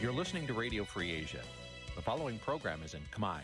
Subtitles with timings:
[0.00, 1.42] You're listening to Radio Free Asia.
[1.96, 3.40] The following program is in Khmer.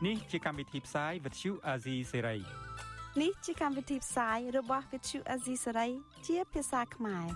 [0.00, 2.40] Nǐ chi càm bi tiệp xáy vệt chiu a zì sê ray
[3.22, 5.90] នេះជាកម្មវិធីផ្សាយរបស់ Vithu Azisari
[6.26, 7.26] ជាភាសាខ្មែរ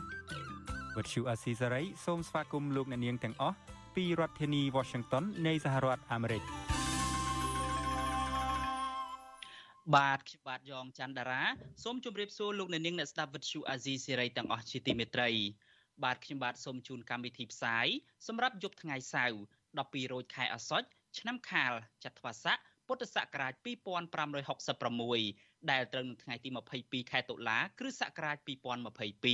[0.97, 3.57] វត្តឈូអាស៊ីសេរីសូមស្វាគមន៍លោកអ្នកនាងទាំងអស់
[3.97, 6.43] ពីរដ្ឋធានី Washington នៃសហរដ្ឋអាមេរិក
[9.94, 11.44] បាទខ្ញុំបាទយ៉ងច័ន្ទដារា
[11.84, 15.30] សូមជម្រាបសួរលោកអ្នកនាងអ្នកស្ដាប់វិទ្យុអាស៊ីសេរីទាំងអស់ជាទីមេត្រី
[16.04, 17.88] បាទខ្ញុំបាទសូមជូនកម្មវិធីផ្សាយ
[18.28, 19.38] សម្រាប់យប់ថ្ងៃសៅរ៍
[19.76, 20.88] 12រោចខែអាសត់
[21.20, 23.54] ឆ្នាំខាលចត្វាស័កពុទ្ធសករាជ
[24.42, 26.50] 2566ដែលត្រូវនៅថ្ងៃទី
[26.80, 28.38] 22ខែតុលាគ្រិស្តសករាជ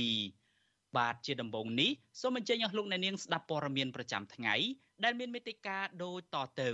[0.00, 4.54] 2022បាទជាដំបូងនេះសូមអញ្ជើញអស់លោកអ្នកនាងស្ដាប់ព័ត៌មានប្រចាំថ្ងៃ
[5.04, 6.70] ដែលមានមេត្តាដូចតទៅ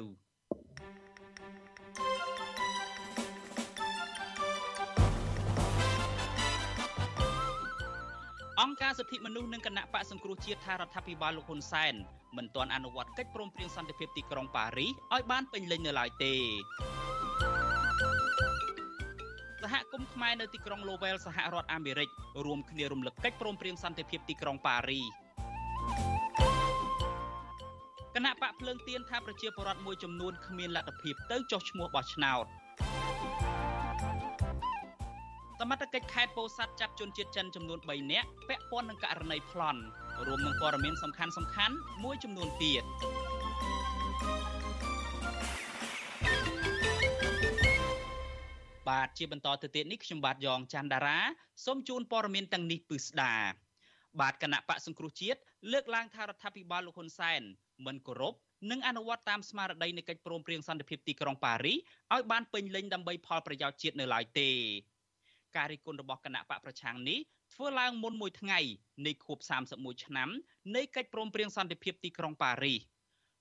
[8.63, 11.95] អង្គការសិទ្ធិមនុស្សនិងគណៈបកសង្គ្រោះជាតិថារដ្ឋាភិបាលលោកហ៊ុនសែន
[12.37, 16.35] មិនទាន់អនុវត្តកិច្ចព្រមព្រៀងសន្តិភាពទីក្រុងប៉ារីសឲ្យបានពេញលេញនៅឡើយទេ
[19.63, 22.09] សហគមន៍ខ្មែរនៅទីក្រុង Lowell សហរដ្ឋអាមេរិក
[22.47, 25.07] រួមគ្នារំលឹកកិច្ចព្រមព្រៀងសន្តិភាពទីក្រុងប៉ារីស
[28.15, 32.47] គណៈបកភ្លើងទៀនថាប្រជាពលរដ្ឋមួយចំនួនគ្មានលទ្ធភាពទៅចុះឈ្មោះបោះឆ្នោត
[35.61, 39.81] សមត្ថកិច្ចខេត្តពោធិ៍សាត់ចាប់ជនជាតិចិនចំនួន3នាក់ពាក់ព័ន្ធនឹងករណីប្លន់
[40.27, 42.85] រួមនឹងព័ត៌មានសំខាន់សំខាន់មួយចំនួនទៀត
[48.89, 51.19] បាទជាបន្តទៅទៀតនេះខ្ញុំបាទយ៉ងច័ន្ទដារា
[51.65, 53.35] សូមជូនព័ត៌មានទាំងនេះពឹស្ដា
[54.21, 55.41] បាទគណៈបកសង្គ្រោះជាតិ
[55.73, 57.43] លើកឡើងថារដ្ឋាភិបាលលោកហ៊ុនសែន
[57.87, 58.35] មិនគោរព
[58.71, 61.79] និងអនុវត្តតាមស្មារតីនៃកិច្ចព្រមព្រៀងសន្តិភាពទីក្រុងប៉ារីស
[62.15, 64.51] ឲ្យបានពេញលេញដើម្បីផលប្រយោជន៍ជាតិនៅឡើយទេ
[65.57, 67.19] ការរិះគន់របស់គណៈបកប្រឆាំងនេះ
[67.55, 68.61] ធ្វើឡើងមុនមួយថ្ងៃ
[69.07, 69.39] នៃខួប
[69.73, 70.29] 31ឆ្នាំ
[70.77, 72.81] នៃកិច្ចព្រមព្រៀងសន្តិភាពទីក្រុងប៉ារីស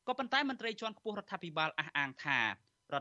[0.08, 2.46] ក៏ប៉ុន្តែមន្ត្រីជាន់ខ្ពស់រដ្ឋាភិបាលអះអាងថារ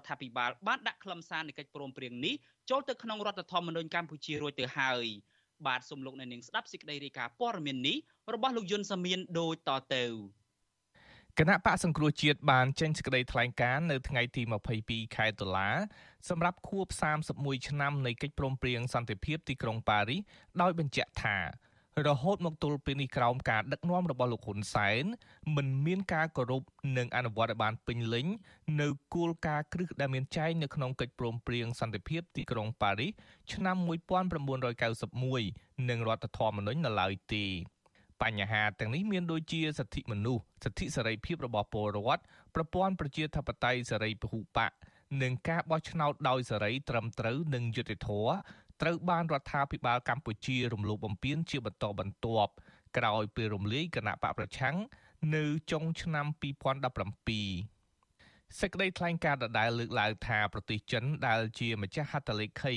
[0.00, 2.34] ដ្ឋាភិបាលបានដាក់ខ្លឹមសារនៃកិច្ចព្រមព្រៀងនេះ
[2.70, 5.06] ចូលទៅក្នុងរដ្ឋធម្មនុញ្ញកម្ពុជារួចទៅហើយ
[5.66, 7.96] បាទសូមលោកអ្នកនាងស្ដាប់សេចក្តីរាយការណ៍ព័ត៌មាននេះ
[8.34, 10.04] របស់លោកយុនសាមៀនដូចតទៅ
[11.40, 14.42] គណៈបកសង្គ្រោះជាតិបានចេញសេចក្តីថ្លែងការណ៍នៅថ្ងៃទី
[14.78, 15.70] 22ខែតុលា
[16.28, 16.86] សម្រាប់ខួប
[17.26, 20.20] 31ឆ្នាំនៃកិច្ចព្រមព្រៀងសន្តិភាពទីក្រុងប៉ារីស
[20.60, 21.36] ដោយបញ្ជាក់ថា
[22.06, 25.04] រហូតមកទល់ពេលនេះក្រោមការដឹកនាំរបស់លោកហ៊ុនសែន
[25.56, 26.62] មិនមានការគោរព
[26.98, 28.26] និងអនុវត្តឲ្យបានពេញលេញ
[28.80, 33.12] នៅគោលការណ៍គ្រឹះដែលមានចែងនៅក្នុងកិច្ចព្រមព្រៀងសន្តិភាពទីក្រុងប៉ារីស
[33.52, 33.76] ឆ្នាំ
[35.02, 37.46] 1991និងរដ្ឋធម្មនុញ្ញនៅឡើយទេ
[38.22, 42.22] បញ្ហាទាំងនេះមានដូចជាសិទ្ធិមនុស្សសិទ្ធិសេរីភាពរបស់ពលរដ្ឋ
[42.54, 44.70] ប្រព័ន្ធប្រជាធិបតេយ្យសេរីពហុបក
[45.22, 48.32] និងការបោះឆ្នោតដោយសេរីត្រឹមត្រូវនិងយុត្តិធម៌
[48.82, 52.52] ត្រូវបានរដ្ឋាភិបាលកម្ពុជារំលោភបំពានជាបន្តបន្ទាប់
[52.96, 54.76] ក្រោយពេលរំលាយគណៈបកប្រឆាំង
[55.34, 56.36] នៅចុងឆ្នាំ2017
[58.60, 62.74] សេចក្តីថ្លែងការណ៍ដដែលលើកឡើងថាប្រទេសចិនដែលជាម្ចាស់ហត្ថលេខី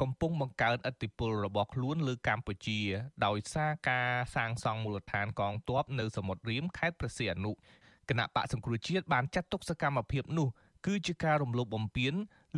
[0.00, 2.80] កំពុងបង្កើនឥទ្ធិពលរបស់ខ្លួនលើកម្ពុជា
[3.26, 10.48] ដោយសារការសាងសង់មូលដ្ឋានកងទ័ពនៅសមុទ្ររៀមខេត្តព្រះសីហនុគណៈបកសង្គ្រោះជាតិបានចាត់ទុកសកម្មភាពនោះ
[10.86, 12.14] គឺជាការរំលោភបំពាន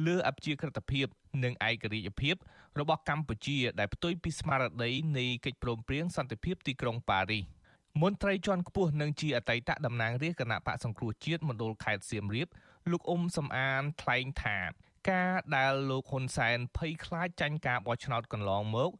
[0.06, 1.06] លើអព្យាក្រឹតភាព
[1.44, 2.34] និងឯករាជ្យភាព
[2.80, 7.44] របស់កម្ពុជាដែលផ្ទុយពីស្មារតីនៃកិច្ចព្រមព្រៀងសន្តិភាពទីក្រុងប៉ារីស
[8.02, 12.48] មន្ត្រីជាន់ខ្ពស់និងជាអតីតតំណាងរាជគណៈបកសង្គ្រោះជាតិមណ្ឌលខេត្តសៀមរាប
[12.90, 14.58] លោកអ៊ុំសំអានថ្លែងថា
[15.10, 18.90] ការដែលលោកហ៊ុនសែនភ័យខ្លាចចាញ់ការបោះឆ្នោតកន្លងមក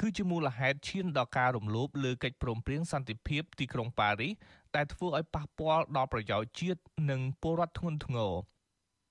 [0.00, 4.32] គឺជាមូលហេតុឈានដល់ការរំលោភលើកិច្ចព្រមព្រៀងសន្តិភាពទីក្រុងប៉ារីស
[4.76, 6.80] ដែលធ្វើឲ្យប៉ះពាល់ដល់ប្រយោជន៍ជាតិ
[7.10, 8.32] និងពលរដ្ឋធ្ងន់ធ្ងរ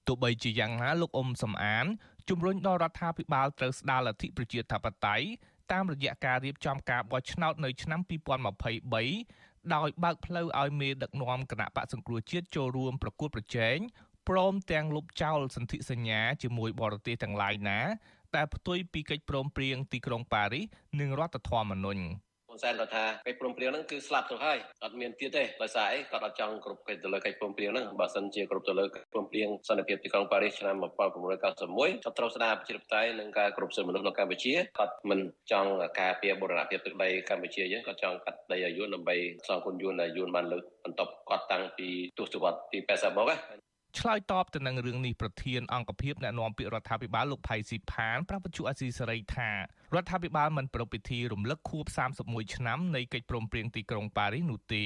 [0.08, 1.86] ទោះបីជាយ៉ាងណាលោកអ៊ុំសំអាន
[2.30, 5.26] ជំរុញដល់រដ្ឋាភិបាលត្រូវស្ដារលទ្ធិប្រជាធិបតេយ្យ
[5.72, 13.78] តាមរយៈការរៀបចំការបោះឆ្នោតនៅឆ្នាំ2023ដោយបើកផ្លូវឲ្យមេដឹកនាំគណៈបកសង្គ្រោះជាតិចូលរួមប្រកួតប្រជែង
[14.30, 17.80] ព្រមទាំងលុបចោលសន្ធិសញ្ញាជាមួយបរទេសទាំងឡាយណា
[18.36, 20.66] ដែលផ្ទុយពីកិច្ចព្រមព្រៀងទីក្រុងប៉ារីស
[21.00, 22.04] និងរដ្ឋធម្មនុញ្ញ
[22.50, 31.56] ហ៊ុនសែនគាត់ថាកិច្ចព្រមព្រៀងហ្នឹងគឺស្លាប់ទៅហើយអត់មានទៀតទេដោយសារអីគាត់អត់ចង់គ្រប់កិច្ចទៅលើកិច្ចព្រមព្រៀងហ្នឹងបើសិនជាគ្រប់ទៅលើកិច្ចព្រមព្រៀងសន្តិភាពទីក្រុងប៉ារីសឆ្នាំ1991គាត់
[32.20, 35.20] ត្រូវស្ដារប្រជាធិបតេយ្យនិងការគ្រប់សិទ្ធិមនុស្សនៅកម្ពុជាគាត់មិន
[35.52, 35.70] ចង់
[36.00, 39.16] ការពារបូរណភាពទឹកដីកម្ពុជាយើងគាត់ចង់កាត់ដីឲ្យយួនដើម្បី
[39.48, 41.88] សងគុណយួនដែលយួនបានលើកបន្ទប់គាត់តាំងពី
[42.18, 43.32] ទសវត្សរ៍ទី80មក
[44.00, 51.86] ឆ្លើយតបទៅនឹងរឿងនេះប្រធានអង្គភិបអ្នកណែនាំពាក្យរដ្ឋាភិបាលលោកផៃស៊ីផានប្រាប់បញ្ជាអាស៊ីសេរីថារដ្ឋាភិបាលមិនប្រពៃពិធីរំលឹកខួប
[52.22, 54.86] 31ឆ្នាំនៃកិច្ចព្រមព្រៀងទីក្រុងប៉ារីសនោះទេ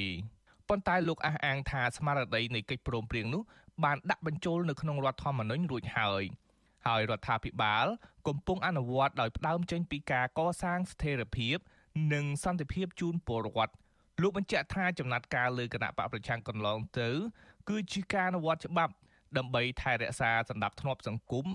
[0.68, 3.42] ប៉ុន្តែលោកអះអាងថាស្មារតីនៃកិច្ចព្រមព្រៀងនោះ
[3.84, 6.24] បានដាក់បញ្ចូលនៅក្នុងរដ្ឋធម្មនុញ្ញរួចហើយ
[6.86, 7.86] ហើយរដ្ឋាភិបាល
[8.28, 11.56] កំពុងអនុវត្តដោយផ្ដើមចេញពីការកសាងស្ថិរភាព
[12.12, 13.74] និងសន្តិភាពជូនពលរដ្ឋ
[14.22, 17.10] លោកបញ្ជាក់ថាចំណាត់ការលើគណៈបកប្រឆាំងកន្លងទៅ
[17.68, 18.92] គឺជាការអនុវត្តច្បាប់
[19.36, 21.46] ដើម្បីថែរក្សាសន្តិភាពសង្គម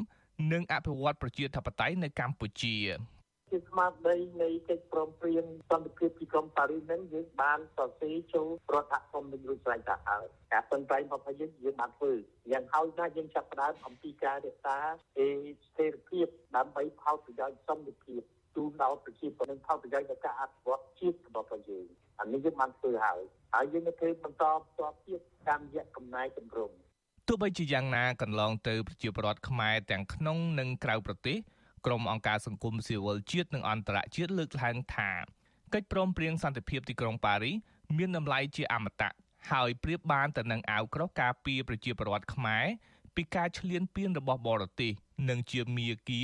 [0.52, 2.75] និងអភិវឌ្ឍប្រជាធិបតេយ្យនៅកម្ពុជា
[3.52, 12.13] ជាស្មារតីនៃកិច្ចព្រមព្រៀងសន្តិភាពទីក្រុងប៉ារីសនឹងយើងបានសរសេរចូលរដ្ឋធម្មនុញ្ញរួចស្រេចទៅហើយការពឹងផ្អែករបស់យើងយើងបានធ្វើ
[12.52, 14.78] យ៉ាងហើយណាយើងចាប់ផ្ដើមអំពីការរក្សា
[15.19, 15.28] អេ
[15.63, 18.22] ស្ថិរភាពដើម្បីផលប្រយោជន៍សន្តិភាព
[18.56, 21.86] ទូដល់ប្រជាពលរដ្ឋផលប្រយោជន៍នៃការអភិវឌ្ឍជាតិរបស់ប្រយើង
[22.19, 23.21] អានេះយើងបានធ្វើហើយ
[23.53, 26.75] ហើយយើងនឹងធ្វើបន្តបន្តទៀតតាមរយៈកំណែតម្រង់
[27.27, 31.38] ទោះបីជាយ៉ាងណាកន្លងទៅប្រជាពលរដ្ឋខ្មែរទាំងក្នុងនិងក្រៅប្រទេស
[31.85, 35.12] ក្រុមអង្គការសង្គមស៊ីវិលជាតិនិងអន្តរជាតិលើកឡើងថា
[35.73, 37.56] កិច្ចព្រមព្រៀងសន្តិភាពទីក្រុងប៉ារីស
[37.97, 39.11] មានតម្លៃជាអមតៈ
[39.51, 42.65] ហើយប្រៀបបានទៅនឹងអាវក្រោះការពារប្រជាពលរដ្ឋខ្មែរ
[43.15, 44.91] ពីការឈ្លានពានរបស់បរទេស
[45.29, 46.23] និងជាមាគា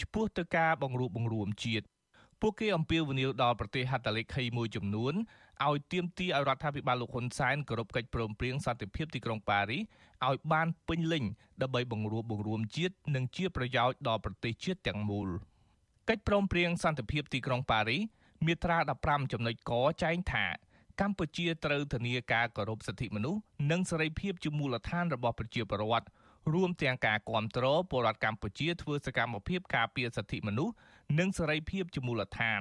[0.00, 1.84] ឆ្ពោះទៅការបង្រួបបង្រួមជាតិ
[2.40, 5.14] ពួកគេអំពាវនាវដល់ប្រទេសហត្ថលេខីមួយចំនួន
[5.68, 9.82] ឲ្យទាមទារឲ្យរដ្ឋាភិបាលលោកហ៊ុនសែនគោរពកិច្ចព្រមព្រៀងសន្តិភាពទីក្រុងប៉ារីស
[10.28, 11.24] ឲ្យបានពេញលេញ
[11.62, 15.28] ដើម្បីបង្រួបបង្រួមជាតិនិងជាប្រយោជន៍ដល់ប្រទេសជាតិទាំងមូល
[16.08, 18.02] កិច្ចព្រមព្រៀងសន្តិភាពទីក្រុងប៉ារីស
[18.46, 19.72] មាត្រា15ចំណុចក
[20.02, 20.46] ចែងថា
[21.00, 23.40] កម្ពុជាត្រូវធានាការគោរពសិទ្ធិមនុស្ស
[23.70, 26.06] និងសេរីភាពជាមូលដ្ឋានរបស់ប្រជាពលរដ្ឋ
[26.54, 30.74] រួមទាំងការគ្រប់គ្រងពលរដ្ឋកម្ពុជាធ្វើសកម្មភាពការពារសិទ្ធិមនុស្ស
[31.18, 32.60] និងសេរីភាពជាមូលដ្ឋាន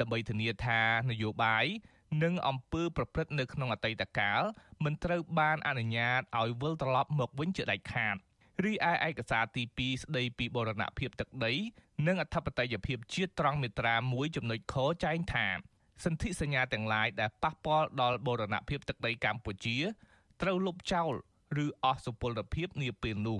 [0.00, 0.80] ដើម្បីធានាថា
[1.10, 1.66] នយោបាយ
[2.22, 4.42] និងអំពើប្រព្រឹត្តនៅក្នុងអតីតកាល
[4.84, 8.16] មិនត្រូវបានអនុញ្ញាតឲ្យវិលត្រឡប់មកវិញជាដាច់ខាត
[8.64, 11.52] រីឯឯកសារទី2ស្ដីពីបរណភាពទឹកដី
[12.06, 15.46] និងអធិបតេយ្យភាពជាតិត្រង់មាត្រា1ចំណុចខចែងថា
[16.04, 19.78] សន្ធិសញ្ញាទាំងឡាយដែលប៉ះពាល់ដល់បរណភាពទឹកដីកម្ពុជា
[20.42, 21.12] ត្រូវលុបចោល
[21.64, 23.38] ឬអស់សុពលភាពនាពេលនោះ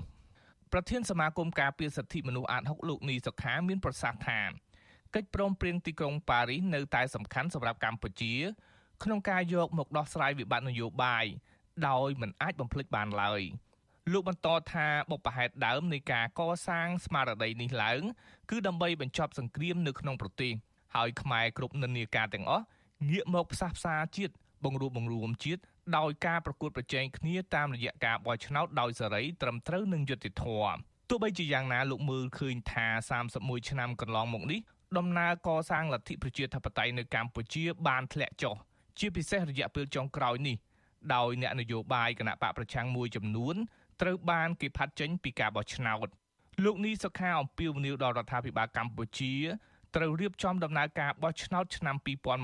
[0.73, 4.39] ប្រធានសមាគមការពារសិទ្ធិមនុស្សអាត6លោកនីសុខាមានប្រសាសន៍ថា
[5.15, 8.33] កិច្ចព្រមព្រៀងទីក្រុងប៉ារីសនៅតែសំខាន់សម្រាប់កម្ពុជា
[9.03, 11.25] ក្នុងការយកមកដោះស្រាយវិបត្តិនយោបាយ
[11.87, 13.41] ដោយមិនអាចបំភ្លេចបានឡើយ
[14.11, 18.01] លោកបន្តថាបុព្វហេតុដើមនៃការកសាងស្មារតីនេះឡើង
[18.49, 20.53] គឺដើម្បីបញ្ចប់សង្គ្រាមនៅក្នុងប្រទេស
[20.95, 22.65] ហើយខ្មែរគ្រប់និន្នាការទាំងអស់
[23.09, 24.33] ងាកមកផ្សះផ្សាជាតិ
[24.65, 25.61] បង្រួបបង្រួមជាតិ
[25.97, 30.75] ដោយការប្រកួតប្រជែងគ្នាតាមរយៈការបោះឆ្នោតដោយសេរីត្រឹមត្រូវនិងយុត្តិធម៌
[31.09, 32.87] ទោះបីជាយ៉ាងណាលោកមើលឃើញថា
[33.29, 34.59] 31ឆ្នាំកន្លងមកនេះ
[34.97, 38.55] ដំណើរកសាងលទ្ធិប្រជាធិបតេយ្យនៅកម្ពុជាបានធ្លាក់ចុះ
[38.99, 40.57] ជាពិសេសរយៈពេលចុងក្រោយនេះ
[41.15, 43.55] ដោយអ្នកនយោបាយគណៈបកប្រឆាំងមួយចំនួន
[44.01, 46.07] ត្រូវបានគេផាត់ចេញពីការបោះឆ្នោត
[46.63, 49.33] លោកនីសុខាអំពាវនាវដល់រដ្ឋាភិបាលកម្ពុជា
[49.95, 51.95] ត្រូវរៀបចំដំណើរការបោះឆ្នោតឆ្នាំ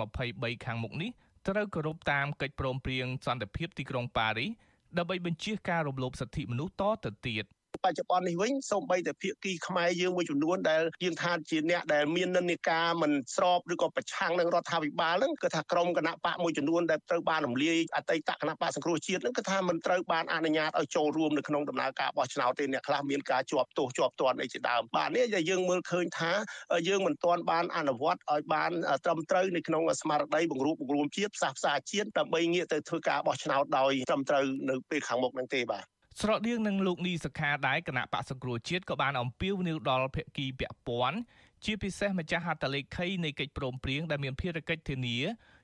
[0.07, 1.11] 2023ខាងមុខនេះ
[1.47, 4.49] ត្រូវគោរពតាមកិច្ចព្រមព្រៀងសន្តិភាពទីក្រុងប៉ារីស
[4.97, 7.45] ដើម្បីបញ្ជៀសការរំលោភសិទ្ធិមនុស្សតទៅទៀត
[7.83, 26.31] បច្ចុប្បន្ននេះវិញសូម្បីតែភាគីខ្មែរយើងមួយចំនួនដែលយើងថាជាអ្នកដែលមាននិន្នាការមិនស្របឬក៏ប្រឆាំងនឹងរដ្ឋាភិបាលហ្នឹងគឺថាក្រមគណៈបកមួយចំនួនដែលត្រូវបានរំលាយអតីតគណៈបកសង្គ្រោះជាតិហ្នឹងគឺថាមិនត្រូវបានអនុញ្ញាតឲ្យចូលរួមនៅក្នុងដំណើរការបោះឆ្នោតទេអ្នកខ្លះមានការជាប់ទោសជាប់ទណ្ឌអីជាដើមបាទនេះដែលយើងមើលឃើញថា
[26.87, 28.71] យើងមិនទាន់បានអនុវត្តឲ្យបាន
[29.05, 41.17] ត្រឹមត្រូវនៅក្នុងស្មារតីបង្រួបបង្រួមជាតិផ្សះផ្សាជាតិដើម្បីងាកទៅធ្វើការបោះឆ្នោតដោយត្រឹមត្រូវនៅពេលខាងមុខហ្នឹងទេបាទ ស្រដៀងនឹងលោកនីសខាដែរគណៈបកសង្គ្រោះជាតិក៏បានអំពាវនាវដល់ភាគីពាក់ព័ន្ធ
[41.65, 45.17] ជាពិសេសម្ចាស់ហត្ថលេខីនៃកិច្ចព្រមព្រៀងដែលមានភារកិច្ចធានា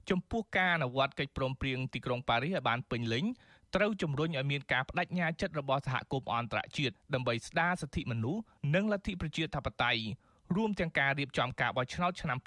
[0.09, 3.25] ចំពោះការអនុវត្តកិច្ចព្រមព្រៀងទីក្រុងប៉ារីសឲ្យបានពេញលេញ
[3.75, 8.41] ត្រូវជំរុញឲ្យមានការបដិញ្ញាចិត្តរបស់សហគមន៍អន្តរជាតិដើម្បីស្ដារសិទ្ធិមនុស្ស
[8.75, 10.03] និងលទ្ធិប្រជាធិបតេយ្យ
[10.55, 12.37] រួមទាំងការរៀបចំការបោះឆ្នោតឆ្នាំ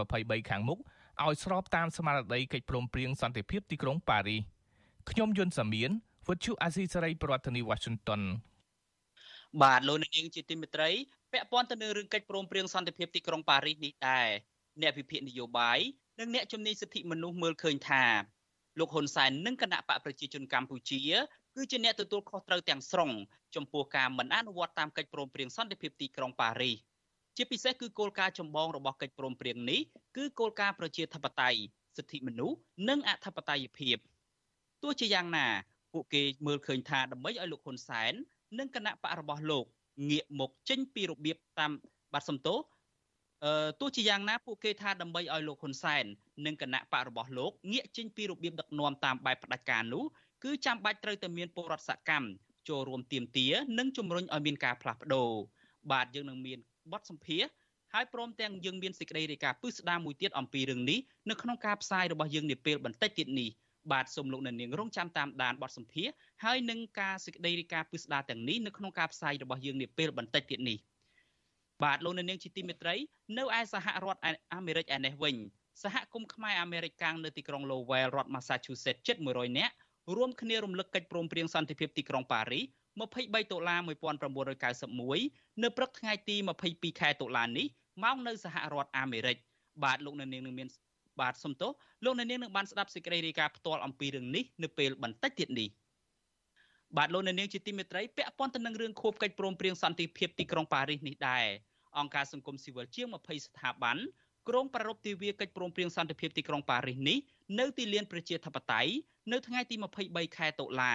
[0.00, 0.78] 2023ខាងមុខ
[1.24, 4.40] ឲ្យស្របតាមស្មារតីកិច្ចព្រមព្រៀងសន្តិភាពទីក្រុងប៉ារីស
[5.10, 5.90] ខ្ញុំយុនសាមៀន
[6.28, 8.22] វុទ្ធុអាស៊ីសេរីប្រធានាធិបតី Washington
[9.62, 10.90] បាទលោកនាងជាទីមេត្រី
[11.32, 14.28] ពាក់ព័ន្ធទៅនឹងរឿងកិច្ចព្រមព្រៀងសន្តិភាពទីក្រុងប៉ារីសនេះដែរ
[14.82, 15.78] អ្នកវិភាគនយោបាយ
[16.20, 18.04] និងអ្នកជំនាញសិទ្ធិមនុស្សមើលឃើញថា
[18.78, 21.00] លោកហ៊ុនសែននិងគណៈបកប្រជាជនកម្ពុជា
[21.56, 23.10] គឺជាអ្នកទទួលខុសត្រូវទាំងស្រុង
[23.54, 26.76] ចំពោះការមិនអនុវត្តតាមកិច្ចព្រមព្រៀងសន្តិភាពទីក្រុងប៉ារីស
[27.36, 29.80] ជាពិសេសគឺគោលការណ៍ចម្បងរបស់កិច្ចព្រមព្រៀងនេះ
[30.16, 31.60] គឺគោលការណ៍ប្រជាធិបតេយ្យ
[31.96, 32.56] សិទ្ធិមនុស្ស
[32.88, 33.96] និងអធិបតេយ្យភាព
[34.82, 35.46] ទោះជាយ៉ាងណា
[35.96, 38.12] ពួកគេមើលឃើញថាដើម្បីឲ្យលោកហ៊ុនសែន
[38.58, 39.64] និងគណៈបករបស់លោក
[40.10, 41.72] ងាកមកចេញពីរបៀបតាម
[42.12, 42.54] បាត់សំទោ
[43.44, 46.04] អឺទោះជាយ៉ាងណាពួកគេថាដើម្បីឲ្យលោកហ៊ុនសែន
[46.46, 50.04] និងគណៈបករបស់លោកងាកចេញពីរបៀបដឹកនាំតាមបែបផ្ដាច់ការនោះ
[50.44, 52.26] គឺចាំបាច់ត្រូវតែមានពលរដ្ឋសកម្ម
[52.68, 53.46] ចូលរួមទៀមទា
[53.78, 55.30] និងជំរុញឲ្យមានការផ្លាស់ប្ដូរ
[55.92, 56.58] បាទយើងនឹងមាន
[56.92, 57.46] បទសម្ភាស
[57.92, 60.98] ហើយព្រមទាំងយើងមានសេចក្តីរាយការណ៍ពឹស្ដារមួយទៀតអំពីរឿងនេះ
[61.30, 63.50] នៅក្នុងការផ្សាយរបស់យើងនាពេលបន្តិចទៀតនេះ
[63.92, 66.08] បាទសូមលោកអ្នកនាងរងចាំតាមដានបទសម្ភាស
[66.44, 70.78] ហើយនឹងការសេចក្តីរាយការណ៍ពិស្ដារទាំងនេះនៅក្នុងការផ្សាយរបស់យើងនាពេលបន្តិចទៀតនេះ
[71.84, 72.94] បាទលោកនាងជាទីមេត្រី
[73.38, 74.20] នៅឯសហរដ្ឋ
[74.54, 75.36] អាមេរិកឯនេះវិញ
[75.82, 79.74] សហគមន៍ខ្មែរអាមេរិកកាំងនៅទីក្រុង Lowell រដ្ឋ Massachusetts ជិត100នាក់
[80.16, 82.64] រួមគ្នារំលឹកកិច្ចព្រមព្រៀងសន្តិភាពទីក្រុងប៉ារីស
[83.04, 86.36] 23ដុល្លារ1991នៅព្រឹកថ្ងៃទី
[86.68, 87.66] 22ខែតុលានេះ
[88.04, 89.36] មកនៅសហរដ្ឋអាមេរិក
[89.84, 90.68] បាទលោកនាងនឹងមាន
[91.20, 91.72] បាទសំទោស
[92.04, 95.68] លោកនាងនឹងបានស្ដាប់សេចក្តីរាយការណ៍ផ្ទាល់អំពីរឿងនេះនៅពេលបន្តិចទៀតនេះ
[96.96, 101.44] បាទលោកនាងជាទីមេត្រីពាក់ព័ន្ធទៅនឹងរឿងខួបកិច្ចព្រមព្រៀងសន្តិភាពទីក្រុងប៉ារីសនេះដែរ
[101.98, 103.96] អង្គការសង្គមស៊ីវិលជាង20ស្ថាប័ន
[104.48, 107.18] ក្រុងប្រារព្ធទិវាកិច្ចព្រមព្រៀងសន្តិភាពទីក្រុងប៉ារីសនេះ
[107.58, 108.90] នៅទីលានប្រជាធិបតេយ្យ
[109.32, 109.74] នៅថ្ងៃទី
[110.06, 110.94] 23ខែតុលា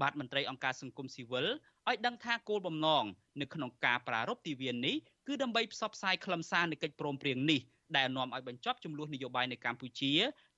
[0.00, 1.46] បាទមន្ត្រីអង្គការសង្គមស៊ីវិល
[1.88, 3.04] ឲ្យដឹងថាគោលបំណង
[3.40, 4.96] នៅក្នុងការប្រារព្ធទិវានេះ
[5.28, 7.60] គឺដើម្បីផ្សព្វផ្សាយខ្លឹមសារនៃកិច្ចព្រមព្រៀងនេះ
[7.96, 10.12] ដែលនាំឲ្យបញ្ចប់ចំនួននយោបាយនៅកម្ពុជា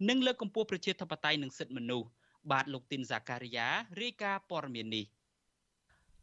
[0.09, 2.09] និងលើកកម្ពស់ប្រជាធិបតេយ្យនិងសិទ្ធិមនុស្ស
[2.51, 3.67] បាទលោកទីនសាការីយ៉ា
[4.01, 5.05] រាយការណ៍ព័ត៌មាននេះ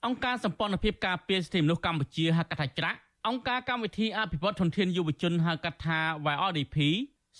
[0.06, 6.00] អង្គការសម្ព័ន្ធភាពការពារសិទ្ធិមនុស្សកម្ពុជាហៅកាត់ថាច្រាក់អង្គការកម្មវិធីអភិវឌ្ឍធនធានយុវជនហៅកាត់ថា
[6.34, 6.78] YRDP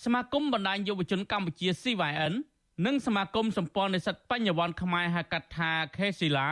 [0.04, 2.34] សមាគមបណ្ដាញយុវជនកម្ពុជា CYN
[2.86, 6.48] និងសមាគមសម្ព័ន្ធនិស្សិតបញ្ញវន្តខ្មែរហៅកាត់ថា KSILA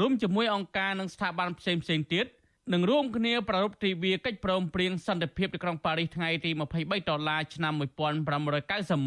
[0.00, 2.26] រួមជាមួយអង្គការនិងស្ថាប័នផ្សេងផ្សេងទៀត
[2.72, 7.72] នឹងរួមគ្នាប្រារព្ធទិវាកិច្ចព្រមព្រៀងសន្តិភាពទីក្រុងប៉ារីសថ្ងៃទី23ដុល្លារឆ្នាំ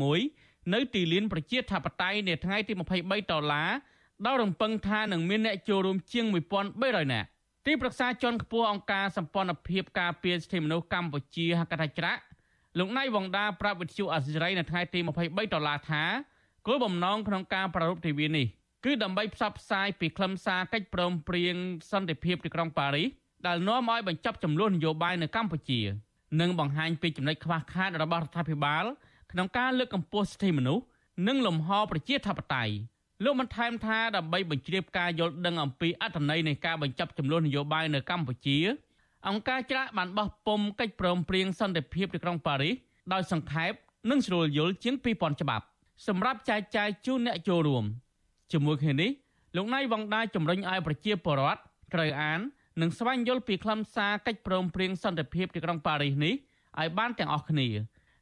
[0.10, 3.70] 1991នៅទីលានប្រជាធិបតេយ្យនៅថ្ងៃទី23ដុល្លារ
[4.26, 6.26] ដោយរំពឹងថានឹងមានអ្នកចូលរួមជាង
[6.72, 7.28] 1300នាក់
[7.66, 12.22] ទីប្រឹក្សាជាន់ខ្ពស់អង្គការសម្ព័ន្ធភាពការពារសិទ្ធិមនុស្សកម្ពុជាហកថាច្រាក់
[12.78, 16.04] លោកណៃវងដាប្រាប់វិទ្យុអសិរ័យនៅថ្ងៃទី23ដុល្លារថា
[16.68, 18.48] គោលបំណងក្នុងការប្រារព្ធទិវានេះ
[18.86, 21.56] គឺដើម្បីផ្សព្វផ្សាយពីខ្លឹមសារកិច្ចព្រមព្រៀង
[21.92, 23.08] សន្តិភាពទីក្រុងប៉ារីស
[23.48, 25.82] ដែលនាំឲ្យបញ្ចប់ចំនួននយោបាយនៅកម្ពុជា
[26.42, 28.86] និងបង្ហាញពីចំណុចខ្វះខាតរបស់រដ្ឋាភិបាល
[29.32, 30.84] ក្នុងការលើកកម្ពស់សិទ្ធិមនុស្ស
[31.28, 32.74] និងលំហប្រជាធិបតេយ្យ
[33.24, 38.58] លោកបានថែមថាដើម្បីបញ្ជ្រាបការយល់ដឹងអំពីអត្ថន័យនៃការបញ្ចប់ចំនួននយោបាយនៅកម្ពុជា
[39.28, 42.76] អង្គការច្រាក់បានបោះពុំកិច្ចព្រមព្រៀងសន្តិភាពទីក្រុងប៉ារីស
[43.14, 43.72] ដោយសង្ខេប
[44.10, 45.66] និងស្រួលយល់ជាង2000ច្បាប់
[46.08, 47.86] សម្រាប់ចែកចាយជូនអ្នកចូលរួម
[48.52, 49.12] ជាមួយគ្នានេះ
[49.56, 51.60] លោកណៃវងដាជំរុញឲ្យប្រជាពលរដ្ឋ
[51.94, 52.40] ត្រូវអាន
[52.82, 56.34] និងស្វែងយល់ពីខ្លឹមសារកិច្ចព្រមព្រៀងសន្តិភាពទីក្រុងប៉ារីសនេះ
[56.80, 57.68] ឲ្យបានទាំងអស់គ្នា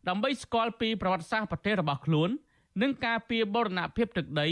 [0.08, 2.29] ដើម្បីស្គាល់ពីប្រវត្តិសាស្ត្រប្រទេសរបស់ខ្លួន
[2.81, 4.48] និងការពារបូរណភាពទឹកដី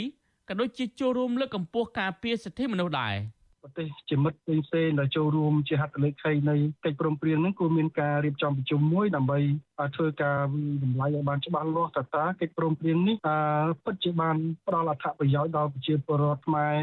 [0.48, 3.16] ក៏ដូចជាចូលរួមលើកកម្ពស់ការពារសិទ្ធិមនុស្សដែរ។
[3.64, 9.40] ប្រទេសជាមិត្តផ្សេងផ្សេងដែលចូលរួមជាហត្ថលេខីនៃកិច្ចព្រមព្រៀងហ្នឹងគួរមានការរៀបចំប្រជុំមួយដើម្បី
[9.96, 13.38] ធ្វើការវិតម្លៃឲ្យបានច្បាស់លាស់តើតើកិច្ចព្រមព្រៀងនេះអឺ
[13.84, 14.36] ពិតជាបាន
[14.68, 16.76] ផ្ដល់អត្ថប្រយោជន៍ដល់ប្រជាពលរដ្ឋខ្មែរ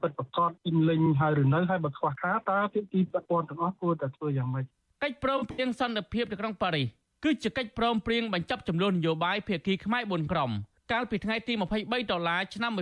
[0.00, 4.64] ពិតប្រាកដពេញលេញហើយឬនៅហើយបើខ្វះខាតតើភាគីពាក់ព័ន្ធទាំងអស់គួរតែធ្វើយ៉ាងម៉េច
[5.02, 6.86] កិច្ចព្រមព្រៀងសន្តិភាពនៅក្នុងប៉ារីស
[7.24, 10.50] គឺជាកិច្ចព្រមព្រៀងបញ្ចប់ចំនួននយោបាយភាគីខ្មែរ4ក្រុម
[10.92, 11.52] កាលពីថ្ងៃទី
[11.82, 12.72] 23ដុល្លារឆ្នាំ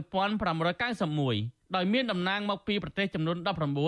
[0.92, 3.36] 1991ដោយមានតំណាងមកពីប្រទេសចំនួន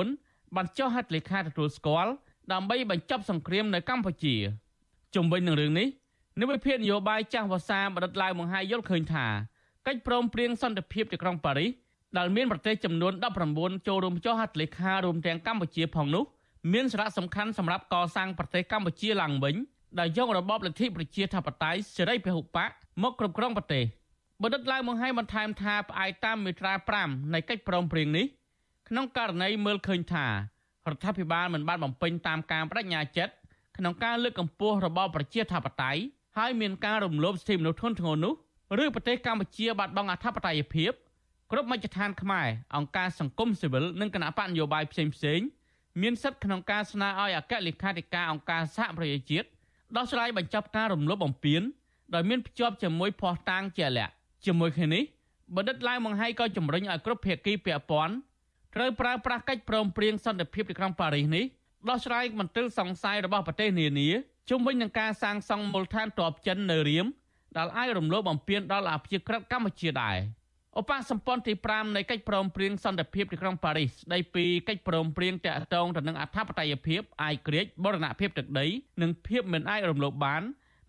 [0.02, 2.12] 19បានចុះហត្ថលេខាទទួលស្គាល់
[2.52, 4.36] ដើម្បីបញ្ចប់សង្គ្រាមនៅកម្ពុជា
[5.14, 5.88] ជំវិញនឹងរឿងនេះ
[6.40, 9.26] និវិភាននយោបាយចាស់វសាបដិទ្ធឡាវមង្ហាយល់ឃើញថា
[9.86, 11.70] កិច្ចព្រមព្រៀងសន្តិភាពទីក្រុងប៉ារីស
[12.18, 13.12] ដែលមានប្រទេសចំនួន
[13.50, 16.24] 19ចូលរួមចុះហត្ថលេខារួមទាំងកម្ពុជាផងនោះ
[16.72, 19.56] មានសារៈសំខាន់សម្រាប់កសាងប្រទេសកម្ពុជាឡើងវិញ
[19.98, 22.70] ដែលយករបបលទ្ធិប្រជាធិបតេយ្យសេរីពហុបក
[23.02, 23.84] មកគ្រប់គ្រងប្រទេស
[24.42, 28.26] បណ្ឌិតឡើងបង្ហាញបន្ថែមថាផ្អែកតាមមាត្រា5នៃកិច្ចព្រមព្រៀងនេះ
[28.88, 30.32] ក្នុងករណីមើលឃើញថារ
[30.94, 33.34] ដ្ឋាភិបាលមិនបានបំពេញតាមការបដិញ្ញាចិត្ត
[33.76, 36.00] ក្នុងការលើកកម្ពស់របបប្រជាធិបតេយ្យ
[36.38, 38.32] ហើយមានការរំលោភសិទ្ធិមនុស្សធ្ងន់ធ្ងរនោះ
[38.82, 40.92] ឬប្រទេសកម្ពុជាបាត់បង់អធិបតេយ្យភាព
[41.50, 45.40] គ្រប់មជ្ឈដ្ឋានខ្មែរអង្គការសង្គមស៊ីវិលនិងគណៈបកនយោបាយផ្សេងផ្សេង
[46.02, 49.48] មានសិទ្ធិក្នុងការស្នើឲ្យអគ្គលេខាធិការអង្គការសហប្រជាជាតិ
[49.96, 51.62] ដោះស្រាយបញ្ចប់ការរំលោភបំពាន
[52.14, 54.12] ដោយមានភ្ជាប់ជាមួយភ័ស្តុតាងជាក់លាក់
[54.44, 55.02] ជាមួយគ្នានេះ
[55.56, 58.14] បណ្ឌិតឡាវម៉ង្ហៃក៏ជំរុញឲ្យគ្រប់ភាគីពាក់ព័ន្ធ
[58.74, 61.44] ត្រូវប្រើប្រាស់កិច្ចព្រមព្រៀងសន្តិភាពទីក្រុងប៉ារីសនេះ
[61.88, 64.08] ដោះស្រាយមន្ទិលសង្ស័យរបស់ប្រទេសនានា
[64.50, 67.06] ជុំវិញនឹងការសាងសង់មូលដ្ឋានទ័ពចិននៅរៀម
[67.56, 70.18] ដែលអាចរំលោភបំពានដល់អភិជាក្រិតកម្ពុជាដែរ
[70.80, 78.66] ឧបសម្ព័ន្ធទី5នៃកិច្ចព្រមព្រៀងសន្តិភាពទីក្រុងប៉ារីសស្ដីពីកិច្ចព្រមព្រៀងតាក់ទងទៅនឹងអធិបតេយ្យភាពអាយក្រិចបរណភាពទឹកដី
[79.02, 80.42] និងភាពមិនអាចរំលោភបាន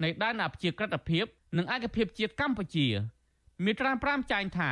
[0.03, 1.25] នៃដែនអភិជាក្រិតភាព
[1.57, 2.87] និងឯកភាពជាតិកម្ពុជា
[3.65, 4.71] មាត្រា5ចែងថា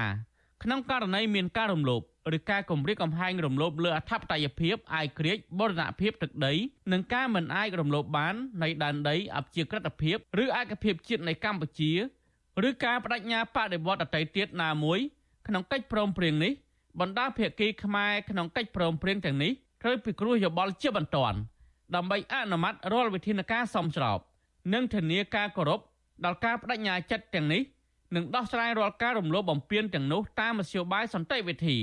[0.63, 2.01] ក្នុងករណីមានការរំលោភ
[2.37, 6.53] ឬការគំរាមកំហែងរំលោភលើអធិបតេយ្យភាពអាយក្រិចបរណភាពទឹកដី
[6.91, 11.91] និងការមិនអាចរំលោភបាននៃដែនដីអព្យាក្រឹតភាពឬឯកភាពជាតិនៃកម្ពុជា
[12.67, 14.99] ឬការបដិញ្ញាបដិវត្តអតីតទៀតណាមួយ
[15.47, 16.53] ក្នុងកិច្ចព្រមព្រៀងនេះ
[16.99, 19.51] បណ្ដាភាគីខ្មែរក្នុងកិច្ចព្រមព្រៀងទាំងនេះ
[19.81, 21.37] ត្រូវពិគ្រោះយោបល់ជាបន្ទាន់
[21.95, 24.19] ដើម្បីអនុម័តរាល់វិធានការសមស្រប
[24.73, 25.79] និងធានាការគោរព
[26.25, 27.61] ដល់ការបដិញ្ញាចិត្តទាំងនេះ
[28.15, 31.77] និងដោះស្រាយរាល់ការរំលោភបំពានទាំងនោះតាមមធ្យោបាយសន្តិវិធី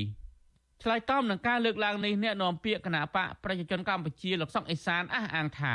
[0.83, 5.75] ឆ្លើយតបនឹងការលើកឡើងនេះអ្នកនាំពាក្យគណៈបកប្រជាជនកម្ពុជាលោកសុកអេសានអះអាងថា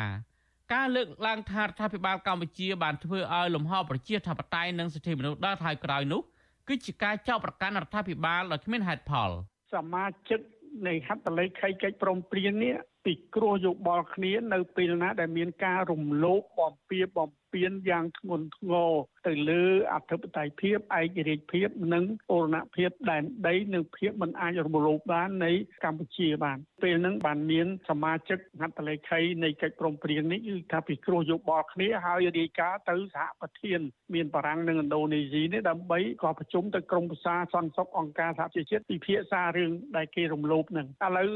[0.73, 6.21] ការលើកឡើងថារដ្ឋាភិបាលកម្ពុជាបានធ្វើឲ្យលំហប្រជាធិបតេយ្យនិងសិទ្ធិមនុស្សដល់ថយក្រោយនោះ
[6.67, 9.29] គឺជាការចោទប្រកាន់រដ្ឋាភិបាលដោយគ្មានហេតុផល
[9.73, 10.39] សមាជិក
[10.87, 12.73] នៃហត្ថលេខីកិច្ចព្រមព្រៀងនេះ
[13.05, 18.91] ពិគ្រោះយោបល់គ្នានៅពេលណាដែលមានការរំលោភបំពារបំ ពៀនយ៉ាងធ្ងន់ធ្ងរ
[19.27, 19.63] ទៅលើ
[19.93, 25.51] អធិបតេយ្យភាពឯករាជ្យភាពនិងបូរណភាពដែនដីនិងភាពមិនអាចរំលោភបាននៃ
[25.83, 33.79] កម្ពុជាបានពេលហ្នឹងបានមានសមាជិកហត្ថលេខីនៃកិច្ចព្រមព្រៀងនេះគឺថាពិគ្រោះយោបល់គ្នាហើយរាយការណ៍ទៅសហប្រធាន
[34.13, 41.29] មានបារាំងនិងឥណ្ឌូនេស៊ីនេះដើម្បីក៏ប្រជុំទៅក្រមប្រសាសន្តិសុខអង្គការសហប្រជាជាតិពិភាក្សារឿងដែលគេរំលោភហ្នឹងឥឡូវ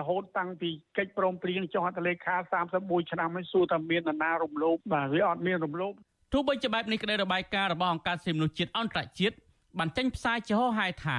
[0.00, 2.36] រហូតតាំងពីកិច្ចព្រមព្រៀងចុះហត្ថលេខា
[2.74, 5.92] 31ឆ្នាំហើយសួរថាមាននរណារំលោភបាទវាអត់មានរំលោភ
[6.32, 9.36] ទោះបីជាបែបនេះក្តីរបាយការណ៍របស់អង្គការសិទ្ធិមនុស្សជាតិអន្តរជាតិ
[9.78, 11.18] បានចេញផ្សាយជាហោហែថា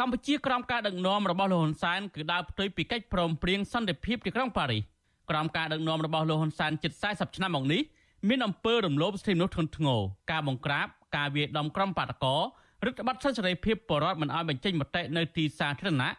[0.00, 4.82] កម្ពុជាក្រោមការដឹកនាំរបស់លោកហ៊ុនសែនគឺដើរផ្ទុយពីកិច្ចព្រមព្រៀងសន្តិភាពទីក្រុងប៉ារីស
[5.30, 7.82] ក្រោមការដឹកនាំរបស់លោកហ៊ុនសែនជិត40ឆ្នាំមកនេះ
[8.28, 12.42] មានអំពើរំលោភសិទ្ធិមនុស្សធ្ងន់ធ្ងរការបង្ក្រាបការវាយដំក្រុមបាតកោរ
[12.90, 16.10] ដ្ឋបတ်សិទ្ធិសេរីភាពបរដ្ឋមិនឲ្យបញ្ចេញមតិនៅទីសាធារណៈ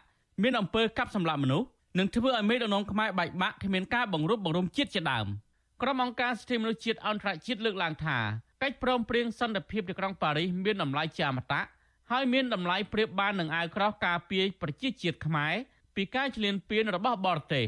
[0.42, 1.66] មានអំពើកាប់សម្លាប់មនុស្ស
[1.98, 5.26] និងធ្វើឲ្យមេដឹកនាំខ្មែរបែកបាក់គ្មានការបង្រួបបង្រួមជាតិជាដើម។
[5.82, 8.18] ក្រុមអង្គការសិទ្ធិមនុស្សជាតិអន្តរជាតិលើកឡើងថា
[8.62, 11.62] កិច្ចព្រមព្រៀងសន្តិភាពទីក្រុងប៉ារីសមានតម្លៃជាអមតៈ
[12.10, 15.54] ហើយមានតម្លៃប្រៀបបាននឹងអាវក្រោះការពារប្រជាជាតិខ្មែរ
[15.96, 17.64] ពីការឈ្លានពានរបស់បរទេស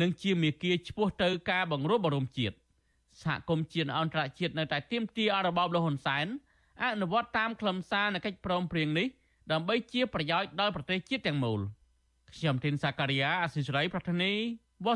[0.00, 2.56] និងជាមាគ៌ាឆ្ពោះទៅការបង្រួបបង្រួមជាតិ
[3.22, 6.26] សហគមន៍ជាតិអន្តរជាតិនៅតែទាមទារឲ្យរបបលហ៊ុនសែន
[6.82, 9.06] អនុវត្តតាមខ្លឹមសារនៃកិច្ចព្រមព្រៀងនេះ
[9.52, 11.60] ដើម្បីជាប្រយោជន៍ដល់ប្រទេសជាតិទាំងមូល
[12.36, 14.32] ខ្ញុំធីនសាការីយ៉ាអសិរ័យប្រធានី
[14.84, 14.94] វ៉ា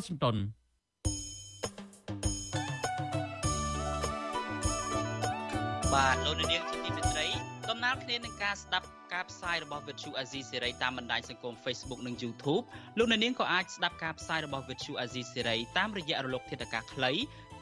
[5.94, 7.26] បាទលោកនាងជាទីមេត្រី
[7.70, 12.64] ដំណើរគ្នានឹងការស្ដាប់ការផ្សាយរបស់ Vithu Azizi សេរីតាមបណ្ដាញសង្គម Facebook និង YouTube
[12.98, 17.12] លោកនាងក៏អាចស្ដាប់ការផ្សាយរបស់ Vithu Azizi សេរីតាមរយៈរលកធាតុអាកាសខ្លី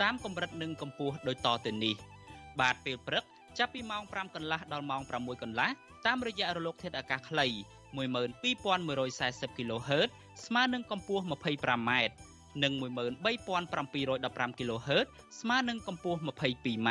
[0.02, 1.94] តាមកម្រិតនិងកម្ពស់ដូចតទៅនេះ
[2.60, 3.24] បាទពេលព្រឹក
[3.58, 5.70] ចាប់ពីម៉ោង5កន្លះដល់ម៉ោង6កន្លះ
[6.06, 7.46] តាមរយៈរលកធាតុអាកាសខ្លី
[7.96, 10.08] 12140 kHz
[10.46, 11.90] ស្មើនឹងកម្ពស់ 25m
[12.62, 15.06] និង13715 kHz
[15.40, 16.90] ស្មើនឹងកម្ពស់ 22m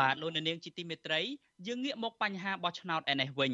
[0.00, 1.20] បាទលោកនាងជាទីមេត្រី
[1.66, 3.52] យើងងាកមកបញ្ហាបោះឆ្នោតឯនេះវិញ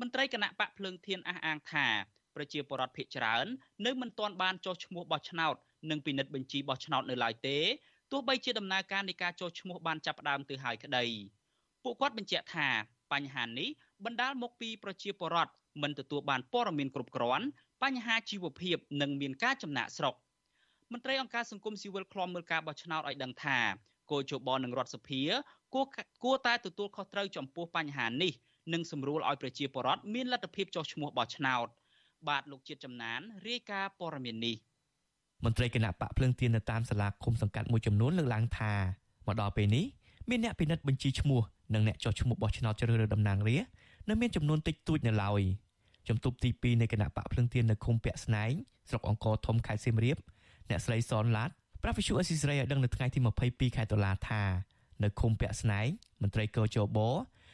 [0.00, 1.86] មន្ត្រីគណៈបកភ្លើងធានអះអាងថា
[2.34, 3.46] ប្រជាពលរដ្ឋភៀកច្រើន
[3.86, 5.54] នៅមិនទាន់បានចុះឈ្មោះបោះឆ្នោត
[5.90, 7.58] និងពិនិត្យបញ្ជីបោះឆ្នោតនៅឡើយទេ
[8.12, 11.04] ទោះបីជាដំណើរការនៃការចុះឈ្មោះបានចាប់ផ្ដើមទៅហើយក្តី
[11.84, 12.68] ពួកគាត់បញ្ជាក់ថា
[13.12, 13.68] បញ្ហានេះ
[14.04, 15.52] បណ្ដាលមកពីប្រជាពលរដ្ឋ
[15.82, 17.46] មិនទទួលបានព័ត៌មានគ្រប់គ្រាន់
[17.82, 20.14] បញ្ហាជីវភាពនិងមានការចំណាក់ស្រុក
[20.92, 23.58] មន្ត្រីអង្គការសង្គមស៊ីវិលឃ្លាំមើលការបោះឆ្នោតឲ្យដឹងថា
[24.10, 25.22] គោលជបនឹងរដ្ឋសភា
[25.74, 25.86] គួរ
[26.24, 28.32] គួរតែទទួលខុសត្រូវចំពោះបញ្ហានេះ
[28.72, 31.66] និងសម្រួលឲ្យប្រជាពលរដ្ឋមានលទ្ធភាពចុះឈ្មោះបោះឆ្នោត
[32.28, 34.56] បាទលោកជាតិចំណានរាយការណ៍ព័ត៌មាននេះ
[35.44, 38.72] មន្ត្រីគណៈបកភ្លើងទៀននៅតាមសាលាឃុំសង្កាត់មួយចំនួនលើកឡើងថា
[39.26, 39.84] មកដល់ពេលនេះ
[40.30, 41.40] មានអ្នកពិនិត្យបញ្ជីឈ្មោះ
[41.74, 43.70] និងអ្នកចុះឈ្មោះបោះឆ្នោតជ្រើសរើសតំណាងរាស្ត្រ
[44.08, 45.42] នៅមានចំនួនតិចតួចនៅឡើយ
[46.08, 48.52] ជំទប់ទី2នៃគណៈបកភ្លើងទៀននៅឃុំពាក់ស្នែង
[48.88, 50.16] ស្រុកអង្គរធំខេត្តសៀមរាប
[50.70, 51.50] អ្នកស្រីសនឡាត
[51.82, 54.42] ប្រាប់វិសុអេស៊ីស្រីឲ្យដឹងនៅថ្ងៃទី22ខែតុលាថា
[55.04, 55.86] នៅឃុំពាក់ស្នែង
[56.22, 56.98] មន្ត្រីកោជប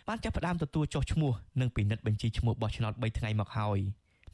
[0.09, 3.79] បានចាប់ផ្ដើមទទួលចុះឈ្មោះនិងពិនិត្យបញ្ជីឈ្មោះបោះឆ្នោត3ថ្ងៃមកហើយ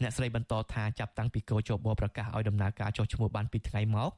[0.02, 4.10] អ្នកស្រីបន្តថាចាប់តាំងពីកោជបប្រកាសឲ្យដំណើរការចុះឈ្មោះបាន2ថ្ងៃមក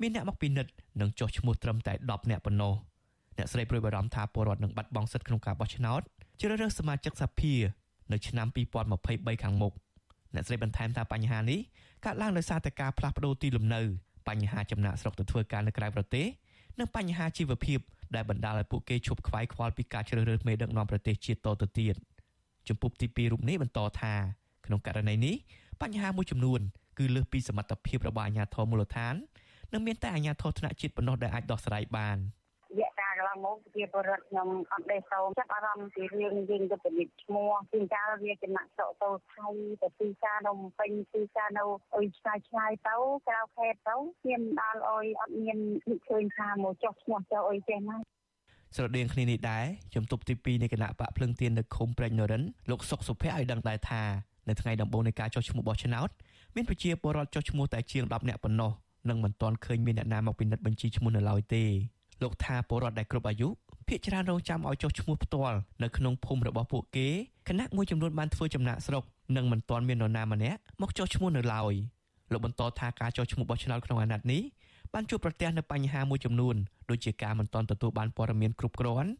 [0.00, 2.74] មានអ្នកមកពិនិត្យនិងចុះឈ្មោះត្រឹមតែ10អ្នកប៉ុណ្ណោះ
[3.38, 6.00] អ្នកស្រីព្រួយបារម្ភថាពលរដ្ឋនឹងបាត់បង់សិទ្ធិក្នុងការបោះឆ្នោត
[6.40, 7.54] ជ្រើសរើសសមាជិកសភា
[8.12, 8.46] នៅឆ្នាំ
[8.94, 9.72] 2023ខាងមុខ
[10.34, 11.60] អ្នកស្រីបន្ថែមថាបញ្ហានេះ
[12.04, 13.82] កើតឡើងដោយសារតែការផ្លាស់ប្តូរទីលំនៅ
[14.28, 16.26] បញ្ហាចំណាក់ស្រុកទៅធ្វើការនៅក្រៅប្រទេស
[16.78, 17.78] និងបញ្ហាជីវភាព
[18.14, 21.94] ដែលបណ្ដាលឲ្យពួកគេឈប់ខ្វាយខ្វល់ពីការជ្រើសរើសមេដឹកនាំប្រទេសជាតិតទៅទៀត
[22.68, 24.14] ចំពុបទី2រូបនេះបន្តថា
[24.66, 25.36] ក្នុងករណីនេះ
[25.82, 26.60] បញ្ហាមួយចំនួន
[26.98, 29.14] គឺលើសពីសមត្ថភាពរបស់អាជ្ញាធរមូលដ្ឋាន
[29.72, 32.18] និងមានតែអាជ្ញាធរថ្នាក់ជាតិប៉ុណ្ណោះដែលអាចដោះស្រាយបាន។
[33.28, 39.48] កន្លងមកជាពលរដ្ឋខ្ញុំអត់ទេសសូមចាប់អារម្មណ៍ពីរឿងយើងទៅពិនិត្យឈ្មោះពីកាលវាចំណាក់សក់ទៅថៃ
[39.82, 41.64] ទៅទីការនៅពេញទីការនៅ
[41.94, 42.96] អុយឆ្ងាយឆ្ងាយទៅ
[43.28, 45.58] ក្រៅខេត្តទៅខ្ញុំដល់អុយអត់មាន
[46.08, 47.96] ឃើញថាមកចុះឈ្មោះចុះអុយចេះណា
[48.76, 49.64] ស្រដៀងគ្នានេះដែរ
[49.94, 54.02] ជំទប់ទី2នៃគណៈបកភ្លឹងទៀននៅឃុំព្រែកនរិនលោកសុកសុភ័ក្រឲ្យដឹងដែរថា
[54.48, 56.08] នៅថ្ងៃដំបូងនៃការចុះឈ្មោះបោះឆ្នោត
[56.54, 58.72] មានប្រជាពលរដ្ឋចុះឈ្មោះតែជាង10នាក់ប៉ុណ្ណោះ
[59.08, 61.64] និងមិនទាន់ឃើញមានអ្នកណាមកពិនិត្យបញ្ជីឈ្មោះនៅឡើយទេ
[62.22, 63.48] លោកថាពលរដ្ឋដែលគ្រប់អាយុ
[63.88, 67.08] ភាគច្រើនរងចាំឲ្យចុះឈ្មោះផ្ទាល់នៅក្នុងភូមិរបស់ពួកគេ
[67.48, 69.04] គណៈមួយចំនួនបានធ្វើចំណាក់ស្រុក
[69.36, 71.74] និងមិនទាន់មាននរណាម្នាក់មកចុះឈ្មោះនៅឡើយ
[72.32, 74.42] លោកបន្តថាការចុះឈ្មោះបោះឆ្នោតក្នុងអាណត្តិនេះ
[74.94, 76.56] បានជួបប្រទះនូវបញ្ហាមួយចំនួន
[76.90, 79.10] ដូចជាការមិនទាន់ទទួលបានព័ត៌មានគ្រប់គ្រាន់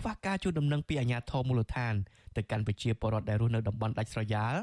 [0.00, 1.94] ខ្វះការជួយដំណឹងពីអាជ្ញាធរមូលដ្ឋាន
[2.36, 4.54] ទៅកាន់ប្រជាពលរដ្ឋដែលរស់នៅតំបន់ដាច់ស្រយាល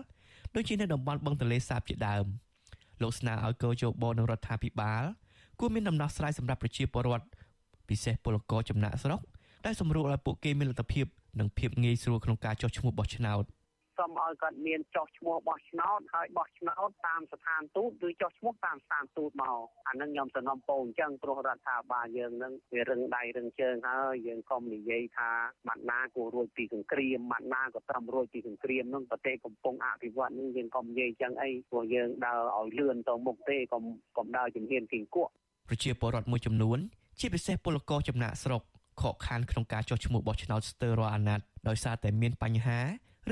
[0.55, 2.25] ដូចជានៅតំបន់បឹងទន្លេសាបជាដើម
[3.01, 5.03] លោកស្នើឲ្យកោជបនៅរដ្ឋាភិបាល
[5.59, 7.25] គួរមានដំណោះស្រាយសម្រាប់ប្រជាពលរដ្ឋ
[7.89, 9.21] ពិសេសពលករចំណាក់ស្រុក
[9.65, 11.05] ដែលសម្រួលឲ្យពួកគេមានលទ្ធភាព
[11.39, 13.45] និងភាពងាយស្រួលក្នុងការចុះឈ្មោះបោះឆ្នោត
[13.97, 25.29] សូមឲ្យគាត់មានចោះឈ្មោះបោះឆ្នោតហើយបោះឆ្នោតតាមស្ថានទូតឬចោះឈ្មោះតាមស្ថានទូតមកអានឹងខ្ញុំសំណុំពោអញ្ចឹងព្រោះរដ្ឋាភិបាលយើងនឹងវារឹងដៃរឹងជើងហើយយើងកុំនិយាយថា
[25.67, 33.83] បាត់ណាគួររួចពីសង្គ្រាមបាត់ណាក៏ត្រឹមរួចពីសង្គ្រាមនឹងប្រទេសកំពុងអភិវឌ្ឍនឹងយើងកុំនិយាយអញ្ចឹងអីព្រោះយើងដើរឲ្យលឿនទៅមុខទេកុំ
[34.17, 35.31] កុំដើរជំហានគីងគក់
[35.69, 36.79] ប្រជាពលរដ្ឋមួយចំនួន
[37.18, 38.62] ជាពិសេសពលករចំណាក់ស្រុក
[39.00, 42.80] ខកខានក្នុងការចុះឈ្មោះបោះឆ្នោតស្ទើររាល់អាណត្តិដោយសារតែមានបញ្ហា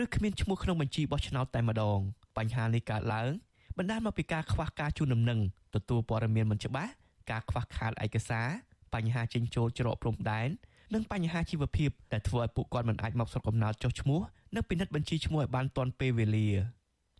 [0.03, 1.99] ឬគ្មានឈ្មោះក្នុងបញ្ជីបោះឆ្នោតតែម្ដង
[2.37, 3.31] បញ្ហានេះកើតឡើង
[3.79, 5.41] បណ្ដាលមកពីការខ្វះការជូនដំណឹង
[5.75, 6.91] ទទួលព័ត៌មានមិនច្បាស់
[7.31, 8.49] ការខ្វះខាតឯកសារ
[8.95, 10.49] បញ្ហាចិញ្ចោលច្រកព្រំដែន
[10.95, 14.21] និងបញ្ហាជីវភាពដែលធ្វើឲ្យពួកគាត់មិនអាចមកស្រុកកំណើតចុះឈ្មោះ
[14.55, 16.49] និងពិនិត្យបញ្ជីឈ្មោះឲ្យបានទាន់ពេលវេលា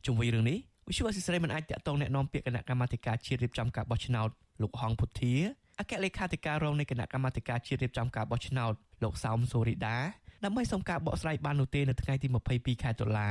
[0.07, 0.59] ជុំវិញរឿងនេះ
[0.89, 4.29] វិសុវអសិសរីមិនអាចតាក់ទងแนะនាំពាក្យគណៈកម្មាធិការជាតិរៀបចំការបោះឆ្នោត
[4.63, 5.35] លោកហងពុធា
[5.80, 9.98] អគ្គលេខាធិការរងនៃគណៈកម្មាធិការជាតិរៀបចំការបោះឆ្នោតលោកសោមសូរីដា
[10.44, 13.30] ដើម្បីសុំការបកស្រាយបាននោះទេនៅថ្ងៃទី22ខែតុលា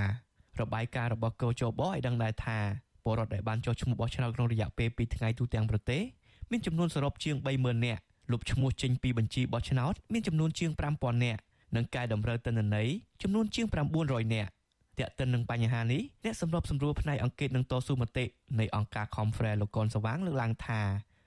[0.60, 2.58] របាយការណ៍របស់កោជបឲ្យដឹងដែរថា
[3.04, 6.02] ពលរដ្ឋដែលបានចុះឈ្មោះបោះឆ្នោតក្នុងរយៈពេល2ថ្ងៃទូទាំងប្រទេស
[6.50, 8.00] មានចំនួនសរុបជាង30000នាក់
[8.32, 11.40] លុបឈ្មោះចេញពីបញ្ជីបោះឆ្នោតមានចំនួនជាង5000នាក់
[11.76, 12.88] និងកែតម្រូវទិន្នន័យ
[13.22, 13.66] ចំនួនជាង
[14.00, 14.50] 900នាក់
[14.98, 18.24] ទាក់ទិននឹងបញ្ហានេះអ្នកសម្របសម្រួលផ្នែកអង្គការនឹងតស៊ូមតិ
[18.60, 20.80] នៃអង្គការ Confrere លោកកនសវាងលើកឡើងថា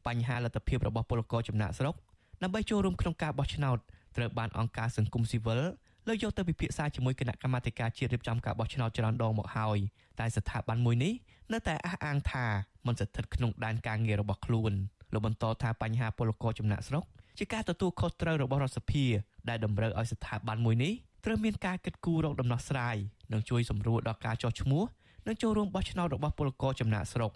[0.08, 1.96] បញ្ហាលទ្ធភាពរបស់ពលករចំណាក់ស្រុក
[2.44, 3.78] ដើម្បីចូលរួមក្នុងការបោះឆ្នោត
[4.18, 5.62] ត្រូវបានអង្គការសង្គមស៊ីវិល
[6.08, 9.78] លើកយកទៅពិភាក្សាជាមួយគណៈកម្មាធិការជាតិរៀបចំការបោះឆ្នោតច្រើនដងមកហើយ
[10.20, 11.14] តែស្ថាប័នមួយនេះ
[11.54, 12.46] នៅតែអះអាងថា
[12.88, 14.72] មិនស្ថិតក្នុងដែនការងាររបស់ខ្លួន
[15.14, 17.04] លោកបន្តថាបញ្ហាពលករចំណាក់ស្រុក
[17.38, 19.06] ជាការទទួលខុសត្រូវរបស់រដ្ឋសភា
[19.50, 20.94] ដែលតម្រូវឲ្យស្ថាប័នមួយនេះ
[21.26, 22.96] ត្រូវមានការគិតគូររកដំណោះស្រាយ
[23.34, 24.84] និងជួយសម្រួលដល់ការចោះឈ្មោះ
[25.28, 27.32] និងចូលរួមបោះឆ្នោតរបស់ពលករចំណាក់ស្រុក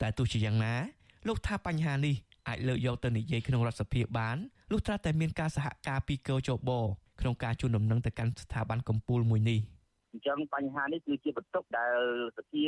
[0.00, 0.74] តែទោះជាយ៉ាងណា
[1.26, 2.14] លោកថាបញ្ហានេះ
[2.48, 4.36] អាចលើកយកទៅនិយាយក្នុងរដ្ឋសភាបាន
[4.70, 6.70] លុះត្រាតែមានការសហការពីកោជប
[7.20, 9.58] ក្នុងការជូនដំណឹងទៅកាន់ស្ថាប័នកម្ពុជាមួយនេះ
[10.12, 11.98] អញ្ចឹងបញ្ហានេះគឺជាបន្ទុកដែល
[12.36, 12.64] សភា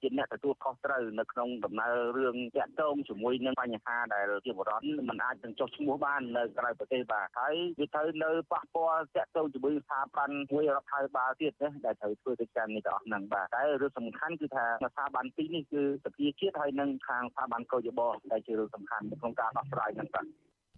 [0.00, 18.00] ជាអ្នកទទួលខុសត្រូវនៅក្នុងដំណើររឿងតាក់ទងជាមួយនឹងបញ្ហាដែលជាបរិបទมันអាចនឹងចុះឈ្មោះបាននៅក្រៅប្រទេសបាទហើយវាត្រូវនៅប៉ះពាល់តាក់ទងជាមួយស្ថាប័នមួយរដ្ឋាភិបាលទៀតណាដែលត្រូវធ្វើកិច្ចការនេះទាំងអស់ហ្នឹងបាទតែរឿងសំខាន់គឺថាស្ថាប័នពីរនេះគឺសភាជាតិហើយនិងខាងស្ថាប័នកោយប
[18.32, 20.26] ដែលជារឿងសំខាន់ក្នុងការដោះស្រាយហ្នឹងបាទ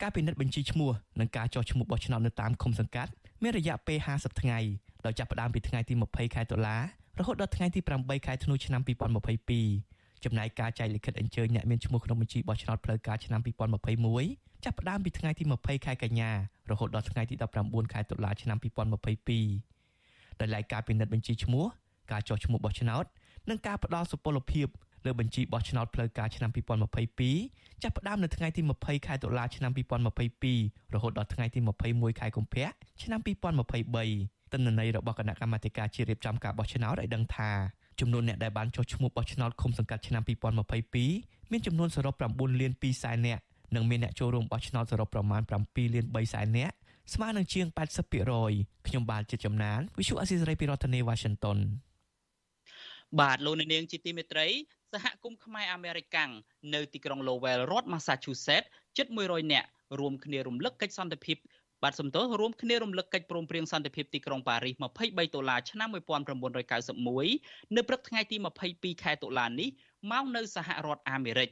[0.02, 3.10] ការពិនិត្យបញ្ជីឈ្មោះនិងការចុះឈ្មោះបោះឆ្នោតនៅតាមឃុំសង្កាត់
[3.42, 4.58] មានរយៈពេល50ថ្ងៃ
[5.06, 6.76] ដោយចាប់ផ្ដើមពីថ្ងៃទី20ខែតុលា
[7.18, 8.80] រហូតដល់ថ្ងៃទី8ខែធ្នូឆ្នាំ
[9.52, 13.40] 2022ចំណែកការចែកលិខិតអញ្ជើញអ្នកមានឈ្មោះក្នុងបញ្ជីបោះឆ្នោតផ្លូវការឆ្នាំ
[14.02, 16.30] 2021ចាប់ផ្ដើមពីថ្ងៃទី20ខែកញ្ញា
[16.70, 18.58] រហូតដល់ថ្ងៃទី19ខែតុលាឆ្នាំ
[19.64, 21.64] 2022ដោយឡែកការពិនិត្យបញ្ជីឈ្មោះ
[22.12, 23.04] ការចុះឈ្មោះបោះឆ្នោត
[23.50, 24.66] និងការផ្ដល់សុពលភាព
[25.04, 26.50] លើបញ្ជីបោះឆ្នោតផ្លូវការឆ្នាំ
[27.16, 29.72] 2022ចាប់ផ្ដើមនៅថ្ងៃទី20ខែតុលាឆ្នាំ
[30.32, 32.68] 2022រហូតដល់ថ្ងៃទី21ខែកុម្ភៈ
[33.02, 33.20] ឆ្នាំ
[33.86, 37.50] 2023ទិន្នន័យរបស់គណៈកម្មាធិការជាតិរៀបចំការបោះឆ្នោតឲ្យដឹងថា
[38.00, 40.22] ចំនួនអ្នកដែលបានចុះឈ្មោះបោះឆ្នោតឃុំសង្កាត់ឆ្នាំ
[40.86, 43.42] 2022មានចំនួនសរុប9លាន2សែននាក់
[43.74, 46.74] និងមានអ្នកចូលរួមបោះឆ្នោតសរុបប្រមាណ7លាន3សែននាក់
[47.12, 47.66] ស្មើនឹងជាង
[48.26, 51.58] 80%ខ្ញុំបាទជាចំណាន Visual Assisray ពីរដ្ឋធានី Washington
[53.20, 54.46] បាទលោកនាងជាទីមេត្រី
[54.94, 56.30] សហគមន៍ខ្មែរអាមេរិកាំង
[56.74, 59.68] នៅទីក្រុង Lowell រដ្ឋ Massachusetts ជិត100នាក់
[60.00, 61.36] រួមគ្នារំលឹកកិច្ចសន្តិភាព
[61.82, 68.36] បាទសំទោសរួមគ្នារំលឹកកិច្ចព្រមព្រៀងសន្តិភាពទីក្រុងប៉ារីស23ដុល្លារឆ្នាំ1991នៅព្រឹកថ្ងៃទី
[68.70, 69.68] 22ខែតុលានេះ
[70.10, 71.48] មកនៅសហរដ្ឋអាមេរិក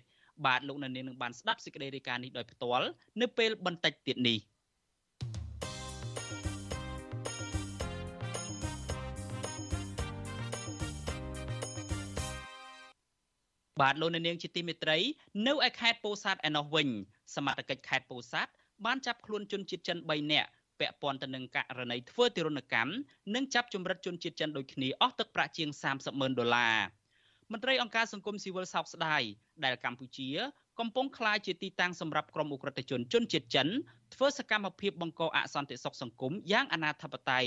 [0.47, 2.89] បាទលោកនៅនាងនឹងបានស្ដាប់សេចក្តីរាយការណ៍នេះដោយផ្ទាល់
[3.21, 4.39] នៅពេលបន្តិចទៀតនេះ។
[13.83, 14.99] បាទលោកនាងជាទីមេត្រី
[15.47, 16.89] នៅឯខេត្តពោធិ៍សាត់ឯណោះវិញ
[17.35, 18.53] សមត្ថកិច្ចខេត្តពោធិ៍សាត់
[18.85, 20.49] បានចាប់ខ្លួនជនជាតិចិន3នាក់
[20.81, 22.93] ពាក់ព័ន្ធទៅនឹងករណីធ្វើទារុណកម្ម
[23.35, 26.77] និងចាប់ជំរិតជនជាតិចិនដូចគ្នាអស់ទឹកប្រាក់ជាង30ម៉ឺនដុល្លារ
[27.53, 29.23] មន្ត្រីអង្គការសង្គមស៊ីវិលសោកស្ដាយ
[29.65, 30.29] ដែលកម្ពុជា
[30.81, 33.69] កំពុងក្លាយជាទីតាំងសម្រាប់ក្រុមអ ுக ្រិតជនជនជាតិចិន
[34.15, 37.47] ធ្វើសកម្មភាពបង្កអសន្តិសុខសង្គមយ៉ាងអនាធបត័យ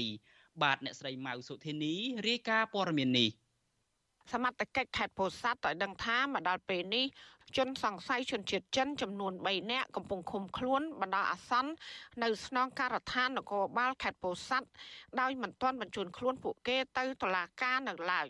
[0.64, 1.94] បាទអ្នកស្រីម៉ៅសុធានី
[2.28, 3.30] រាយការណ៍ព័ត៌មាននេះ
[4.32, 7.06] សមត្ថកិច្ចខេត្តពោធិ៍សាត់ឲ្យដឹងថាមកដល់ពេលនេះ
[7.58, 11.72] ជនសង្ស័យជនជាតិចិនចំនួន3នាក់កំពុងឃុំខ្លួនបណ្ដោះអាសន្ន
[12.24, 14.68] នៅស្នងការដ្ឋាននគរបាលខេត្តពោធិ៍សាត់
[15.20, 18.28] ដោយមិនទាន់បញ្ជូនខ្លួនពួកគេទៅតុលាការនៅឡើយ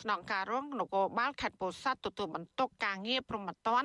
[0.00, 3.84] ស្នងការរងនគរបាលខេត្តពោធិ៍សាត់ទទួលបន្ទុកការងារព្រមត្តន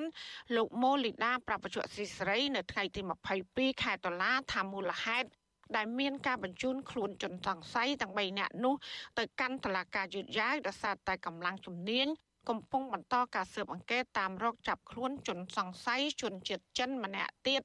[0.56, 3.00] លោកម៉ូលីដាប្រពន្ធស៊ីស្រីនៅថ្ងៃទី
[3.42, 5.28] 22ខែតុលាថាមូលហេតុ
[5.76, 8.74] ដែលមានការបញ្ជូនខ្លួនជនសង្ស័យទាំង3នាក់នោះ
[9.18, 12.06] ទៅកាន់តុលាការយឺតយ៉ាវដោយសារតែកម្លាំងជំនាញ
[12.48, 17.62] កំពុងបន្តការស៊ើបអង្កេតតាមរកចាប់ខ្លួនជនសង្ស័យជនជាតិចិនម្នាក់ទៀត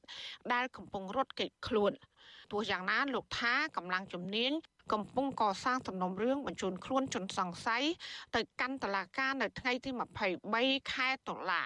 [0.54, 1.94] ដែលកំពុងរត់គេចខ្លួន
[2.52, 4.52] ទោះយ៉ាងណាលោកថាកម្លាំងជំនាញ
[4.94, 7.84] កំពុងកសាងសំណុំរឿងបញ្ជូនខ្លួនជនសង្ស័យ
[8.36, 9.90] ទៅកាន់តុលាការនៅថ្ងៃទី
[10.42, 11.62] 23ខែតុលា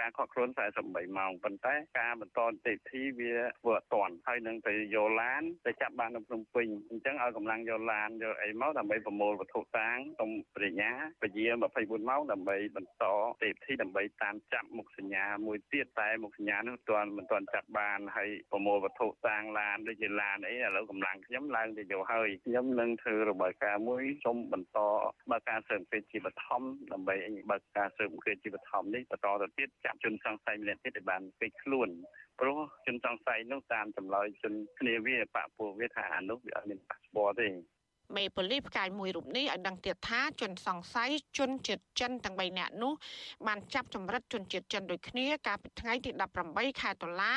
[0.00, 0.48] ការខកខ្លួន
[0.82, 11.44] 48ម៉ោងប៉ុន្តែការបន្តនីតិវិធីវាធ្វើអត់ទាន់ហើយនឹងទៅយកឡានទៅចាប់បាននៅភ្នំពេញអញ្ចឹងឲ្យកម្លាំងយកឡានយកអីមកដើម្បីប្រមូលវត្ថុតាងតុំបរិញ្ញាពជា
[11.76, 13.04] 24ម៉ោងដើម្បីបន្ត
[13.42, 24.78] នីតិវិធីដើម្បីតាមចាប់មុខសញ្ញាមួយទៀតតែមុខសញ្ញានោះទាន់មិនទាន់ចាប់បានហើយប្រមូលវត្ថុតាងឡានដូចជាឡានអីឥឡូវកម្លាំងខ្ញុំឡើងទៅយកហើយខ្ញុំនឹងធ្វើរបាយការណ៍មួយសូមបន្ត
[25.30, 27.14] បើកការស៊ើបអង្កេតជាបឋមដើម្បី
[27.50, 31.88] បើកការស៊ើបអង្កេតជាបឋមនេះបន្តទៅទៀតចាប់ជនសង្ស័យម្នាក់ទៀតដែលបានពេកខ្លួន
[32.40, 37.48] ព្រោះជនសង្ស័យនោះតាមចម្លើយជនគ្នាវាបាក់ពួកវាថាអានោះវាអត់មានប៉ាសពតទេ
[38.16, 42.92] មេប៉ូលីសផ្កាយមួយរូបនេះឲ្យដឹងទៀតថាជនសង្ស័យជនជាតិចិនទាំង3នាក់នោះ
[43.46, 46.10] បានចាប់ចម្រិតជនជាតិចិនដូចគ្នាកាលពីថ្ងៃទី
[46.46, 47.34] 18ខែតុលា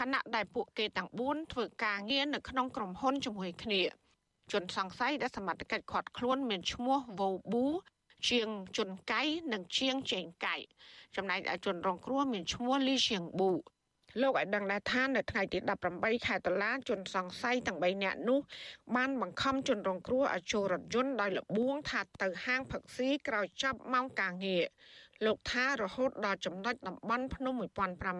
[0.00, 3.82] ខណៈដែលពួកគេទាំង4ធ្វើការងារនៅក្នុងក្រុមហ៊ុនជាមួយគ្នា
[4.52, 7.66] ជនសង្ស័យដែលសមត្ថកិច្ចឃាត់ខ្លួនមានឈ្មោះវ៉ូប៊ូ
[8.28, 10.56] ជាងជុនកៃនិងជាងជេងកៃ
[11.16, 13.52] ចំណែកឯជនរងគ្រោះមានឈ្មោះលីសៀងប៊ូ
[14.20, 15.58] លោកឲ្យដឹងដែរថានៅថ្ងៃទី
[15.92, 18.40] 18ខែតុលាជនសង្ស័យទាំង3នាក់នោះ
[18.96, 24.64] បានបង្ខំជនរងគ្រោះឲ្យចូលរថយន្តដោយលបួងថាទៅហាងផឹកស៊ីក្រោយចាប់ម៉ោងការងារ
[25.26, 27.54] លោកថារហូតដល់ចំណុចតំបន់ភ្នំ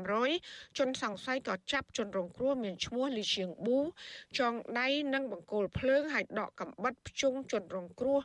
[0.06, 3.80] 1500ជនសង្ស័យក៏ចាប់ជនរងគ្រោះមានឈ្មោះលីឈៀងប៊ូ
[4.38, 8.18] ចងដៃនិងបង្គោលភ្លើងហើយដកកំបិតភ្ជុងជនរងគ្រោះ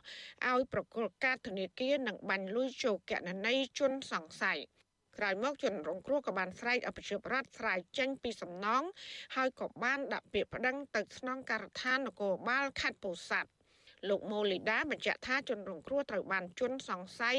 [0.50, 4.58] ឲ្យប្រកល់កាតធនាគារនិងបាញ់លុយចូលគណនីជនសង្ស័យ
[5.16, 8.82] ក្រោយមកជនរងគ្រោះក៏បានស្រែកអភិជាបរដ្ឋស្រាយចេញពីសំណង
[9.36, 13.50] ហើយក៏បានដាក់ពាក្យប្តឹងទៅស្នងការដ្ឋាននគរបាលខេត្តពោធិ៍សាត់
[14.08, 17.36] លោកម៉ូលីដាបញ្ជាក់ថាជនរងគ្រោះត្រូវបានជន់សង្ស័យ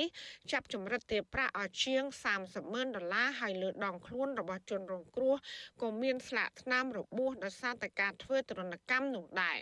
[0.51, 2.03] ចាប់ចម្រិតទារប្រាក់ឲ្យជាង
[2.38, 5.36] 30ម៉ឺនដុល្លារហើយលើដងខ្លួនរបស់ជនរងគ្រោះ
[5.82, 9.58] ក៏មានស្លាកស្នាមរបួសដោយសារតែការធ្វើទរណកម្មនោះដែរ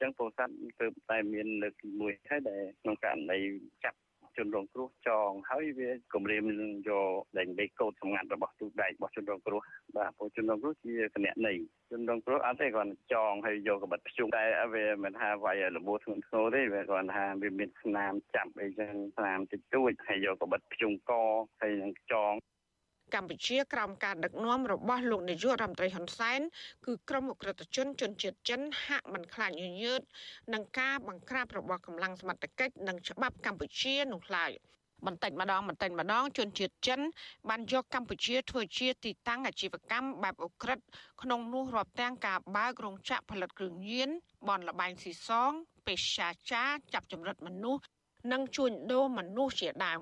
[0.00, 3.38] ចឹងពោធិ៍សាត់គឺតែមានលើកទី1ហើយដែលក្នុងករណី
[3.84, 3.99] ចាប់
[4.36, 9.60] ជនរងគ្រោះចងហើយវាគម្រាមនឹងយកដែងដីកោតសម្ងាត់របស់ទូដែករបស់ជនរងគ្រោះ
[9.96, 21.12] បាទព្រោះជនរងគ្រោះជាគណនេយ្យជនរងគ្រោះអត់ទេគាត់ចងហើយយកកបិតភ្ជុំតែវាមិនថាវាយរបួសធ្ងន់ធ្ងរទេវាគាត់ថាវាមានស្នាមចាប់អីចឹងស្នាមតិចតួចហើយយកកបិតភ្ជុំក
[21.60, 22.32] ហើយនឹងចង
[23.14, 26.40] កម្ពុជាក្រោមការដឹកនាំរបស់លោកនាយករដ្ឋមន្ត្រីហ៊ុនសែន
[26.86, 30.00] គឺក្រមអក្រិតជនជនជាតិចិនហាក់មិនខ្លាចញញើត
[30.52, 34.52] នឹងការបង្ក្រាបរបស់កម្លាំងសមត្ថកិច្ចនិងច្បាប់កម្ពុជានោះឡើយ
[35.06, 37.00] បន្តិចម្ដងបន្តិចម្ដងជនជាតិចិន
[37.48, 40.78] បានយកកម្ពុជាធ្វើជាទីតាំងអាជីវកម្មបែបអ ுக ្រិត
[41.22, 44.10] ក្នុងនោះរាប់ទាំងការបើករោងចក្រផលិតគ្រឿងញៀន
[44.48, 45.50] បនលបែងស៊ីសង
[45.86, 47.82] ពេទ្យចាចាចាប់ចម្រិតមនុស្ស
[48.32, 50.00] និងជួញដូរមនុស្សជាដើម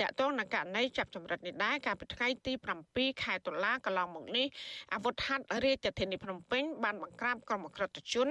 [0.00, 2.52] តកតងនឹងករណីចាប់ចម្រិតនេះដែរកាលពីថ្ងៃទី
[2.86, 4.46] 7ខែតុលាកន្លងមកនេះ
[4.94, 8.28] អាវុធហត្ថរាជធានីភ្នំពេញបានបង្ក្រាបក្រុមអក្រិតជន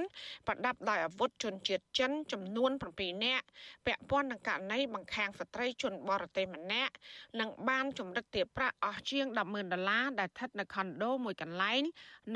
[0.47, 3.45] ប្រដាប់ដោយអាវុធជនជាតិចិនចំនួន7នាក់
[3.85, 6.93] ពាក់ព័ន្ធនឹងករណីបង្ខាំងស្ត្រីជនបរទេសម្នាក់
[7.39, 11.81] និងបានចម្រិតទារប្រាក់អស់ជាង100,000ដុល្លារដែលស្ថិតនៅខុនដូមួយកន្លែង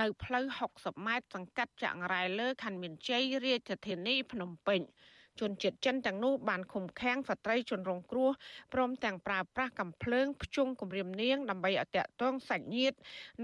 [0.01, 4.81] នៅផ្លូវ60ម៉ែត្រសង្កាត់ចាក់រ៉ែលើខណ្ឌមានជ័យរាជធានីភ្នំពេញ
[5.41, 8.29] ជនជាតិចិនទាំងនោះបានឃុំឃាំងស្ត្រីជនរងគ្រោះ
[8.73, 12.97] ព្រមទាំងប្រើប្រាស់កំភ្លើងភ្ជង់គំរាមនាងដើម្បីឲ្យតាក់ទងសាច់ញាតិ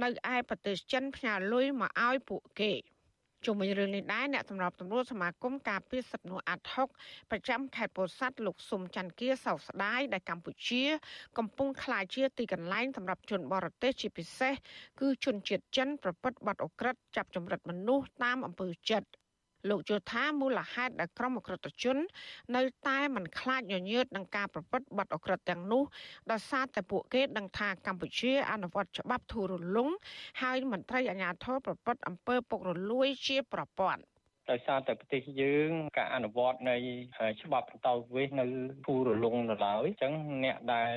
[0.03, 2.73] នៅឯប្រទេសចិនផ្ញើលុយមកឲ្យពួកគេ
[3.45, 6.89] ជុំវិញរឿងនេះដែរអ្នកសម្របសម្រួលសមាគមការពារសិទ្ធិមនុស្សអាត់ហុក
[7.31, 10.83] ប្រចាំខេត្តពោធិ៍សាត់លោកស៊ុំច័ន្ទគាសោកស្ដាយដែលកម្ពុជា
[11.37, 14.53] កំពុងក្លាយជាទីកន្លែងសម្រាប់ជនបរទេសជាពិសេស
[14.99, 19.07] គឺជនជាតិចិនប្រព្រឹត្តបទអក្រិតចាប់ចម្រិតមនុស្សតាមអំពើចិត្ត
[19.69, 21.97] លោកយល់ថាមូលហេតុដែលក្រុមអក្រិតជន
[22.55, 25.83] នៅតែមិនខ្លាចញញើតនឹងការប្រព្រឹត្តបទអក្រិតទាំងនោះ
[26.31, 29.89] ដោយសារតែពួកគេដឹងថាកម្ពុជាអនុវត្តច្បាប់ធូររលុង
[30.41, 34.01] ហើយមន្ត្រីអាជ្ញាធរប្រព្រឹត្តអំពើពុករលួយជាប្រព័ន្ធ
[34.51, 36.77] ដោយសារតែប្រទេសយើងការអនុវត្តនៃ
[37.41, 38.45] ច្បាប់បន្តវិសនៅ
[38.87, 40.13] គូរលងនៅឡើយអញ្ចឹង
[40.45, 40.95] អ្នកដែល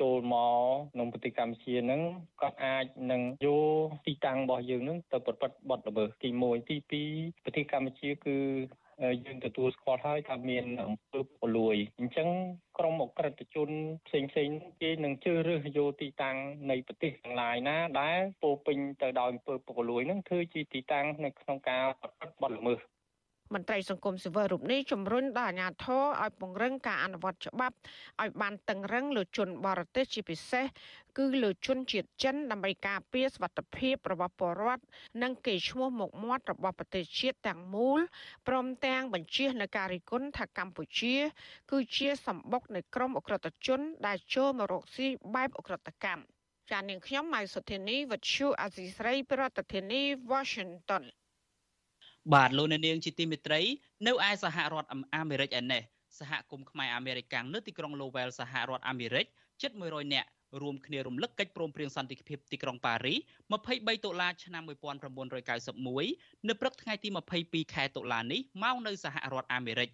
[0.00, 0.58] ចូលមក
[0.94, 2.00] ក្នុងប្រទេសកម្ពុជាហ្នឹង
[2.40, 3.48] គាត់អាចនឹងយ
[3.84, 6.76] កទីតាំងរបស់យើងហ្នឹងទៅប្រព្រឹត្តបទល្មើសទី1ទី
[7.14, 8.36] 2ប្រទេសកម្ពុជាគឺ
[9.24, 12.28] យើងទទួលស្គាល់ហើយថាមានអំពើពលួយអញ្ចឹង
[12.78, 13.70] ក្រុមអក្រិតជន
[14.06, 14.48] ផ្សេងផ្សេង
[14.82, 16.36] គេនឹងជ្រើសរើសយកទីតាំង
[16.70, 22.80] នៃប្រទេសទាំងឡាយណាដែលពោពេញទៅដោយអំពើពលួយនឹងធ្វើជាទីតាំងនៅក្នុងការប្រព្រឹត្តបទល្មើស
[23.54, 27.76] មន្ត្រីសង្គមស៊ីវិលរូបនេះជំរុញដល់អាជ្ញាធរឲ្យពង្រឹងការអនុវត្តច្បាប់
[28.22, 30.64] ឲ្យបានតឹងរឹងលើជនបរទេសជាពិសេស
[31.18, 34.84] គឺលើជនជាតិចិនដើម្បីការពារសវត្ថិភាពរបស់ពលរដ្ឋ
[35.22, 38.00] និងកេរ្តិ៍ឈ្មោះមុខមាត់របស់ប្រទេសជាតិទាំងមូល
[38.48, 41.16] ព្រមទាំងបញ្ជានៅការរិះគន់ថាកម្ពុជា
[41.70, 46.22] គឺជាសម្បុកនៃក្រុមអក្រិតជន ដែលចូលមករកស៊ីបែបអក្រិតកម្ម
[46.70, 51.04] ចាននាងខ្ញុំម៉ៃសុធានីវັດឈូអាស៊ីស្រីប្រធានាធិបតី Washington
[52.34, 53.60] បាទលោកអ្នកនាងជាទីមេត្រី
[54.06, 55.82] នៅឯសហរដ្ឋអាមេរិកឯនេះ
[56.18, 59.26] សហគមន៍ខ្មែរអាមេរិកាំងនៅទីក្រុង Lowell សហរដ្ឋអាមេរិក
[59.62, 60.28] ជិត100នាក់
[60.62, 63.14] រួមគ្នារំលឹកកិច្ចព្រមព្រៀងសន្តិភាពទីក្រុងប៉ារី
[63.60, 64.62] 23តុលាឆ្នាំ
[65.34, 67.08] 1991នៅព្រឹកថ្ងៃទី
[67.42, 69.90] 22ខែតុលានេះមកនៅសហរដ្ឋអាមេរិក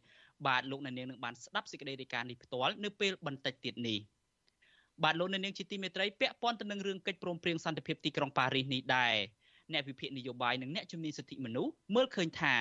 [0.46, 3.98] បាទលោកអ្នកនាងនឹងបានស្ដាប់សេចក្តីរាយការណ៍នេះផ្ទាល់នៅពេលបន្តិចទៀតនេះ
[5.04, 9.14] បាទលោកអ្នកនាងជាទីមេត្រីពាក់ព័ន្ធទៅនឹងរឿងកិច្ចព្រមព្រៀងសន្តិភាពទីក្រុងប៉ារីសនេះដែរ
[9.72, 12.54] អ្នកវិភាគនយោបាយនិងអ្នកជំនាញសិទ្ធិមនុស្សមើលឃើញថា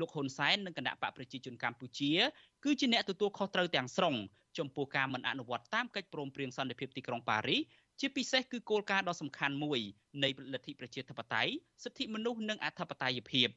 [0.00, 2.12] លោកហ៊ុនសែននិងគណៈបកប្រជាជនកម្ពុជា
[2.64, 4.14] គឺជាអ្នកទទួលខុសត្រូវទាំងស្រុង
[4.58, 7.60] ចំពោះការមិនអនុវត្តតាមកិច្ចព្រមព្រៀងសន្តិភាពទីក្រុងប៉ារីស
[8.00, 9.80] ជាពិសេសគឺគោលការណ៍ដ៏សំខាន់មួយ
[10.22, 11.52] នៃលទ្ធិប្រជាធិបតេយ្យ
[11.84, 13.48] សិទ្ធិមនុស្សនិងអធិបតេយ្យភាព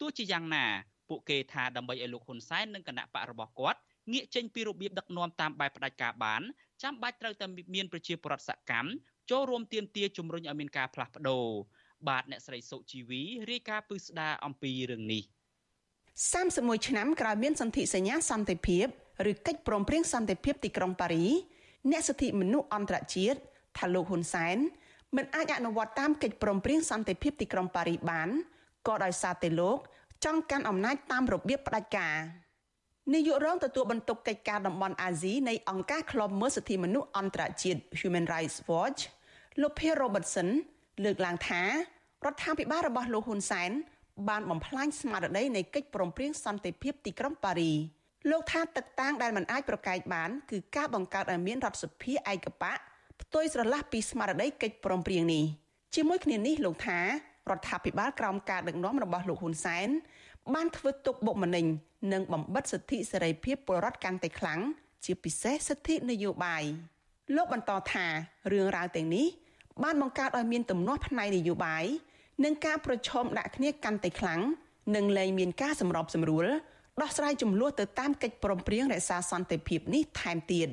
[0.00, 0.64] ទោះជាយ៉ាងណា
[1.08, 3.80] ពួកគេថាដើម្បីឲ្យលោកហ៊ុនសែននិងគណៈបករបស់គាត់
[4.12, 6.42] ងាកចេញពីរបៀបដឹកនាំតាមបែបផ្ដាច់ការបាន
[6.82, 8.88] ចាំបាច់ត្រូវតែមានប្រជាពលរដ្ឋសកម្ម
[9.30, 11.46] ចូលរួមទាមទារជំរុញឲ្យមានការផ្លាស់ប្ដូរ
[12.08, 15.22] បាទអ្នកស្រីសុជីវីរាយការណ៍ពឹស្ដារអំពីរឿងនេះ
[16.04, 18.86] 31ឆ្នាំក្រោយមានសន្ធិសញ្ញាសន្តិភាព
[19.30, 21.26] ឬកិច្ចព្រមព្រៀងសន្តិភាពទីក្រុងប៉ារី
[21.90, 23.38] អ្នកសិទ្ធិមនុស្សអន្តរជាតិ
[23.78, 24.56] ថាលោកហ៊ុនសែន
[25.16, 28.28] មិនអាចអនុវត្តតាមកិច្ចព្រមព្រៀងសន្តិភាពទីក្រុងប៉ារីបាន
[28.86, 29.78] ក៏ដោយសារតែលោក
[30.24, 32.16] ចង់កាន់អំណាចតាមរបៀបផ្ដាច់ការ
[33.14, 39.00] នាយករងទទួលបន្ទុកកិច្ចការតំបន់អាស៊ីនៃអង្គការឃ្លាំមើលសិទ្ធិមនុស្សអន្តរជាតិ Human Rights Watch
[39.60, 40.48] លោក Pierre Robertson
[41.04, 41.62] លើកឡើងថា
[42.24, 43.70] រដ្ឋាភិបាលរបស់លោកហ៊ុនសែន
[44.28, 47.72] បានបំផ្លាញស្មារតីនៃកិច្ចព្រមព្រៀងសន្តិភាពទីក្រុងប៉ារី
[48.30, 52.78] លោកថាទឹកតាំងដែលមិនអាចប្រកែកបានគឺការបង្កើតឲ្យមានរដ្ឋសភាឯកបក
[53.20, 55.44] ផ្ទុយស្រឡះពីស្មារតីកិច្ចព្រមព្រៀងនេះ
[55.94, 56.98] ជាមួយគ្នានេះលោកថា
[57.50, 59.88] រដ្ឋាភិបាលក្រោមការដឹកនាំរបស់លោកហ៊ុនសែន
[60.54, 61.66] បានធ្វើទុកបុកម្នេញ
[62.12, 64.60] និងបំបិតសិទ្ធិសេរីភាពពលរដ្ឋកាន់តែខ្លាំង
[65.04, 66.64] ជាពិសេសសិទ្ធិនយោបាយ
[67.36, 68.06] លោកបន្តថា
[68.52, 69.26] រឿងរ៉ាវទាំងនេះ
[69.84, 71.84] បានបង្កើតឲ្យមានទំនាស់ផ្នែកនយោបាយ
[72.44, 74.40] និងការប្រឈមដាក់គ្នាកាន់តែខ្លាំង
[74.96, 76.46] និងលែងមានការសម្របសម្រួល
[77.02, 80.70] ដោះស្រាយចំនួនទៅតាមកិច្ចព្រមព្រៀងរក្សាសន្តិភាពនេះថែមទៀត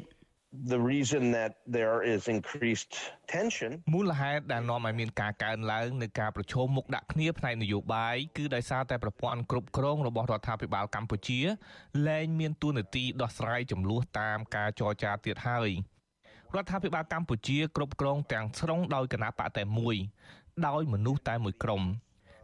[0.73, 2.93] the reason that there is increased
[3.35, 11.39] tension មូលហេតុដែលនាំឲ្យមានការកើនឡើងនៃការប្រឈមមុខដាក់គ្នាផ្នែកនយោបាយគឺដោយសារតែប្រព័ន្ធគ្រប់គ្រងរបស់រដ្ឋាភិបាលកម្ពុជា
[12.07, 15.69] លែងមានទួនាទីដោះស្រាយចំនួនតាមការចរចាទៀតហើយ
[16.55, 19.95] រដ្ឋាភិបាលកម្ពុជាគ្រប់គ្រងទាំងស្រុងដោយគណៈបកតែមួយ
[20.67, 21.83] ដោយមនុស្សតែមួយក្រុម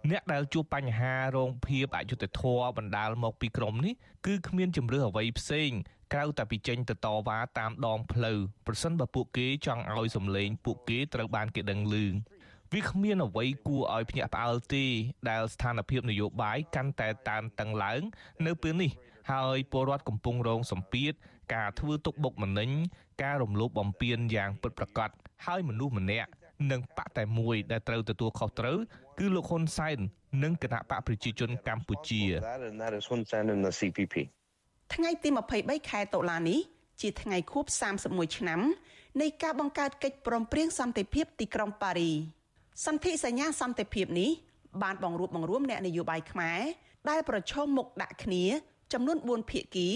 [0.09, 3.93] អ្នកដែលជួបបញ្ហារងភាពអយុត្តិធម៌បណ្ដាលមកពីក្រុមនេះ
[4.25, 5.69] គឺគ្មានជំរឿអ្វីផ្សេង
[6.13, 11.95] ក្រៅតែពីចេញទៅតវ៉ាតាមដងផ្លូវប្រសិនបើពួកគេចង់ឲ្យសម្លេងពួកគេត្រូវបានគេដឹងឮ
[12.73, 14.85] វាគ្មានអ្វីគួរឲ្យភ្ញាក់ផ្អើលទេ
[15.29, 18.01] ដែលស្ថានភាពនយោបាយកាន់តែតានតឹងឡើង
[18.45, 18.91] នៅពេលនេះ
[19.31, 21.13] ហើយពលរដ្ឋកំពុងរងសម្ពាធ
[21.53, 22.71] ការធ្វើទុកបុកម្នេញ
[23.21, 25.09] ការរំលោភបំពានយ៉ាងពិតប្រាកដ
[25.45, 26.29] ហើយមនុស្សម្នាក់
[26.71, 28.77] និងបកតែមួយដែលត្រូវទទួលខុសត្រូវ
[29.19, 29.97] គឺលោកហ៊ុនសែន
[30.43, 32.21] និងគណៈបកប្រជាជនកម្ពុជា
[34.93, 35.29] ថ្ងៃទី
[35.59, 36.59] 23ខែតុលានេះ
[37.01, 37.65] ជាថ្ងៃខួប
[38.01, 38.61] 31ឆ្នាំ
[39.21, 42.11] នៃការបង្កើតកិច្ចព្រមព្រៀងសន្តិភាពទីក្រុងប៉ារី
[42.85, 44.31] សន្ធិសញ្ញាសន្តិភាពនេះ
[44.83, 46.59] បានបង្រួបបង្រួមអ្នកនយោបាយខ្មែរ
[47.09, 48.43] ដែលប្រឈមមុខដាក់គ្នា
[48.93, 49.87] ចំនួន4ភាគី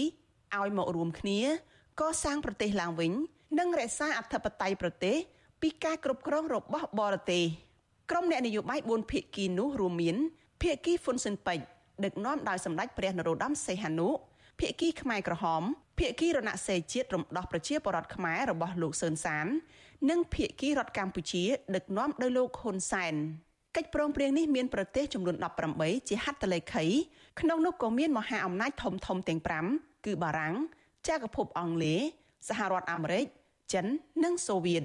[0.56, 1.40] ឲ្យមករួមគ្នា
[2.00, 3.12] កសាងប្រទេសឡើងវិញ
[3.58, 5.16] និងរក្សាអធិបតេយ្យប្រទេស
[5.62, 7.44] ពីការគ្រប់គ្រងរបស់បរទេស
[8.10, 10.16] ក្រុមអ្នកនយោបាយ4ភាគីនោះរួមមាន
[10.62, 11.64] ភាគីហ៊ុនស៊ិនពេជ្រ
[12.04, 14.08] ដឹកនាំដោយសម្ដេចព្រះនរោត្តមសីហនុ
[14.60, 15.62] ភាគីខ្មែរក្រហម
[15.98, 19.46] ភាគីរណសេរីជាតិរំដោះប្រជាពលរដ្ឋខ្មែររបស់លោកសឿនសាន
[20.10, 23.14] និងភាគីរដ្ឋកម្ពុជា ដឹកនាំដោយលោកហ៊ុនសែន
[23.76, 25.36] កិច្ចព្រមព្រៀងនេះមានប្រទេសចំនួន
[25.72, 26.84] 18ជាហត្ថលេខី
[27.40, 29.40] ក្នុងនោះក៏មានមហាអំណាចធំធំទាំង
[29.72, 30.54] 5គឺបារាំង
[31.08, 32.00] ចក្រភពអង់គ្លេស
[32.48, 33.26] សហរដ្ឋអាមេរិក
[33.72, 33.86] ចិន
[34.24, 34.82] និងសូវៀត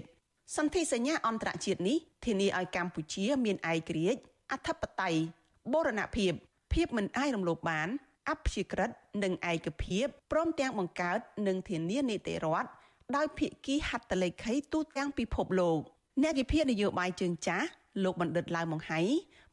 [0.56, 5.20] សន្ធិសញ្ញាអន្តរជាតិនេះធានាឲ្យកម្ពុជាមានឯករាជ្យអធិបតេយ្យ
[5.74, 6.32] បូរណភាព
[6.74, 7.90] ភាពមិនអាចរំលោភបាន
[8.30, 8.90] អព្យាក្រឹត
[9.24, 12.70] និងឯកភាពព្រមទាំងបង្កើតនិងធានានីតិរដ្ឋ
[13.16, 15.80] ដោយភាគីហត្ថលេខីទូទាំងពិភពលោក
[16.22, 17.68] អ្នកវិភាគនយោបាយជើងចាស់
[18.04, 19.00] លោកបណ្ឌិតឡាវម៉ុងហៃ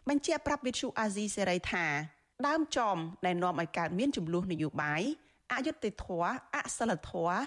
[0.09, 1.87] បញ្ជាក់ប្រាប់វិទ្យុអាស៊ីសេរីថា
[2.47, 2.97] ដើមចំ
[3.27, 5.03] ដែលនាំឲ្យកើតមានចំនួននយោបាយ
[5.53, 7.39] អយុត្តិធម៌អសិលធម៌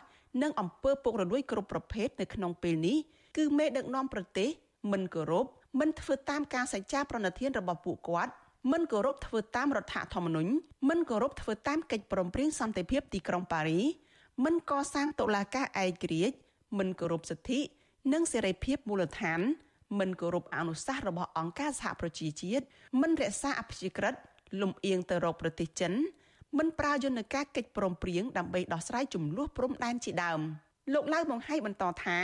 [0.42, 2.98] និងអំពើពុករលួយគ្រប់ប្រភេទនៅក្នុងពេលនេះ
[3.38, 4.50] គឺមេដឹកនាំប្រទេស
[4.92, 5.46] មិនគោរព
[5.80, 8.32] មិនធ្វើតាមការសច្ចាប្រណិធានរបស់ពួកគាត់
[8.72, 10.52] មិនគោរពធ្វើតាមរដ្ឋធម្មនុញ្ញ
[10.90, 13.82] មិនគោរពធ្វើតាមកិច្ចព្រមព្រៀងសន្តិភាពទីក្រុងប៉ារី
[14.46, 16.36] មិនកសាងតុលាការឯករាជ្យ
[16.78, 17.60] មិនគោរពសិទ្ធិ
[18.14, 19.40] និងសេរីភាពមូលដ្ឋាន
[20.00, 22.66] មិនគោរពអនុសាសន៍របស់អង្គការសហប្រជាជាតិ
[23.02, 24.14] មិនរក្សាអព្យាក្រឹត
[24.62, 25.94] លំអៀងទៅរកប្រទេសចិន
[26.58, 30.40] មិនប្រើយន្តការកិច្ចព្រមព្រៀងដើម្បីដោះស្រាយចំនួនព្រំដែនជាដើម
[30.94, 32.18] លោកឡៅបង្ហាញបន្តថា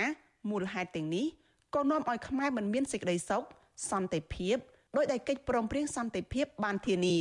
[0.49, 1.25] មូលហេតុទាំងនេះ
[1.75, 3.43] ក៏នាំឲ្យខ្មែរមិនមានសេចក្តីសុខ
[3.91, 4.57] សន្តិភាព
[4.97, 7.17] ដោយដែលកិច្ចព្រមព្រៀងសន្តិភាពបានធានា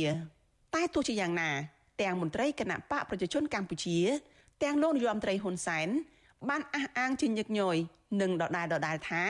[0.75, 1.49] តែទោះជាយ៉ាងណា
[2.01, 3.97] ទាំងមន្ត្រីគណៈបកប្រជាជនកម្ពុជា
[4.63, 5.87] ទាំងលោកនាយរដ្ឋមន្ត្រីហ៊ុនសែន
[6.49, 7.77] បានអះអាងជាញឹកញយ
[8.21, 9.23] និងដដែលដដែលថា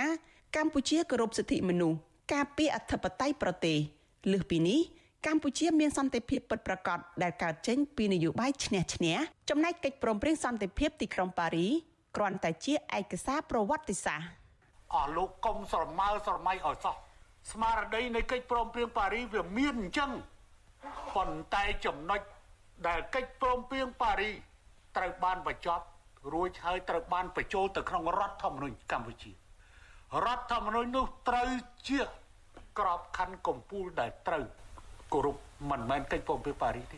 [0.56, 1.98] កម្ពុជាគោរពសិទ្ធិមនុស្ស
[2.34, 3.78] ការពារអធិបតេយ្យប្រទេស
[4.32, 4.80] លើសពីនេះ
[5.26, 9.16] កម្ពុជាមានសន្តិភាពពិតប្រាកដដែលកើតចេញពីនយោបាយឈ្នះឈ្នះ
[9.50, 11.68] ចំណែកកិច្ចព្រមព្រៀងសន្តិភាពទីក្រុងប៉ារី
[12.16, 14.28] គ្រាន់តែជាឯកសារប្រវត្តិសាស្ត្រ
[14.94, 16.96] អស់លោកកុំស្រមើស្រមៃឲ្យសោះ
[17.52, 20.12] ស្មារតីនៃកិច្ចព្រមព្រៀងប៉ារីវាមានអញ្ចឹង
[21.16, 22.22] ប៉ុន្តែចំណុច
[22.88, 24.32] ដែលកិច្ចព្រមព្រៀងប៉ារី
[24.98, 25.86] ត្រូវបានបញ្ចប់
[26.34, 29.32] រួចហើយត្រូវបានបញ្ចូលទៅក្នុងរដ្ឋធម្មនុញ្ញកម្ពុជា
[30.26, 31.50] រដ្ឋធម្មនុញ្ញនោះត្រូវ
[31.90, 32.02] ជា
[32.80, 34.46] ក្របខ័ណ្ឌកម្ពុជាដែលត្រូវ
[35.16, 35.36] គោរព
[35.72, 36.98] មិនមែនកិច្ចព្រមព្រៀងប៉ារីទេ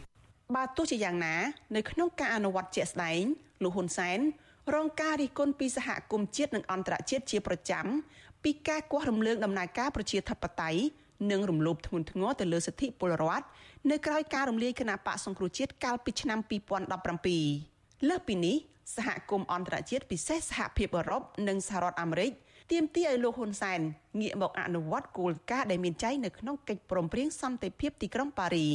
[0.56, 1.36] បើទោះជាយ៉ាងណា
[1.76, 3.24] នៅក្នុងការអនុវត្តជាក់ស្ដែង
[3.64, 4.20] លោកហ៊ុនសែន
[4.76, 7.86] រងការរិះគន់ពីសហគមន៍ជាតិនិងអន្តរជាតិជាប្រចាំ
[8.44, 10.80] ពីការគាស់រំលើងដំណើរការប្រជាធិបតេយ្យ
[11.32, 13.46] និងរំលោភធ្ងន់ធ្ងរទៅលើសិទ្ធិពលរដ្ឋ
[13.92, 16.40] នៅក្រៅការរំលាយគណៈបកសង្គ្រោះជាតិកាលពីឆ្នាំ
[17.24, 18.56] 2017លើសពីនេះ
[18.96, 22.32] សហគមន៍អន្តរជាតិពិសេសសហភាពអឺរ៉ុបនិងសហរដ្ឋអាមេរិក
[22.72, 23.80] ទាមទារឲ្យលោកហ៊ុនសែន
[24.22, 28.68] ងាកមកអនុវត្តគោលការណ៍ដែលមានចែងនៅក្នុងកិច្ចព្រមព្រៀងសន្តិភាពទីក្រុងប៉ារី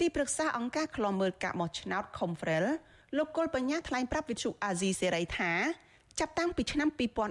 [0.00, 2.64] ទីប្រឹក្សាអង្គការឃ្លាំមើលការបោះឆ្នោត Confrel
[3.16, 5.52] លោកគុលបញ្ញាថ្លែងប្រាប់វិទ្យុអាស៊ីសេរីថា
[6.18, 6.88] ចាប់តាំងពីឆ្នាំ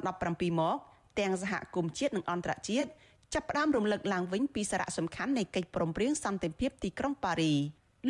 [0.10, 0.78] 2017មក
[1.20, 2.90] ទាំងសហគមន៍ជាតិនិងអន្តរជាតិ
[3.34, 7.54] ចាប់ផ្ដើមរំលឹកឡើងវិញពីសារៈសំខាន់នៃកិច្ចព្រមព្រៀងសន្តិភាពទីក្រុងប៉ារី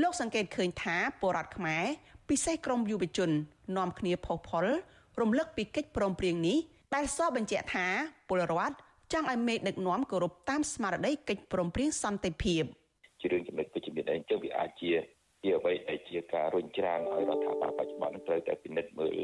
[0.02, 1.86] លោកសង្កេតឃើញថាពលរដ្ឋខ្មែរ
[2.30, 3.30] ពិសេសក្រមយុវជន
[3.78, 4.66] នាំគ្នាផុសផុល
[5.20, 6.58] រំលឹកពីកិច្ចព្រមព្រៀងនេះ
[6.96, 7.88] ដែលសរបញ្ជាក់ថា
[8.30, 8.76] ពលរដ្ឋ
[9.14, 12.64] ចង់ឲ្យមេដឹកនាំគោរពតាមស្មារតីកិច្ចព្រមព្រៀងសន្តិភាព
[13.20, 14.92] ជារឿងចំណុចវិជ្ជមានអីចឹងវាអាចជា
[15.44, 19.16] ជាអ្វីដែលជាការរុញច្រានឲ្យរដ្ឋាភិបាលបច្ចុប្បន្នត្រូវតែពិនិត្យមើល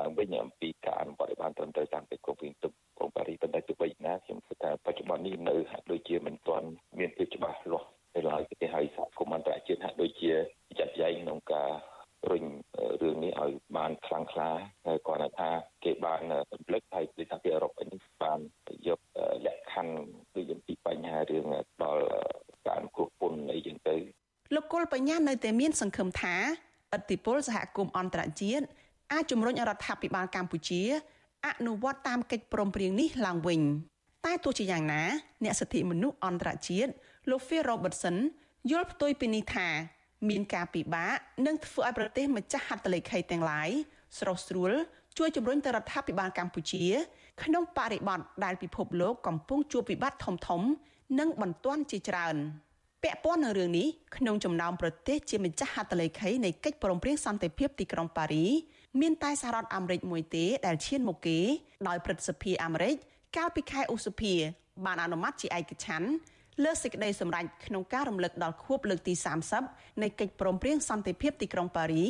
[0.00, 10.32] ឡើងវិញអំពីការអនុវត្តឲ្យបានត្រឹមត្រូវតាមកិច្ចព្រមព្រៀងទុកក្រុងប៉ារីប៉ុន្តែទោះបីណាខ្ញុំគិតថាបច្ចុប្បន្ននេះនៅហាក់ដូចជាមិនទាន់មានភាពច្បាស់លាស់នៅឡើយទេហើយសហគមន៍អន្តរជាតិហាក់ដូចជា
[10.78, 11.70] ចាត់ចែងក្នុងការ
[12.30, 12.44] រុញ
[13.02, 14.50] រឿងនេះឲ្យបានខ្លាំងក្លា
[14.86, 15.50] ហើយគាត់ថា
[15.84, 16.20] គេបាន
[16.52, 18.38] រំលឹកហើយពីថាពីអឺរ៉ុបនេះបាន
[18.88, 19.00] យក
[19.46, 19.94] លក្ខខណ្ឌ
[20.34, 21.44] ដូចអំពីបញ្ហារឿង
[21.82, 22.04] ដល់
[22.68, 23.96] ការគ្រោះពន្ធអីចឹងទៅ
[24.54, 26.34] លោកគុល បញ្ញានៅតែមានសង្ឃឹមថា
[26.96, 28.64] ឥទ្ធិពលសហគមន៍អន្តរជាតិ
[29.12, 30.82] អាចជំរុញរដ្ឋាភិបាលកម្ពុជា
[31.46, 33.60] អនុវត្តតាមកិច្ចព្រមព្រៀងនេះឡើងវិញ
[34.26, 35.02] តែទោះជាយ៉ាងណា
[35.44, 36.90] អ្នកសិទ្ធិមនុស្សអន្តរជាតិ
[37.30, 38.16] លោក Phil Robertson
[38.70, 39.68] យល់ផ្ទុយពីនេះថា
[40.28, 41.12] មានការពិបាក
[41.46, 43.68] និងធ្វើឲ្យប្រទេសម្ចាស់ហត្ថលេខីទាំងឡាយ
[44.18, 44.72] ស្រស់ស្រួល
[45.18, 46.84] ជួយជំរុញទៅរដ្ឋាភិបាលកម្ពុជា
[47.42, 50.62] ក្នុងបរិបទដែលពិភពលោកកំពុងជួបវិបត្តិធំធំ
[51.18, 52.36] និងបន្ទាន់ជាច្រើន
[53.02, 58.46] ពាក់ព័ន្ធនឹងរឿងនេះក្នុងចំណោមប្រទេសជាម្ចាស់ហត្ថលេខីនៃកិច្ចព្រមព្រៀងសន្តិភាពទីក្រុងប៉ារី
[59.00, 61.38] មានតែសហរដ្ឋអាមេរិកមួយទេដែលឈានមុខគេ
[61.88, 62.94] ដោយព្រឹទ្ធសភាអាមេរិក
[63.36, 64.34] កាលពីខែឧសភា
[64.84, 66.08] បានអនុម័តជាឯកច្ឆ័ន្ទ
[66.64, 69.14] លើសេចក្តីសម្រេចក្នុងការរំលឹកដល់ខួបលើកទី
[69.58, 72.04] 30នៃកិច្ចព្រមព្រៀងសន្តិភាពទីក្រុងប៉ារី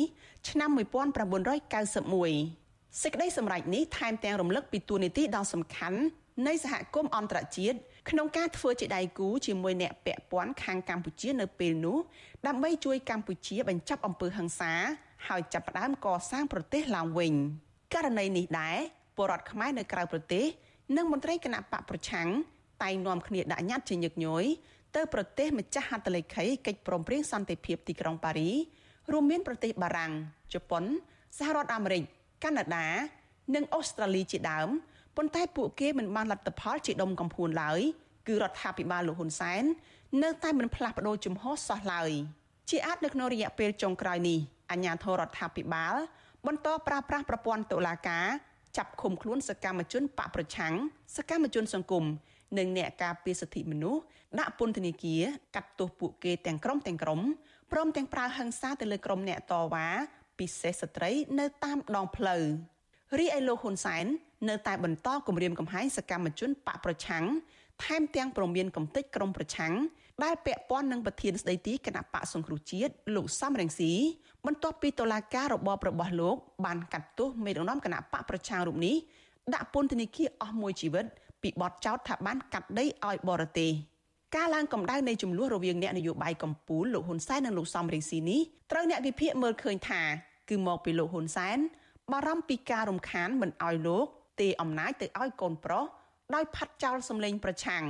[0.49, 5.99] ឆ្នាំ1991សេចក្តីសម្រេចនេះថែមទាំងរំលឹកពីទួលនីតិដ៏សំខាន់
[6.47, 7.77] នៃសហគមន៍អន្តរជាតិ
[8.09, 11.97] ក្នុងការធ្វើជាដៃគូជាមួយអ្នកពាក់ព័ន្ធខាងកម្ពុជានៅពេលនោះ
[12.47, 14.73] ដើម្បីជួយកម្ពុជាបញ្ចប់អំពើហិង្សា
[15.27, 17.33] ហើយចាប់ផ្ដើមកសាងប្រទេសឡើងវិញ
[17.93, 18.77] ករណីនេះដែរ
[19.15, 20.45] ពលរដ្ឋខ្មែរនៅក្រៅប្រទេស
[20.97, 22.27] និងមន្ត្រីគណៈបកប្រឆាំង
[22.83, 24.43] តែងនាំគ្នាដាក់ញត្តិជាញឹកញយ
[24.95, 28.51] ទៅប្រទេសម្ចាស់ហត្ថលេខីកិច្ចព្រមព្រៀងសន្តិភាពទីក្រុងប៉ារី
[29.11, 30.11] រួមមានប្រទេសបារាំង
[30.53, 30.83] ជប៉ុន
[31.37, 32.03] សហរដ្ឋអាមេរិក
[32.43, 32.87] កាណាដា
[33.55, 34.69] និងអូស្ត្រាលីជាដើម
[35.17, 37.79] ប៉ុន្តែពួកគេមិនបានលទ្ធផលជាដុំកំភួនឡើយ
[38.27, 39.63] គឺរដ្ឋាភិបាលលោកហ៊ុនសែន
[40.23, 42.11] នៅតែមិនផ្លាស់ប្ដូរជំហរសោះឡើយ
[42.69, 44.39] ជាអាចនៅក្នុងរយៈពេលចុងក្រោយនេះ
[44.71, 45.95] អាជ្ញាធររដ្ឋាភិបាល
[46.47, 48.27] បន្តប្រើប្រាស់ប្រព័ន្ធតុលាការ
[48.77, 50.73] ចាប់ឃុំខ្លួនសកម្មជនបកប្រឆាំង
[51.17, 52.05] សកម្មជនសង្គម
[52.57, 54.01] និងអ្នកការពារសិទ្ធិមនុស្ស
[54.39, 55.21] ដាក់ពន្ធនាគារ
[55.55, 57.19] កាត់ទោសពួកគេទាំងក្រុមទាំងក្រុម
[57.71, 59.87] ព្រមទាំងប្រើហិង្សាទៅលើក្រុមអ្នកតវ៉ា
[60.39, 62.43] ពិសេសស្ត្រីនៅតាមដងផ្លូវ
[63.19, 64.05] រីឯលោកហ៊ុនសែន
[64.49, 67.25] នៅតែបន្តគម្រាមកំហែងសកម្មជនបកប្រឆាំង
[67.83, 69.73] ថែមទាំងប្រមានកំទេចក្រុមប្រឆាំង
[70.23, 73.91] ដែលពាក់ព័ន្ធនឹងប្រធានស្ដីទីគណៈបកសង្គ្រោះជាតិលោកសំរងស៊ី
[74.45, 76.35] បន្ទាប់ពីតុលាការរបបរបស់លោក
[76.65, 78.95] បានកាត់ទោសមេដឹកនាំគណៈបកប្រឆាំងរូបនេះ
[79.53, 81.05] ដាក់ពន្ធនាគារអស់មួយជីវិត
[81.41, 83.71] ពីបទចោទថាបានកាត់ដីឲ្យបរទេស
[84.35, 88.41] ការឡើងកម្ដៅនៃចំនួនរវាងអ្នកនយោបាយកម្ពុជាលោកហ៊ុនសែននិងលោកសំរងស៊ីនេះ
[88.71, 90.01] ត្រូវអ្នកវិភាគមើលឃើញថា
[90.49, 91.57] គឺមកពីលោកហ៊ុនសែន
[92.11, 94.07] បារម្ភពីការរំខានមិនឲ្យលោក
[94.41, 95.85] ទេអំណាចទៅឲ្យកូនប្រុស
[96.35, 97.83] ដោយផាត់ចោលសម្លេងប្រឆាំង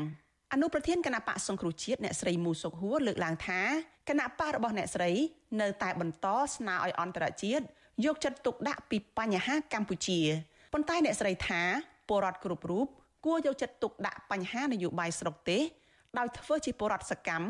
[0.54, 3.62] អនុប្រធានគណៈបកសង្គ្រោះជាតិអ្នកស្រីមូសុកហួរលើកឡើងថា
[4.10, 5.12] គណៈបករបស់អ្នកស្រី
[5.62, 7.64] នៅតែបន្តស្នើឲ្យអន្តរជាតិ
[8.06, 10.20] យកចិត្តទុកដាក់ពីបញ្ហាកម្ពុជា
[10.74, 11.62] ប៉ុន្តែអ្នកស្រីថា
[12.08, 12.88] ពលរដ្ឋគ្រប់រូប
[13.26, 15.60] គួរយកចិត្តទុកដាក់បញ្ហានយោបាយស្រុកទេ
[16.18, 17.48] ដោយធ្វើជាពលរដ្ឋសកម្ម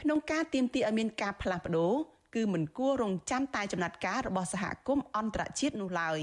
[0.00, 1.94] ក្នុងការទាមទារឲ្យមានការផ្លាស់ប្ដូរ
[2.34, 6.20] គឺមិនគួររងចាំតែចំណាត់ការរបស់សហគមន៍អន្តរជាតិនោះឡើយ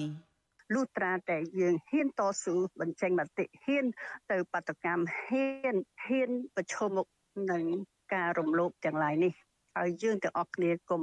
[0.73, 3.85] លុះត្រាតែយើងហ៊ានតស៊ូបញ្ចេញមតិហ៊ាន
[4.31, 7.07] ទៅបដកម្មហ៊ានហ៊ានប្រឈមមុខ
[7.51, 7.63] នឹង
[8.13, 9.33] ការរំលោភទាំងឡាយនេះ
[9.77, 11.01] ហើយយើងទាំងអស់គ្នាគុំ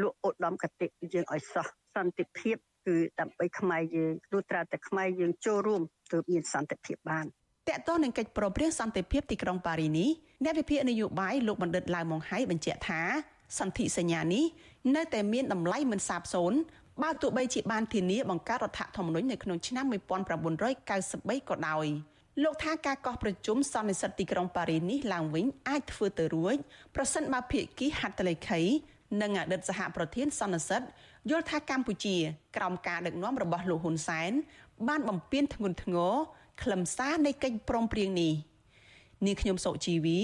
[0.00, 5.82] លក់ឧត្តមកតិយើងឲ្យសោះសន្តិភាពគឺដើម្បីខ្មែរយើងលុះត្រាតែខ្មែរយើងចូលរួម
[6.12, 7.26] ទើបមានសន្តិភាពបាន
[7.68, 10.08] តកតនឹងកិច្ចប្រព្រឹត្តសន្តិភាពទីក្រុងប៉ារីនេះ
[10.44, 13.02] អ្នកវិភាគនយោបាយលោកបណ្ឌិតឡាវម៉ុងហៃបញ្ជាក់ថា
[13.58, 14.44] សន្ធិសញ្ញានេះ
[14.96, 16.58] នៅតែមានតម្លៃមិនសាបសូន្យ
[17.02, 21.86] បើទោះបីជាបានធានាបង្កើតរដ្ឋធម្មនុញ្ញនៅក្នុងឆ្នាំ1993ក៏ដោយ
[22.42, 26.56] លោកថាការកោះប្រជុំសន្និសិទទីក្រុងប៉ារីសនេះឡើងវិញអាចធ្វើទៅរួច
[26.96, 28.60] ប្រសិនបើភាគីហត្ថលេខី
[29.22, 30.82] និងអតីតសហប្រធានសន្និសិទ
[31.30, 32.16] យល់ថាកម្ពុជា
[32.56, 34.32] ក្រោមការដឹកនាំរបស់លោកហ៊ុនសែន
[34.88, 36.14] បានបំពេញធ្ងន់ធ្ងរ
[36.62, 38.32] ខ្លឹមសារនៃកិច្ចព្រមព្រៀងនេះ
[39.26, 40.20] នាងខ្ញុំសុជីវី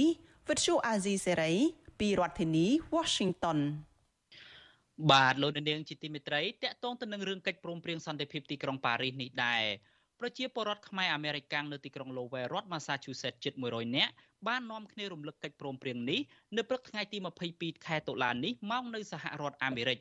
[0.49, 1.53] វិទ្យុអាស៊ីសេរី
[2.01, 3.59] ពីរដ្ឋធានី Washington
[5.11, 9.63] បាទលោកនាងជាទីមេត្រីតកតងទៅនឹងរឿងកិច្ចព្រមព្រៀងសន្តិភាពទីក្រុងប៉ារីសនេះដែរ
[10.21, 14.13] ប្រជាពលរដ្ឋខ្មែរអាមេរិកាំងនៅទីក្រុង Lowell រដ្ឋ Massachusetts ជិត100នាក់
[14.49, 16.21] បាននាំគ្នារំលឹកកិច្ចព្រមព្រៀងនេះ
[16.57, 17.19] នៅព្រឹកថ្ងៃទី
[17.53, 19.99] 22ខែតុលានេះមកនៅសហរដ្ឋអាមេរិក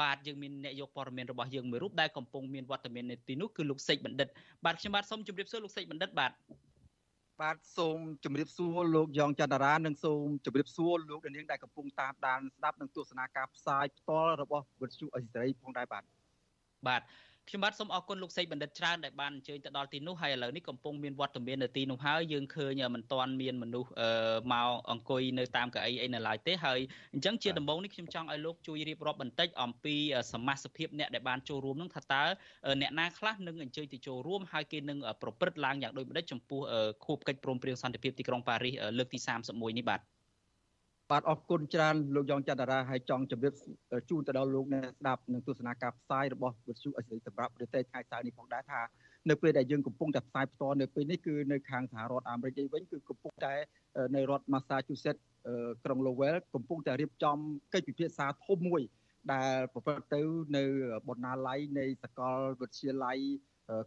[0.00, 4.28] បាទយើងមានអ្នកយកព័ត៌មានរបស់យើងមួយរូបដែលកំពុងមានវត្តមាននៅទីនោះគឺលោកសេចបណ្ឌិត
[4.64, 6.32] បាទខ្ញុំបាទសូមជម្រាបសួរលោកសេចបណ្ឌិតបាទ
[7.40, 16.02] បាទសូមជម្រាបសួរលោកយ៉ងច័ន្ទរានិងសូមជម្រាបសួរលោកនាងដែលកំពុងតាមដានស្ដាប់និងទស្សនាការផ្សាយផ្ទាល់របស់វិទ្យុអេស៊ីសេរីផងដែរបាទ
[16.86, 17.02] បាទ
[17.48, 23.90] ខ្ញុំបាទសូមអរគុណលោកសេកបណ្ឌិតច្រើនដែលបានអញ្ជើញទៅដល់ទីនោះហើយឥឡូវនេះកំពុងមានវត្តមាននៅទីនោះហើយយើងឃើញមិនទាន់មានមនុស្ស
[24.52, 26.80] មកអង្គុយនៅតាមកៅអីអីនៅឡើយទេហើយ
[27.14, 29.94] អញ្ចឹងជាដំបូងនេះខ្ញុំចង់ឲ្យលោកជួយរៀបរាប់បន្តិចអំពី
[30.32, 32.22] សមាជិកអ្នកដែលបានចូលរួមនឹងថាតើ
[32.80, 36.60] អ្នកណាខ្លះនឹងអញ្ជើញទៅចូលរួមហើយគេនឹងប្រព្រឹត្តឡើងយ៉ាងដូចម្តេចចំពោះ
[37.04, 39.18] ខួបកិច្ចព្រមព្រៀងសន្តិភាពទីក្រុងប៉ារីសលើកទី
[39.48, 40.11] 31នេះបាទ
[41.10, 43.54] បាទអរគុណច្រើនលោកយ៉ងច័ន្ទរាហើយចង់ជម្រាប
[44.10, 48.80] ជូនទៅដល់លោកអ្នកស្ដាប់នឹងទស្សនាការផ្សាយរបស់វិទ្យុអេស៊ីសម្រាប់ប្រទេសថ្ងៃសៅរ៍នេះផងដែរថា
[49.30, 53.54] នៅពេលដែលយើងកំពុងតែផ្សាយផ្ទាល់នៅពេលនេះគឺនៅខាងសហរដ្ឋអាមេរិកវិញគឺកំពុងតែ
[54.14, 55.22] នៅរដ្ឋ Massachusetts
[55.84, 57.36] ក្រុង Lowell កំពុងតែរៀបចំ
[57.74, 58.82] កិច្ចពិភាក្សាធំមួយ
[59.32, 60.20] ដែលប្រព្រឹត្តទៅ
[60.56, 60.64] នៅ
[61.08, 63.18] បណ្ណាល័យនៃសាកលវិទ្យាល័យ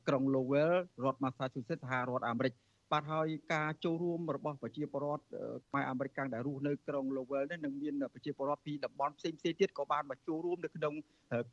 [0.08, 2.54] ក្រុង Lowell រដ្ឋ Massachusetts សហរដ្ឋអាមេរិក
[2.92, 5.26] បាទហើយការចូលរួមរបស់ប្រជាពលរដ្ឋ
[5.68, 10.94] ខ្មែរអាមេរិកដែលរស់នៅក្រុង Lowell នេះនឹងមានប្រជាពលរដ្ឋពីតំបន់ផ្សេងផ្សេងទៀតក៏បានមកចូលរួមនៅក្នុង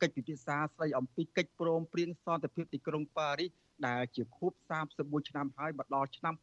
[0.03, 3.51] កិច្ចពិភាក្សាស្ដីអំពីកិច្ចព្រមព្រៀងសន្តិភាពទីក្រុងប៉ារីស
[3.87, 4.53] ដែលជាខួប
[4.91, 6.35] 31ឆ្នាំហើយមកដល់ឆ្នាំ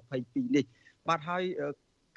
[0.00, 0.64] 2022នេះ
[1.08, 1.42] បាទហើយ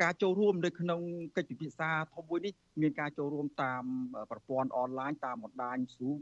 [0.03, 1.01] ការចូលរួមនៅក្នុង
[1.37, 3.83] កិច្ចពិភាក្សាធំមួយនេះមានការចូលរួមតាម
[4.31, 6.19] ប្រព័ន្ធអនឡាញតាមបណ្ដាញ Zoom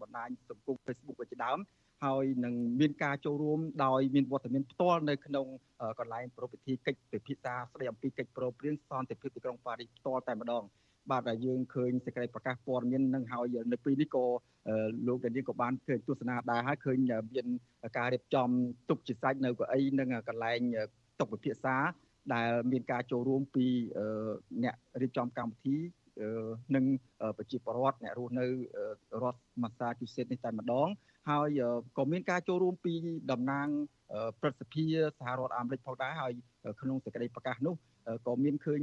[0.00, 1.58] បណ្ដាញសង្គម Facebook ជាដើម
[2.04, 5.46] ហើយនឹងមានការចូលរួមដោយមានវត្តមានផ្ទាល់នៅក្នុង
[5.98, 10.64] កន្លែងប្រពៃពិធីកិច្ចពិភាក្សាស្ដីអំពីកិច្ចព្រមព្រៀងសន្តិភាពទីក្រុងប៉ារីសផ្ទាល់តែម្ដង
[11.10, 14.24] បាទដែលយើងឃើញសេចក្តីប្រកាសព័ត៌មាននឹងហើយនៅពេលនេះក៏
[15.08, 16.96] លោកដែលយើងក៏បានឃើញទស្សនាដែរហើយឃើញ
[17.34, 17.46] មាន
[17.98, 18.48] ការរៀបចំ
[18.88, 20.60] ទុកជាសាច់នៅកៅអីនិងកន្លែង
[21.20, 21.76] តុពិភាក្សា
[22.34, 23.66] ដែលមានការចូលរួមពី
[24.64, 25.76] អ្នករៀបចំកម្មវិធី
[26.74, 26.84] និង
[27.38, 28.46] ប្រជាពលរដ្ឋអ្នករស់នៅ
[29.22, 30.88] រដ្ឋ Massachusetts នេះតែម្ដង
[31.30, 31.60] ហើយ
[31.98, 32.92] ក៏មានការចូលរួមពី
[33.32, 33.68] តំណាង
[34.40, 34.84] ព្រឹទ្ធសភា
[35.18, 36.32] សហរដ្ឋអាមេរិកផងដែរហើយ
[36.80, 37.74] ក្នុងសេចក្តីប្រកាសនោះ
[38.26, 38.80] ក៏មានឃើញ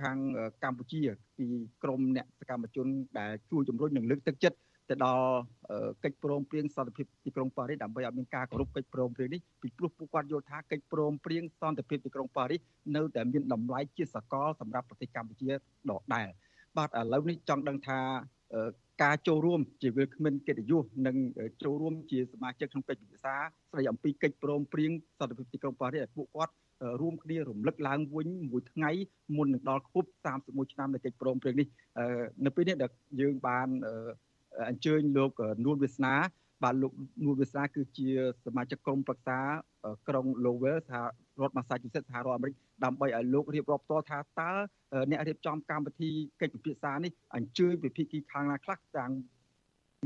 [0.00, 0.16] ខាង
[0.64, 1.00] កម្ពុជា
[1.38, 1.46] ពី
[1.82, 2.86] ក្រមអ្នកសកម្មជន
[3.18, 4.58] ដែលជួយជំរុញនិងលើកទឹកចិត្ត
[4.90, 5.28] ទៅដល់
[6.04, 12.60] កិច្ចព្រមព្រៀងសន្តិភាពទីក្រុងប៉ារីសដើម្បីឲ្យមានការគោរពកិច្ចព្រមព្រៀងនេះពីព្រោះពួកគាត់យល់ថាកិច្ចព្រមព្រៀងសន្តិភាពទីក្រុងប៉ារីស
[12.96, 15.50] នៅតែមានតម្លៃជាសកលសម្រាប់ប្រទេសកម្ពុជា
[15.90, 16.28] ដដែល
[16.76, 17.98] បាទឥឡូវនេះចង់ដឹងថា
[19.02, 21.16] ការចូលរួមជាវិលគ្មិនកិត្តិយសនិង
[21.62, 26.54] ចូលរួមជាសមាជិកក្នុងកិច្ចពិភាក្សាស្ដីអំពីកិច្ចព្រមព្រៀងសន្តិភាពទីក្រុងប៉ារីសឲ្យពួកគាត់
[27.00, 28.90] រួមគ្នារំលឹកឡើងវិញមួយថ្ងៃ
[29.36, 30.10] មុននឹងដល់គប់
[30.40, 31.66] 31ឆ្នាំនៃកិច្ចព្រមព្រៀងនេះ
[32.44, 33.68] នៅពេលនេះដែលយើងបាន
[34.68, 35.30] អញ្ជើញលោក
[35.64, 36.14] នួនវាសនា
[36.62, 36.92] បាទលោក
[37.24, 38.08] នួនវាសនាគឺជា
[38.44, 39.38] សមាជិកក្រុមប្រឹក្សា
[40.08, 40.98] ក្រុង Lowell សហ
[41.40, 44.50] រដ្ឋ Massachusetts សហរដ្ឋអាមេរិកដើម្បីឲ្យលោករៀបរាប់តថាតើ
[45.10, 49.12] អ្នករៀបចំកម្មវិធីកិច្ចពិភាក្សានេះអញ្ជើញវិភាគីខាងណាខ្លះទាំង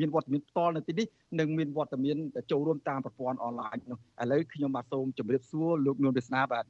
[0.01, 1.07] មានវត្តមានផ្ទាល់នៅទីនេះ
[1.41, 2.17] និងមានវត្តមាន
[2.51, 6.65] ចូលរួមតាមប្រព័ន្ធអនឡាញនោះឥឡូវខ្ញុំបាទសូមជម្រាបសួរលោកនួនវាសនាបាទ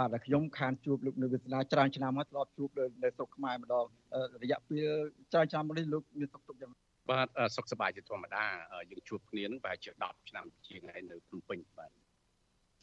[0.00, 2.68] បាទខ្ញុំខានជួបលោកនៅវាសនាច្រើនឆ្នាំមកធ្លាប់ជួប
[3.02, 3.84] នៅស្រុកខ្មែរម្ដង
[4.42, 4.86] រយៈពេល
[5.32, 6.72] ច្រើនឆ្នាំមកនេះលោកមានសុខទុក្ខយ៉ាង
[7.10, 8.44] បាទសុខសប្បាយជាធម្មតា
[8.90, 11.90] យើងជួបគ្នានឹងប្រហែលជា10ឆ្នាំជាងហើយនៅភ្នំពេញបាទ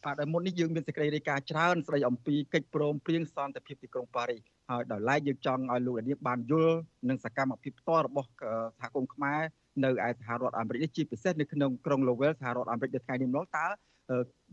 [0.03, 6.77] បាទហើយមុននេះយើងមានសេចក្តីរាយការណ៍ច្រើនស្ដីអំពីកិច្ចព្រមព្រៀងសន្តិភាពទីក្រុងប៉ារីសហើយដោយឡែកយើងចង់ឲ្យលោកនាងបានយល់
[7.09, 8.29] នឹងសកម្មភាពផ្ទាល់របស់
[8.79, 9.41] សហគមន៍ខ្មែរ
[9.83, 13.67] នៅឯសហរដ្ឋអាមេរិកនេះជាពិសេសនៅក្នុងក្រុង Lowell សហរដ្ឋអាមេរិកនៅថ្ងៃនេះម្ដងតើ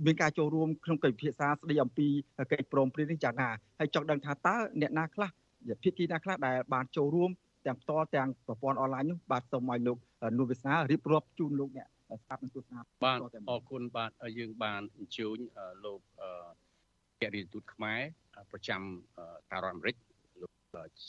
[0.07, 2.07] មានការចូលរួមក្នុងកិច្ចពិភាក្សាស្ដីអំពី
[2.50, 5.30] កិច្ចព្រមព្រៀងនេះយ៉ាងណាហើយចង់ដឹងថាតើអ្នកណាខ្លះ
[5.82, 7.30] ភាគីណាខ្លះដែលបានចូលរួម
[7.66, 9.98] ទាំងផ្ទាល់ទាំងប្រព័ន្ធអនឡាញនោះបាទសូមឲ្យលោក
[10.38, 11.88] នុវិសារៀបរាប់ជូនលោកអ្នក
[12.24, 13.18] ស្ដាប់និងទស្សនាបាទ
[13.50, 15.36] អរគុណបាទយើងបានអញ្ជើញ
[15.84, 16.24] លោកអ
[17.16, 18.00] គ្គរដ្ឋទូតខ្មែរ
[18.52, 18.82] ប្រចាំ
[19.48, 19.96] សហរដ្ឋអាមេរិក
[20.40, 20.52] លោក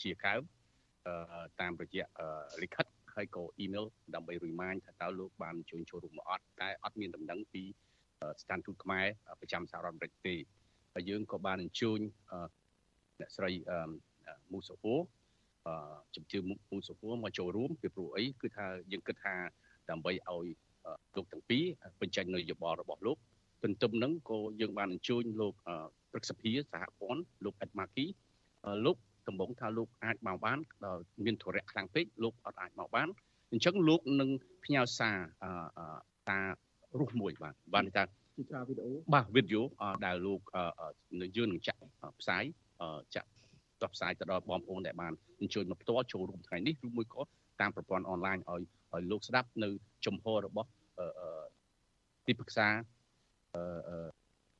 [0.02, 0.34] ជាកៅ
[1.60, 2.06] តាមរយៈ
[2.62, 3.84] លិខិតហើយក៏អ៊ីមែល
[4.14, 7.62] ដើម្បី remind ថាតើលោកបានជួយចូលរួមមកអត់តែអត់មានដំណឹងពី
[8.40, 9.06] ស្ថានទូតខ្មែរ
[9.40, 10.34] ប្រចាំសហរដ្ឋអាមេរិកទេ
[10.94, 12.00] ហើយយើងក៏បានអញ្ជើញ
[13.20, 13.50] អ្នកស្រី
[14.52, 14.94] មូសូហ្វូ
[16.14, 16.40] ជំទាវ
[16.72, 19.34] មូសូហ្វូមកចូលរួមពីព្រោះអីគឺថាយើងគិតថា
[19.90, 20.46] ដើម្បីឲ្យ
[21.16, 21.64] លោកទាំងពីរ
[22.00, 23.18] បញ្ចេញនយោបាយរបស់លោក
[23.64, 25.54] ទន្ទឹមនឹងក៏យើងបានអញ្ជើញលោក
[26.10, 28.06] ព្រឹទ្ធសភាសហព័ន្ធលោកអេតម៉ាគី
[28.86, 28.96] លោក
[29.28, 33.08] ដំបងថាលោកអាចមកបានដល់មានធរៈខ្លាំងពេកលោកអត់អាចមកបាន
[33.52, 34.30] អញ្ចឹងលោកនឹង
[34.64, 35.16] ផ្ញើសារ
[36.30, 36.40] តា
[37.00, 38.04] រស់មួយបាទបានថា
[38.36, 39.62] ជាការវីដេអូបាទវីដេអូ
[40.06, 40.40] ដែលលោក
[41.36, 41.80] យើងនឹងចាក់
[42.20, 42.44] ផ្សាយ
[43.14, 43.28] ចាក់
[43.78, 47.22] ផ្សព្វផ្សាយទៅដល់បងប្អូនដែលបានអញ្ជើញមកផ្ទាល់ចូលរួមថ្ងៃនេះឬមួយក៏
[47.60, 49.68] តាមប្រព័ន្ធអនឡាញឲ្យឲ្យលោកស្ដាប់នៅ
[50.06, 50.68] ជំហររបស់
[52.26, 52.68] ទីប្រឹក្សា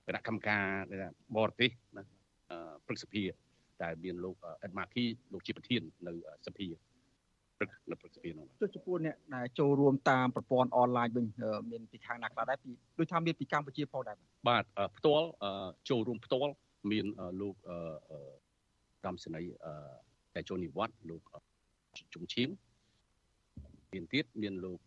[0.06, 0.62] គណៈកម្មការ
[1.36, 2.02] បរទេសណា
[2.86, 3.22] ព្រឹទ្ធសភា
[3.82, 6.12] ដែលមានលោកអេដម៉ាគីលោកជាប្រធាននៅ
[6.46, 6.66] សភា
[7.58, 11.26] ព្រឹកនៅព្រឹកសភានោះចុះចំពោះអ្នកដែលចូលរួមតាមប្រព័ន្ធអនឡាញវិញ
[11.70, 14.16] មានពីខាងណាខ្លះដែរពីដូចថាមានពីកម្ពុជាផងដែរ
[14.48, 14.64] បាទ
[14.96, 15.26] ផ្ទាល់
[15.90, 16.52] ចូលរួមផ្ទាល់
[16.90, 17.06] មាន
[17.40, 17.54] លោក
[19.04, 19.42] កម្មសេនី
[20.34, 21.22] តែចូលនិវត្តន៍លោក
[22.14, 22.48] ជំឈៀង
[23.92, 24.78] មានទៀតមានលោក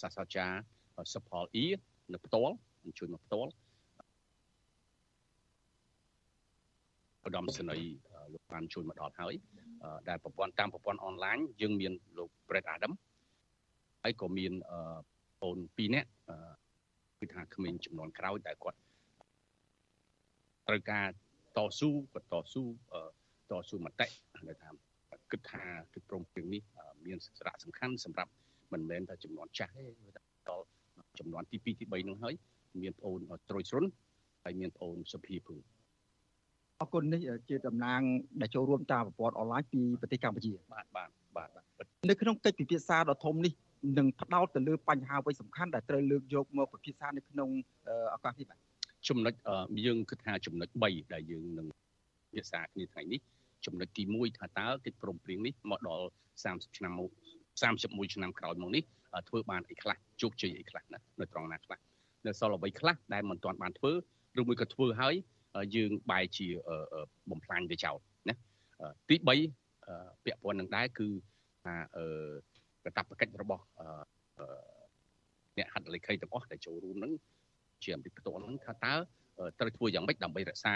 [0.00, 0.58] សាស្ត្រាចារ្យ
[1.14, 1.66] សុផលអ៊ី
[2.12, 2.54] នៅផ្ទាល់
[2.84, 3.50] អញ្ជើញមកផ្ទាល់
[7.26, 7.94] ឧត្តមសេនីយ៍
[8.32, 9.34] លោកបានជួយមកដល់ហើយ
[10.08, 12.92] ដែលប្រព័ន្ធតាមប្រព័ន្ធអនឡាញយើងមានលោក Brett Adam
[14.02, 14.52] ហើយក៏មាន
[15.42, 16.08] បង2នាក់
[17.18, 18.78] គឺថាក្មេងចំនួនក្រោយដែលគាត់
[20.68, 21.06] ត្រូវការ
[21.56, 22.62] តស៊ូគាត់តស៊ូ
[23.50, 24.06] តស៊ូមតិ
[24.48, 24.70] នៅថា
[25.30, 26.62] គិតថាគឺព្រមព្រៀងនេះ
[27.06, 28.30] មានសារៈសំខាន់សម្រាប់
[28.72, 29.84] មិនមែនតែចំនួនចាស់ទេ
[30.48, 30.64] ដល់
[31.18, 32.34] ចំនួនទី2ទី3នឹងហើយ
[32.82, 33.20] មានបងអូន
[33.50, 33.84] ត្រួយស្រុន
[34.44, 35.54] ហើយមានបងអូនសុភីភូ
[36.80, 38.00] អរគុណនេះជាតំណាង
[38.40, 41.48] ដែលចូលរួមតាមប្រព័ន្ធអនឡាញពីប្រទេសកម្ពុជាបាទបាទបាទ
[42.10, 43.52] នៅក្នុងកិច្ចពិភាក្សាដ៏ធំនេះ
[43.98, 47.48] នឹងផ្ដោតទៅលើបញ្ហាអ្វីសំខាន់ដែលត្រូវលើកយកមកពិភាក្សានៅក្នុង
[48.14, 48.58] ឱកាសនេះបាទ
[49.08, 49.34] ចំណុច
[49.86, 53.20] យើងគិតថាចំណុច3ដែលយើងនឹងពិភាក្សាគ្នាថ្ងៃនេះ
[53.66, 56.06] ចំណុចទី1ថាតើកិច្ចព្រមព្រៀងនេះមកដល់
[56.42, 57.10] 30ឆ្នាំមក
[57.62, 58.84] 31ឆ្នាំក្រោយមកនេះ
[59.28, 61.78] ធ្វើបានអីខ្លះជោគជ័យអីខ្លះណានៅត្រង់ណាខ្លះ
[62.26, 63.92] នៅសល់អ្វីខ្លះដែលមិនទាន់បានធ្វើ
[64.40, 65.14] ឬមួយក៏ធ្វើហើយ
[65.74, 66.46] យើងបែរជា
[67.30, 67.96] បំផ្លាញទៅចោល
[68.28, 68.34] ណា
[69.08, 71.08] ទី3ពាក់ព័ន្ធនឹងដែរគឺ
[71.64, 71.74] ថា
[72.84, 73.64] កតាបកិច្ចរបស់
[75.58, 77.12] អ្នកហត្ថលេខីទាំងអស់ដែលចូលរួមនឹង
[77.82, 78.94] ជាអំពីផ្ទាល់នឹងថាតើ
[79.60, 80.74] ត្រូវធ្វើយ៉ាងម៉េចដើម្បីរក្សា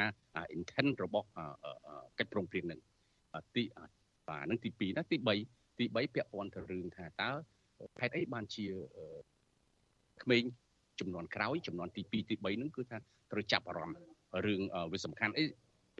[0.57, 1.28] intent របស់
[2.18, 2.81] កិច្ចព្រមព្រៀងនឹង
[3.55, 3.62] ទី
[4.28, 5.16] បាទនឹងទី2ណាទី
[5.49, 7.31] 3ទី3ពាក់ព័ន្ធទៅរឿងថាតើ
[8.01, 8.66] ហេតុអីបានជា
[10.22, 10.43] ក្មេង
[11.01, 12.97] ចំនួនក្រោយចំនួនទី2ទី3នឹងគឺថា
[13.33, 13.99] ត្រូវចាប់អារម្មណ៍
[14.47, 14.61] រឿង
[14.93, 15.45] វាសំខាន់អី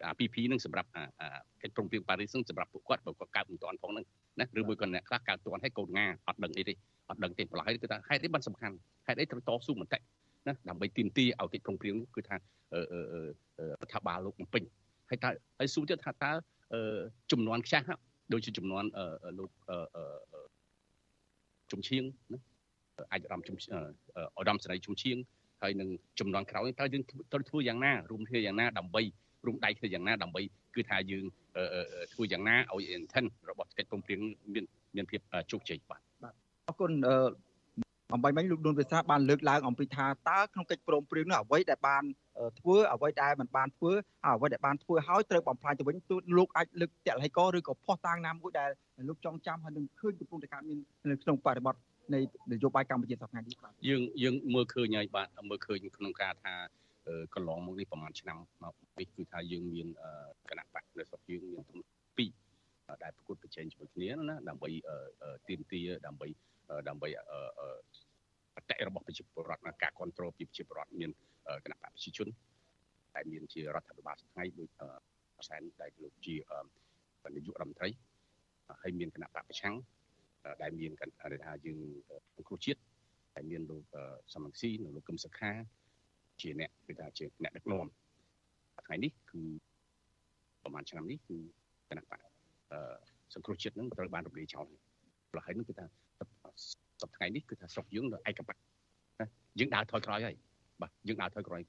[0.05, 0.89] អា PP នឹងសម្រាប់
[1.63, 4.05] កិច្ចព្រមព្រៀងប៉ារីសនឹងសម្រាប់ពួកគាត់បើគាត់កើតមិនទាន់ផងហ្នឹង
[4.41, 6.75] ណាឬមួយក៏អ្នកខ្លះកើតទាន់ហើយកូនងាអត់ដឹងអីទេ
[7.09, 8.75] អត់ដឹងទេប្រឡោះគឺថាហេតុអីបានសំខាន់
[9.07, 9.99] ហេតុអីត្រូវតស៊ូមតិ
[10.47, 12.39] ណាដើម្បីទីមទីឲ្យកិច្ចព្រមព្រៀងគឺថារ
[13.87, 14.63] ដ្ឋបាលលោកបំពេញ
[15.11, 15.29] ហើយតើ
[15.59, 16.33] ហើយសួរទៀតថាតើ
[17.33, 17.87] ចំនួនខ្ចាស់
[18.33, 18.85] ដូចជាចំនួន
[19.39, 19.51] លោក
[21.73, 22.03] ជំឈៀង
[22.33, 22.39] ណា
[23.13, 23.57] អាចអារម្មណ៍ជំ
[24.39, 25.17] អារម្មណ៍សេរីជំឈៀង
[25.63, 25.89] ហើយនឹង
[26.21, 27.03] ចំនួនក្រោយតើយើង
[27.33, 29.03] ត្រូវធ្វើយ៉ាងណារួមគ្នាយ៉ាងណាដើម្បី
[29.47, 30.43] រួមដៃគ្នាយ៉ាងណាដើម្បី
[30.75, 31.25] គឺថាយើង
[32.13, 34.21] ធ្វើយ៉ាងណាឲ្យ intent របស់កិច្ចព្រមព្រៀង
[34.55, 34.65] មាន
[34.97, 36.35] មានភាពជោគជ័យបាទបាទ
[36.69, 36.91] អរគុណ
[38.15, 42.03] អំបីមិញលោកនួនវិសាបានលើកឡើងអំពីថាតើក្នុងកិច្ចព្រមព្រៀងនោះអ្វីដែលបាន
[42.61, 43.93] ធ្វើអ្វីដែលមិនបានធ្វើ
[44.27, 48.71] អ្វីដែលបានធ្វើហើយត្រូវបំផ្លាញទៅវិញទូលោកអាចលើកតលហិកឬក៏ផុសតាងណាមួយដែល
[49.09, 50.79] លោកចងចាំហើយនឹងឃើញកំពុងតែកើតមាន
[51.11, 51.75] នៅក្នុងបរិបទ
[52.15, 52.21] នៃ
[52.53, 56.55] នយោបាយកម្ពុជាសប្តាហ៍នេះបាទយើងយើងមើលឃើញហើយបាទមើលឃើញក្នុងការថា
[57.35, 59.89] កន្លងមកនេះប្រហែលឆ្នាំមកនេះគឺថាយើងមាន
[60.51, 61.63] គណៈបកនៅស្រុកយើងមាន
[62.17, 62.31] ពីរ
[63.03, 64.71] ដែលប្រកួតប្រជែងជាមួយគ្នាណាដើម្បី
[65.49, 66.29] ទៀមទាដើម្បី
[66.89, 67.09] ដើម្បី
[68.55, 71.11] បតិរបស់ប្រជាពលរដ្ឋការគ្រប់គ្រងពីប្រជាពលរដ្ឋមាន
[71.65, 72.29] គណៈបកប្រជាជន
[73.17, 74.71] ដែលមានជារដ្ឋាភិបាលថ្ងៃដូច
[75.49, 76.35] សែនដែលលោកជា
[77.37, 77.89] នាយករដ្ឋមន្ត្រី
[78.83, 79.75] ហើយមានគណៈបកប្រឆាំង
[80.63, 81.07] ដែលមានគេ
[81.45, 81.79] ថាយើង
[82.49, 82.81] គ្រូជាតិ
[83.37, 83.83] ដែលមានលោក
[84.33, 85.51] សំរងស៊ីនិងលោកកឹមសុខា
[86.41, 87.87] ជាអ្នកគេថាជាអ្នកដឹកនាំ
[88.87, 89.43] ថ្ងៃនេះគឺ
[90.63, 91.37] ប្រហែលឆ្នាំនេះគឺ
[91.89, 92.21] គណៈបក
[93.35, 94.67] សង្គ្រោះជាតិនឹងត្រូវបានរំលាយចោល
[95.31, 95.85] ព្រោះហើយនឹងគឺថា
[97.03, 98.57] សប្តាហ៍នេះគឺថាស្រុកយើងនៅឯកបៈ
[99.59, 100.37] យើងដើរថយក្រោយហើយ
[100.83, 101.61] បាទយើងដើរថយក្រោយ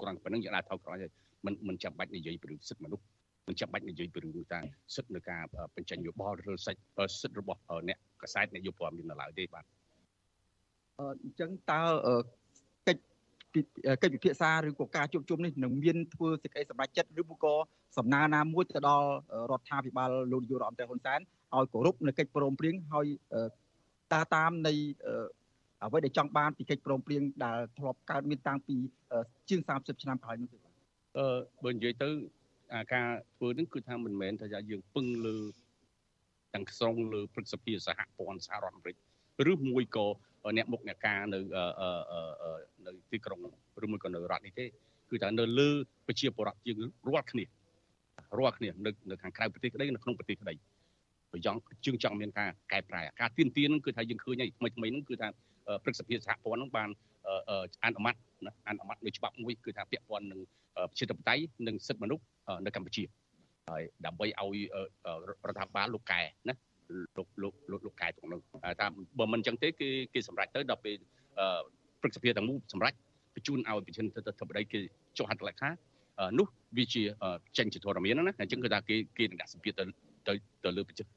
[0.00, 1.12] គ្រាន់ប៉ុណ្្នឹងយើងដើរថយក្រោយហើយ
[1.46, 3.04] មិនមិនចាំបាច់និយាយពីរឿងសិទ្ធិមនុស្ស
[3.46, 4.60] មិនចាំបាច់និយាយពីរឿងថា
[4.94, 5.42] សិទ្ធិនៅការ
[5.76, 6.82] បញ្ចេញយោបល់ឬសិទ្ធិ
[7.22, 9.64] សិទ្ធិរបស់អ្នកកសែតអ្នកយុព័ត៌មាននៅឡើយទេបាទ
[11.24, 11.80] អញ្ចឹងតើ
[12.88, 13.02] កិច្ច
[14.02, 17.54] កិច្ចពិភាក្សាឬក៏ការជួបជុំនេះនឹងមានធ្វើសេចក្តីសម្រេចចិត្តឬក៏
[17.98, 19.08] សំណើណាមួយទៅដល់
[19.50, 21.20] រដ្ឋាភិបាលលោកនាយករដ្ឋមន្ត្រីហ៊ុនសែន
[21.54, 23.06] ឲ្យគោរពនៅកិច្ចព្រមព្រៀងហើយ
[24.12, 24.72] តាតាមនៃ
[25.84, 28.76] អ្វីដែលចង់បានពីកិច្ចព្រមព្រៀងដែលធ្លាប់កើតមានតាំងពី
[29.48, 30.74] ជាង30ឆ្នាំក្រោយនោះទេបាទ
[31.18, 31.26] អឺ
[31.64, 32.08] បើនិយាយទៅ
[32.94, 35.36] ការធ្វើនេះគឺថាមិនមែនថាយើងពឹងលើ
[36.54, 38.96] ទាំងស្រុងលើព្រឹទ្ធសភាសហព័ន្ធសហរដ្ឋអាមេរិក
[39.50, 40.06] ឬមួយក៏
[40.56, 41.38] អ្នកមុខអ្នកការនៅ
[42.86, 43.40] នៅទីក្រុង
[43.84, 44.66] ឬមួយក៏នៅរដ្ឋនេះទេ
[45.10, 45.68] គឺថានៅលើ
[46.06, 47.44] ប្រជាពលរដ្ឋយើងរាល់គ្នា
[48.38, 50.54] រាល់គ្នានៅនៅខាងក្រៅប្រទេសក្តីនៅក្នុងប្រទេសក្តី
[51.32, 51.56] ប្រយ៉ង
[51.86, 55.28] ជើងចង់មានការកែប្រែការទៀនទៀនហ្នឹងគឺថាយើងឃើញហើយថ្មីថ្មីហ្នឹងគឺថា
[55.84, 56.88] ព្រឹទ្ធសភាសហព័ន្ធហ្នឹងបាន
[57.84, 58.14] អនុម័ត
[58.46, 60.40] ណាអនុម័តនៅច្បាប់មួយគឺថាពាក់ព័ន្ធនឹង
[60.90, 62.24] ប្រជាធិបតេយ្យនិងសិទ្ធិមនុស្ស
[62.66, 63.04] នៅកម្ពុជា
[63.70, 64.58] ហើយដើម្បីឲ្យ
[65.28, 66.54] រដ្ឋាភិបាលលោកកែណា
[67.16, 68.40] លោកលោកលោកលោកកែទាំងនោះ
[68.80, 70.96] តាមបើមិនអញ្ចឹងទេគេគេសម្រេចទៅដល់ពេល
[72.00, 72.94] ព្រឹទ្ធសភាទាំងមូលសម្រេច
[73.34, 74.06] បញ្ជូនឲ្យប្រធាន
[74.40, 74.80] ធិបតីគេ
[75.18, 75.70] ចុះហត្ថលេខា
[76.38, 76.46] នោះ
[76.76, 77.02] វាជា
[77.58, 79.84] ចេញជាធរមានណាអញ្ចឹងគឺថាគេគេនឹងដាក់សម្ពាធទៅ
[80.28, 80.32] ទៅ
[80.64, 81.14] ទៅលើប្រជាប្រ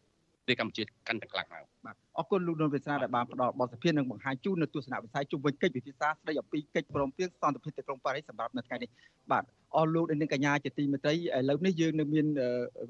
[0.49, 8.89] ទេសកម្ពុជាកាន់តែខ្លាំងឡើងបាទអរគុណលោកនុនវិសាដែលបានផ្ដល់បទសភានិងបង្ហាញជូននៅទស្សនវិស័យជុំវិញកិច្ចវិភាសាស្ដីអំពីកិច្ចព្រមព្រៀងសន្តិភាពទីក្រុងប៉ារីសសម្រាប់នៅថ្ងៃនេះ
[9.31, 9.43] បាទ
[9.75, 11.17] អរលោកនិងកញ្ញាជាទីមេត្រីឥ
[11.49, 12.25] ឡូវនេះយើងនៅមាន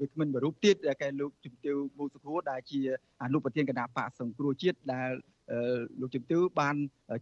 [0.00, 2.80] វិក្កាមិនមួយរូបទៀតដែលគេលោកជំទាវមូសុខួរដែលជា
[3.22, 5.10] អនុប្រធានគណៈបកសង្គ្រោះជាតិដែល
[6.00, 6.76] លោកជំទាវបាន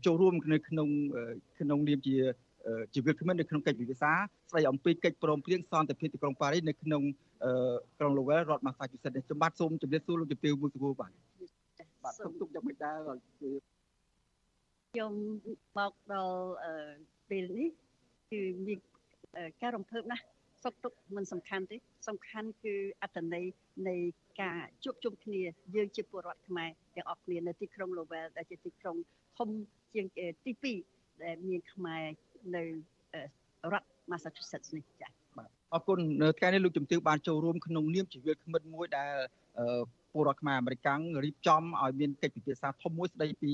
[0.06, 0.88] ចូលរួមនៅក្នុង
[1.58, 2.16] ក្នុងនាមជា
[2.94, 7.02] ជីវិតគ្មិននៅក្នុងកិច្ចពិភាក្សាស្ដីអំពីកិច្ចព្រមព្រៀងសន្តិភាពទីក្រុងប៉ារីសនៅក្នុង
[7.98, 11.10] ក្រុង Lowell រដ្ឋ Massachusetts នេះខ្ញុំបាទសូមជម្រាបសួរលោកជំទាវមួយសួរបាទ
[12.04, 12.96] បាទសូមទុកយ៉ាងម៉េចដែរ
[14.92, 15.12] ខ្ញុំ
[15.78, 16.46] មកដល់
[17.30, 17.68] ពេលនេះ
[18.30, 18.78] គឺមាន
[19.62, 20.24] ការរំភើបណាស់
[20.64, 21.76] សុខទុក្ខមិនសំខាន់ទេ
[22.08, 23.46] សំខាន់គឺអត្តន័យ
[23.88, 23.96] នៃ
[24.42, 25.42] ការជួបជុំគ្នា
[25.74, 28.96] យើងជាពលរដ្ឋខ្មែរទាំងអស់គ្នានៅទីក្រុង Lowell ដែលជាទីក្រុង
[29.38, 29.48] ធំ
[29.94, 30.06] ជាង
[30.44, 32.04] ទី2ដែលមានខ្មែរ
[32.56, 32.62] នៅ
[33.72, 39.14] រដ្ឋ Massachusetts នេះចា៎បាទអរគុណនៅថ្ងៃនេះលោកជំទាវបានចូលរួមក្នុងនាមជាវាគ្មិនមួយដែល
[40.12, 40.88] ពលរដ្ឋខ្មែរអាមេរិក
[41.24, 43.52] រៀបចំឲ្យមានកិច្ចពិភាក្សាធំមួយស្ដីពី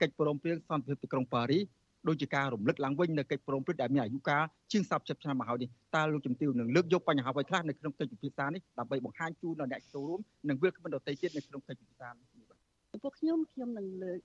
[0.00, 1.64] កិច្ចព្រមព្រៀងសន្តិភាពទីក្រុងប៉ារីស
[2.08, 12.56] ដូចជាការរំលឹកឡើងវិញនៅកិច្ចព្រមព្រៀងដែលមានអាយុកាលជាង40ឆ្នាំមកហើយនេះតើលោកជំទាវនឹងលើកយកបញ្ហាអ្វីខ្លះនៅក្នុងកិច្ចពិភាក្សានេះដើម្បីបង្ហាញជូនដល់អ្នកចូលរួមនិងវាគ្មិនដទៃទៀតនៅក្នុងកិច្ចពិភាក្សានេះបា
[12.96, 14.20] ទពួកខ្ញុំខ្ញុំនឹងលើក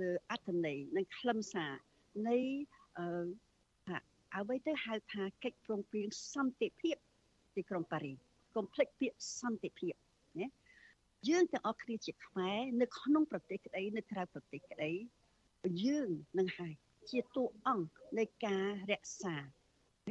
[0.00, 1.72] លើអត្ថន័យនិងខ្លឹមសារ
[2.28, 2.36] នៃ
[2.98, 3.08] អឺ
[4.36, 6.96] អ្វីទៅហៅថាកិច្ចព្រមព្រៀងសន្តិភាព
[7.56, 8.12] ទីក្រុងប៉ារី
[8.56, 9.94] កុំភ្លេចពាក្យសន្តិភាព
[10.40, 10.48] ណា
[11.28, 14.92] យើងទាំងអស់គ្នាជាខ្មែរនៅក្នុងប្រទេសក្តីនៅក្រៅប្រទេសក្តី
[15.84, 16.74] យើងនឹងហើយ
[17.10, 17.88] ជាតួអង្គ
[18.18, 19.36] នៃការរក្សា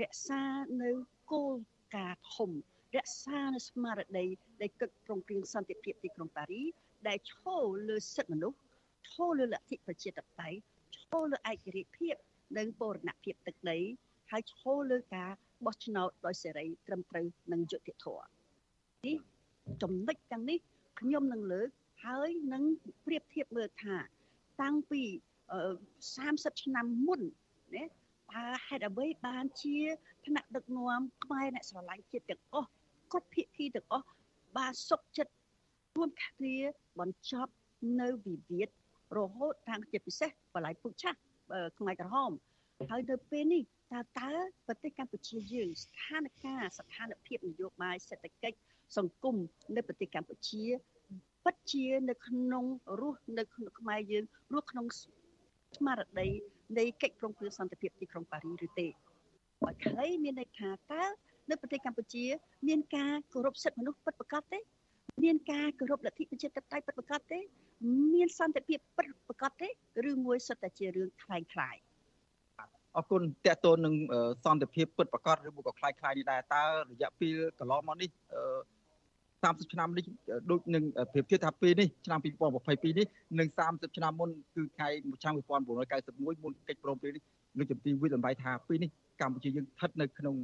[0.01, 0.41] រក្សា
[0.83, 0.91] នៅ
[1.31, 1.53] គោល
[1.95, 2.51] ការណ៍ធំ
[2.95, 4.25] រក្សានៅស្មារតី
[4.61, 6.63] នៃកិច្ចព្រមព្រៀងសន្តិភាពទីក្រុងប៉ារី
[7.07, 8.59] ដែលឈលលើសិទ្ធិមនុស្ស
[9.11, 10.57] ឈលលើលទ្ធិប្រជាធិបតេយ្យ
[10.97, 12.15] ឈលលើឯករាជ្យភាព
[12.57, 13.79] និងបូរណភាពទឹកដី
[14.31, 15.29] ហើយឈលលើការ
[15.65, 18.25] បោះឆ្នោតដោយសេរីត្រឹមត្រូវនិងយុត្តិធម៌
[19.05, 19.17] នេះ
[19.81, 20.59] ចំណុចទាំងនេះ
[20.99, 21.69] ខ្ញុំនឹងលើក
[22.05, 22.63] ហើយនឹង
[23.05, 23.95] ប្រៀបធៀបមើលថា
[24.61, 25.01] តាំងពី
[26.01, 27.21] 30ឆ្នាំមុន
[27.75, 29.77] ណាតើហេតុអ្វីបានជា
[30.25, 32.69] ថ្នាក់ដឹកនាំខ្មែរអ្នកស្រឡាញ់ជាតិទាំងអស់
[33.11, 34.07] គ្រប់ភាគីទាំងអស់
[34.57, 35.33] បានសុខចិត្ត
[35.95, 36.57] រួមគ្នា
[36.99, 37.51] បញ្ចប់
[38.01, 38.69] នៅវិវាទ
[39.17, 41.19] រហូតតាំងជាពិសេសបល័យពុកឆាស់
[41.77, 42.31] ខ្មែរក្រហម
[42.91, 44.31] ហើយនៅពេលនេះតើតើ
[44.67, 48.57] ប្រទេសកម្ពុជាយើងស្ថានភាពស្ថានភាពនយោបាយសេដ្ឋកិច្ច
[48.97, 49.35] សង្គម
[49.75, 50.63] នៅប្រទេសកម្ពុជា
[51.45, 52.65] ពិតជានៅក្នុង
[53.01, 54.23] រស់នៅក្នុងខ្មែរយើង
[54.53, 54.85] រស់ក្នុង
[55.77, 56.27] ស្មារតី
[56.77, 61.03] នៃកិច្ចព្រមព្រៀងសន្តិភាពទីក្រុងប៉ារីសឬទេឲ្យខ្លីមានន័យថាតើ
[61.49, 62.25] នៅប្រទេសកម្ពុជា
[62.67, 64.59] មានការគោរពសិទ្ធិមនុស្សពិតប្រាកដទេ
[65.23, 67.39] មានការគោរពលទ្ធិប្រជាធិបតេយ្យពិតប្រាកដទេ
[68.13, 69.67] មានសន្តិភាពពិតប្រាកដទេ
[70.09, 71.75] ឬមួយសុទ្ធតែជារឿងខ្លាំងខ្លាយ
[72.97, 73.95] អរគុណតកតូននឹង
[74.45, 78.09] សន្តិភាពពិតប្រាកដឬមួយក៏ខ្លាំងខ្លាយនេះដែរតើរយៈពេលកន្លងមកនេះ
[79.43, 80.05] 30ឆ្នាំនេះ
[80.51, 83.07] ដូចនឹងប្រៀបធៀបថាពេលនេះឆ្នាំ2022នេះ
[83.39, 84.87] និង30ឆ្នាំមុនគឺខែ
[85.21, 87.23] ឆ្នាំ1991មុនកិច្ចព្រមព្រៀងនេះ
[87.57, 88.89] លោកជំទាវវិតម្លៃថាពេលនេះ
[89.21, 90.35] កម្ពុជាយើងស្ថិតនៅក្នុង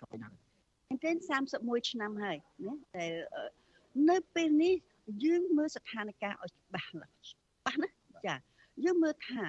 [0.00, 1.10] ក្រោយណាមែនទេ
[1.50, 3.12] 31ឆ្នាំហើយណាដែល
[4.10, 4.74] នៅពេលនេះ
[5.24, 7.90] យើងមើលស្ថានភាពឲ្យច្បាស់ណាស់ច្បាស់ណា
[8.26, 8.34] ចា
[8.84, 9.44] យើងមើលថា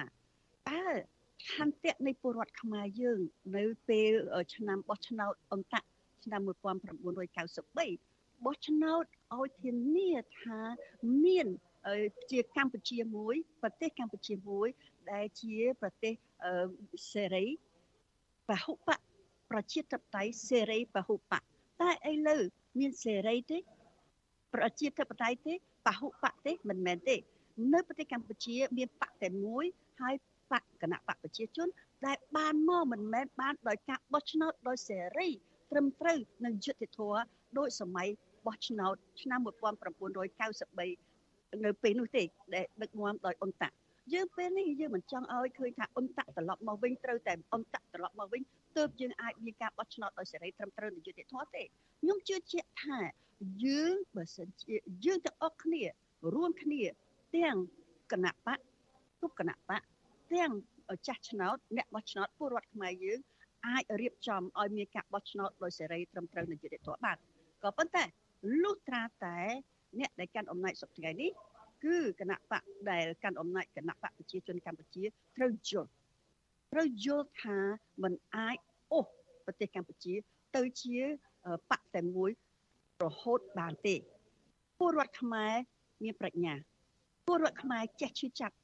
[0.70, 0.84] តើ
[1.50, 3.20] ឆន្ទៈនៃពលរដ្ឋខ្មែរយើង
[3.56, 4.12] នៅពេល
[4.54, 5.84] ឆ្នាំបោះឆ្នោតអន្តៈ
[6.24, 9.04] ឆ្នាំ1993បោះឆ្នោត
[9.36, 10.60] ឲ្យធានាថា
[11.24, 11.46] មាន
[12.30, 14.68] ជាកម្ពុជាមួយ ប្រទេសកម្ពុជាមួយ
[15.12, 16.14] ដែលជាប្រទេស
[17.12, 17.46] សេរី
[18.48, 18.98] ពហុបក
[19.50, 21.42] ប្រជាធិបតេយ្យសេរីពហុបក
[21.80, 22.42] តែឥឡូវ
[22.78, 23.58] មានសេរីទេ
[24.54, 25.54] ប្រជាធិបតេយ្យទេ
[25.86, 27.16] ពហុបកទេមិនមែនទេ
[27.74, 29.64] នៅប្រទេសកម្ពុជា មានបកតែមួយ
[30.00, 30.14] ហើយ
[30.52, 31.68] បកគណៈបកប្រជាជន
[32.06, 35.28] ដែលបានមកមិនមែនបានដោយការបោះឆ្នោតដោយសេរី
[35.70, 37.18] ត្រឹមត្រូវនិងយុត្តិធម៌
[37.58, 38.08] ដោយសម័យ
[38.46, 42.22] បោះឆ្នោតឆ្នាំ1993នៅពេលនោះទេ
[42.54, 43.74] ដែលដឹកនាំដោយអ៊ុនតាក់
[44.14, 48.42] យើងពេលនេះយើងមិនចង់ឲ្យឃើញថាអ៊ុនតាក់ត្រឡប់មកវិញត្រូវតែអ៊ុនតាក់ត្រឡប់មកវិញ
[48.76, 52.98] ទើបយើងអាចមានការបោះឆ្នោតដោយសេរីត្រឹមត្រូវនិងយុត្តិធម៌ទេខ្ញុំជឿជាក់ថា
[53.64, 54.74] យើងបើសិនជា
[55.04, 55.82] យើងទាំងអស់គ្នា
[56.34, 56.82] រួមគ្នា
[57.36, 57.56] ទាំង
[58.12, 58.58] គណៈបក
[59.20, 59.82] ទុបគណៈបក
[60.32, 60.52] ទាំង
[61.06, 63.18] ចាស់ឆ្នោតអ្នកបោះឆ្នោតពលរដ្ឋខ្មែរយើង
[63.66, 67.16] អាចរៀបចំឲ្យមានការបោះឆ្នោតដោយសេរីត្រឹមត្រូវនិងយុត្តិធម៌បាន
[67.62, 68.04] ក៏ប៉ុន្តែ
[68.62, 69.38] លុះត្រាតែ
[70.00, 71.30] អ្នកដែលកាន់អំណាចសប្តាហ៍នេះ
[71.84, 75.04] គឺគណៈបកដែលកាន់អំណាចគណៈបកប្រជាជនកម្ពុជា
[75.36, 75.90] ត្រូវយល់
[76.72, 77.58] ត្រូវយល់ថា
[78.02, 78.56] มันអាច
[78.92, 79.06] អូស
[79.46, 80.14] ប្រទេសកម្ពុជា
[80.56, 80.98] ទៅជា
[81.70, 82.30] បកតែមួយ
[83.02, 83.94] រហូតបានទេ
[84.78, 85.54] ពលរដ្ឋខ្មែរ
[86.04, 86.54] មានប្រាជ្ញា
[87.26, 88.54] ពលរដ្ឋខ្មែរចេះឈឺចាប់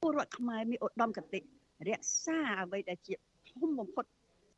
[0.00, 1.40] ពលរដ្ឋខ្មែរមានឧត្តមគតិ
[1.88, 3.14] រក្សាអ្វីដែលជា
[3.50, 4.04] ធំបំផុត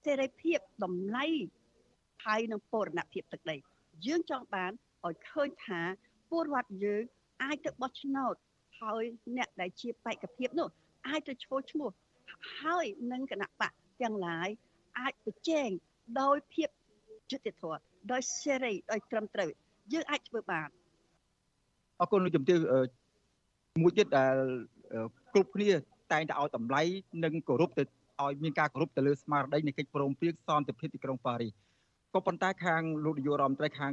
[0.05, 1.27] សេរីភាពតម្លៃ
[2.25, 3.57] ហើយនិងពរណភាពទឹកដី
[4.07, 4.73] យើងចង់បាន
[5.07, 5.81] ឲ្យឃើញថា
[6.31, 7.03] ពលរដ្ឋយើង
[7.43, 8.35] អាចទៅបោះឆ្នោត
[8.81, 9.05] ហើយ
[9.37, 10.69] អ្នកដែលជាបេក្ខភាពនោះ
[11.09, 11.91] អាចទៅឈរឈ្មោះ
[12.59, 13.73] ហើយនឹងគណៈបក
[14.03, 14.49] ទាំងឡាយ
[14.99, 15.69] អាចប្រជែង
[16.21, 16.69] ដោយភាព
[17.31, 19.51] យុត្តិធម៌ ដោយសេរីដោយត្រឹមត្រូវ
[19.93, 20.69] យើងអាចធ្វើបាន
[22.01, 22.59] អរគុណលោកជំទាវ
[23.83, 24.37] មួយទៀតដែល
[25.35, 25.71] គ្រប់គ្នា
[26.13, 26.83] តែងតែឲ្យតម្លៃ
[27.25, 27.83] និងគោរពទៅ
[28.23, 31.53] ឲ្យមានការគោរពទៅលើស្មារតីនៃកិច្ចព្រមព្រៀងសន្តិភាពទីក្រុងប៉ារីស
[32.15, 33.93] ក៏ប៉ុន្តែខាងលោកនាយករដ្ឋមន្ត្រីខាង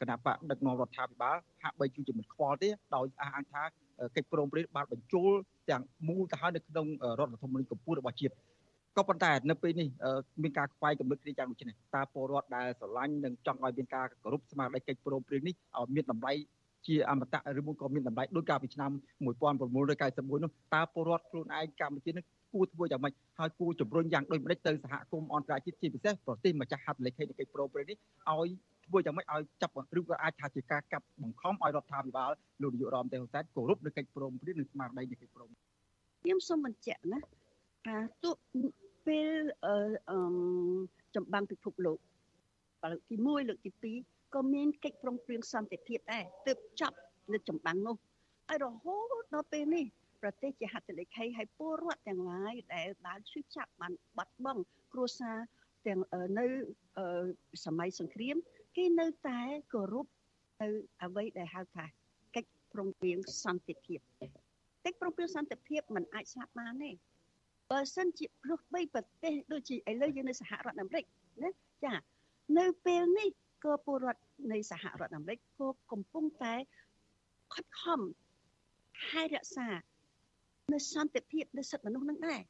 [0.00, 3.62] គណៈបកដឹកនាំរដ្ឋាភិបាលហាក់បីជាមិនខ្វល់ទេដោយអះអាងថា
[4.16, 5.30] កិច្ចព្រមព្រៀងបានបញ្ចូល
[5.70, 6.86] ទាំងមូលទៅហើយនៅក្នុង
[7.18, 8.34] រដ្ឋធម្មនុញ្ញកម្ពុជារបស់ជាតិ
[8.96, 9.88] ក៏ប៉ុន្តែនៅពេលនេះ
[10.42, 16.32] មានការខ្វាយកំណត់គ្នាយ៉ាងដូចនេះតើពលរដ្ឋដែលស្រឡាញ់និងចង់ឲ្យមានការគោរពស្មារតីកិច្ចព្រមព្រៀងនេះឲ្យមានតម្លៃ
[16.86, 18.90] ជាអមតៈឬមួយក៏មានតម្លៃដូចកាលពីឆ្នាំ
[19.26, 27.96] 1991នោះតើពលរដ្ឋខ្លួនឯងកម្ពុជានឹងគួរធ្វើយ៉ាងម៉េចហើយគួរជំរុញយ៉ាងដូចម្តេចទៅសហគមន៍អន្តរជាតិជាពិសេសប្រទេសម្ចាស់ហត្ថលេខីនៃកិច្ចព្រមព្រៀងនេះ
[28.30, 28.48] ឲ្យ
[28.86, 32.30] ធ្វើយ៉ាងម៉េចឲ្យចាប់ឬក៏អាចថាជាការកាប់បង្ខំឲ្យរដ្ឋាភិបាល
[32.62, 35.50] លោកនាយករដ្ឋមន្ត្រីហ៊ុនសែនគោរពនៅកិច្ចព្រមព្រៀងនិងស្មារតីនៃកិច្ចព្រម
[36.22, 37.18] ខ្ញុំសូមបញ្ជាក់ណា
[37.86, 38.34] ថាទោះ
[39.06, 40.18] ពេលអឺ
[41.14, 41.98] ចម្បាំងពិភពលោក
[42.90, 43.70] លើកទី1លើកទី
[44.12, 46.96] 2ក៏មានកិច្ចព្រមព្រៀងសន្តិភាពដែរទើបចប់
[47.32, 47.96] នៅចម្បាំងនោះ
[48.48, 49.84] ហើយរហូតដល់ពេលនេះ
[50.22, 55.38] ប្រទេសជាហត្ថលេខីហើយពលរដ្ឋទាំងឡាយដែលបានឈឺចាប់បានបាត់បង់គ្រួសារ
[55.86, 56.00] ទាំង
[56.38, 56.46] នៅ
[57.64, 58.36] សម័យសង្គ្រាម
[58.76, 59.40] គេនៅតែ
[59.72, 60.06] គោរព
[60.60, 60.68] ទៅ
[61.04, 61.84] អ្វីដែលហៅថា
[62.36, 66.90] កិច្ចព្រមព្រៀងសន្តិភាពកិច្ចព្រមព្រៀងសន្តិភាពมันអាចស្លាប់បានទេ
[67.72, 71.04] បើសិនជាព្រោះបីប្រទេសដូចជាឥឡូវយើងនៅសហរដ្ឋអាមេរិក
[71.42, 71.50] ណា
[71.84, 71.94] ចា
[72.58, 73.28] នៅពេលនេះ
[73.64, 76.54] ក៏ពលរដ្ឋនៃសហរដ្ឋអាមេរិកក៏កំពុងតែ
[77.54, 78.00] ខិតខំ
[79.04, 79.68] ថែរក្សា
[80.74, 82.40] នៅសន្តិភាពនៅសិទ្ធិមនុស្សនឹងដែរ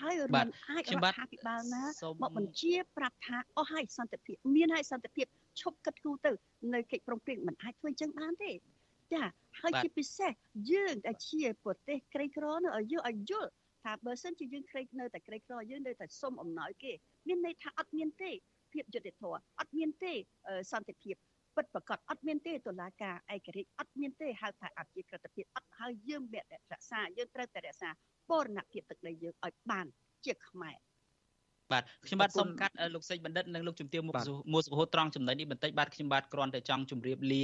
[0.00, 1.84] ហើយមិនអាចរដ្ឋាភិបាលណា
[2.22, 5.26] មកបញ្ជាប្រាប់ថាអស់ហើយសន្តិភាពមានហើយសន្តិភាព
[5.60, 6.32] ឈប់គិតគូរទៅ
[6.74, 8.52] នៅកិច្ចព្រមព្រៀងមិនអាចធ្វើចឹងបានទេ
[9.12, 9.22] ចា
[9.60, 10.30] ហើយជាពិសេស
[10.72, 13.50] យើងដែលជាប្រទេសក្រីក្រនោះឲ្យយើងឲ្យយល់
[13.84, 16.92] ថាបើសិនជាយើងក្រីនៅតែក្រីក្រយើងនៅតែសុំអំណោយគេ
[17.28, 18.30] មានន័យថាអត់មានទេ
[18.72, 20.12] ភាពយុត្តិធម៌អត់មានទេ
[20.72, 21.16] សន្តិភាព
[21.56, 27.90] ពិតប្រកបអត់មានទេតុលាការឯករាជ្យអត់មានទេហៅថាអធិក្រឹតភាពអត់ហើយយើងមានរក្សាយើងត្រូវតែរក្សា
[28.30, 29.86] បរណភាពទឹកដីយើងឲ្យបាន
[30.24, 30.76] ជាខ្មែរ
[31.72, 34.14] បាទខ្ញុំបាទសូមកាត់លោកសេចបណ្ឌិតនិងលោកជំទាវមុខ
[34.52, 37.42] មួសុភហត្រង់ចំណុចនេះបន្តិចបាទខ្ញុំបាទគ្រាន់តែចង់ជម្រាបលា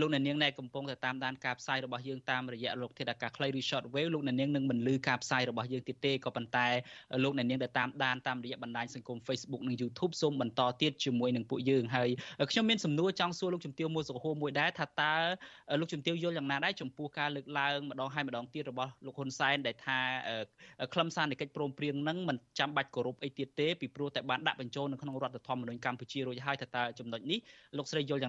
[0.00, 6.66] លោកអ្នកនាងដែលកំពុងតែតាមដានការផ្សាយរបស់យើងតាមរយៈលោកធាតុអាកាសខ្លីឬ short wave លោកអ្នកនាងនឹងមិនលឺការផ្សាយរបស់យើងទៀតទេក៏ប៉ុន្តែ
[7.24, 12.08] លោកអ្នកនាងដែលតាមដានតាមរយៈបណ្ដាញសង្គម Facebook និង YouTube សូមបន្តទៀតជាមួយនឹងពួកយើងហើយ
[12.50, 15.14] ខ្ញុំមានសំណួរចង់សួរលោកជំទាវមួសុភហមួយដែរថាតើ
[15.80, 19.98] លោកជំទាវយល់យ៉ាងណាដែរចំពោះការលើកឡើងម្ដងហើយម្ដងទៀតរបស់លោកហ៊ុនសែនដែលថា
[20.94, 27.38] ខ្លឹមសារនៃកិច្ចព្រមព្រៀងនឹងមិនចាំបាច់គោរពអីទៀតទេពីព្រោះតែបានដាក់បញ្ចូលនៅក្នុងរដ្ឋធម្មនុញ្ញកម្ពុជារួចហើយថាតើចំណុចនេះ
[27.76, 28.28] លោកស្រីយល់យ៉ា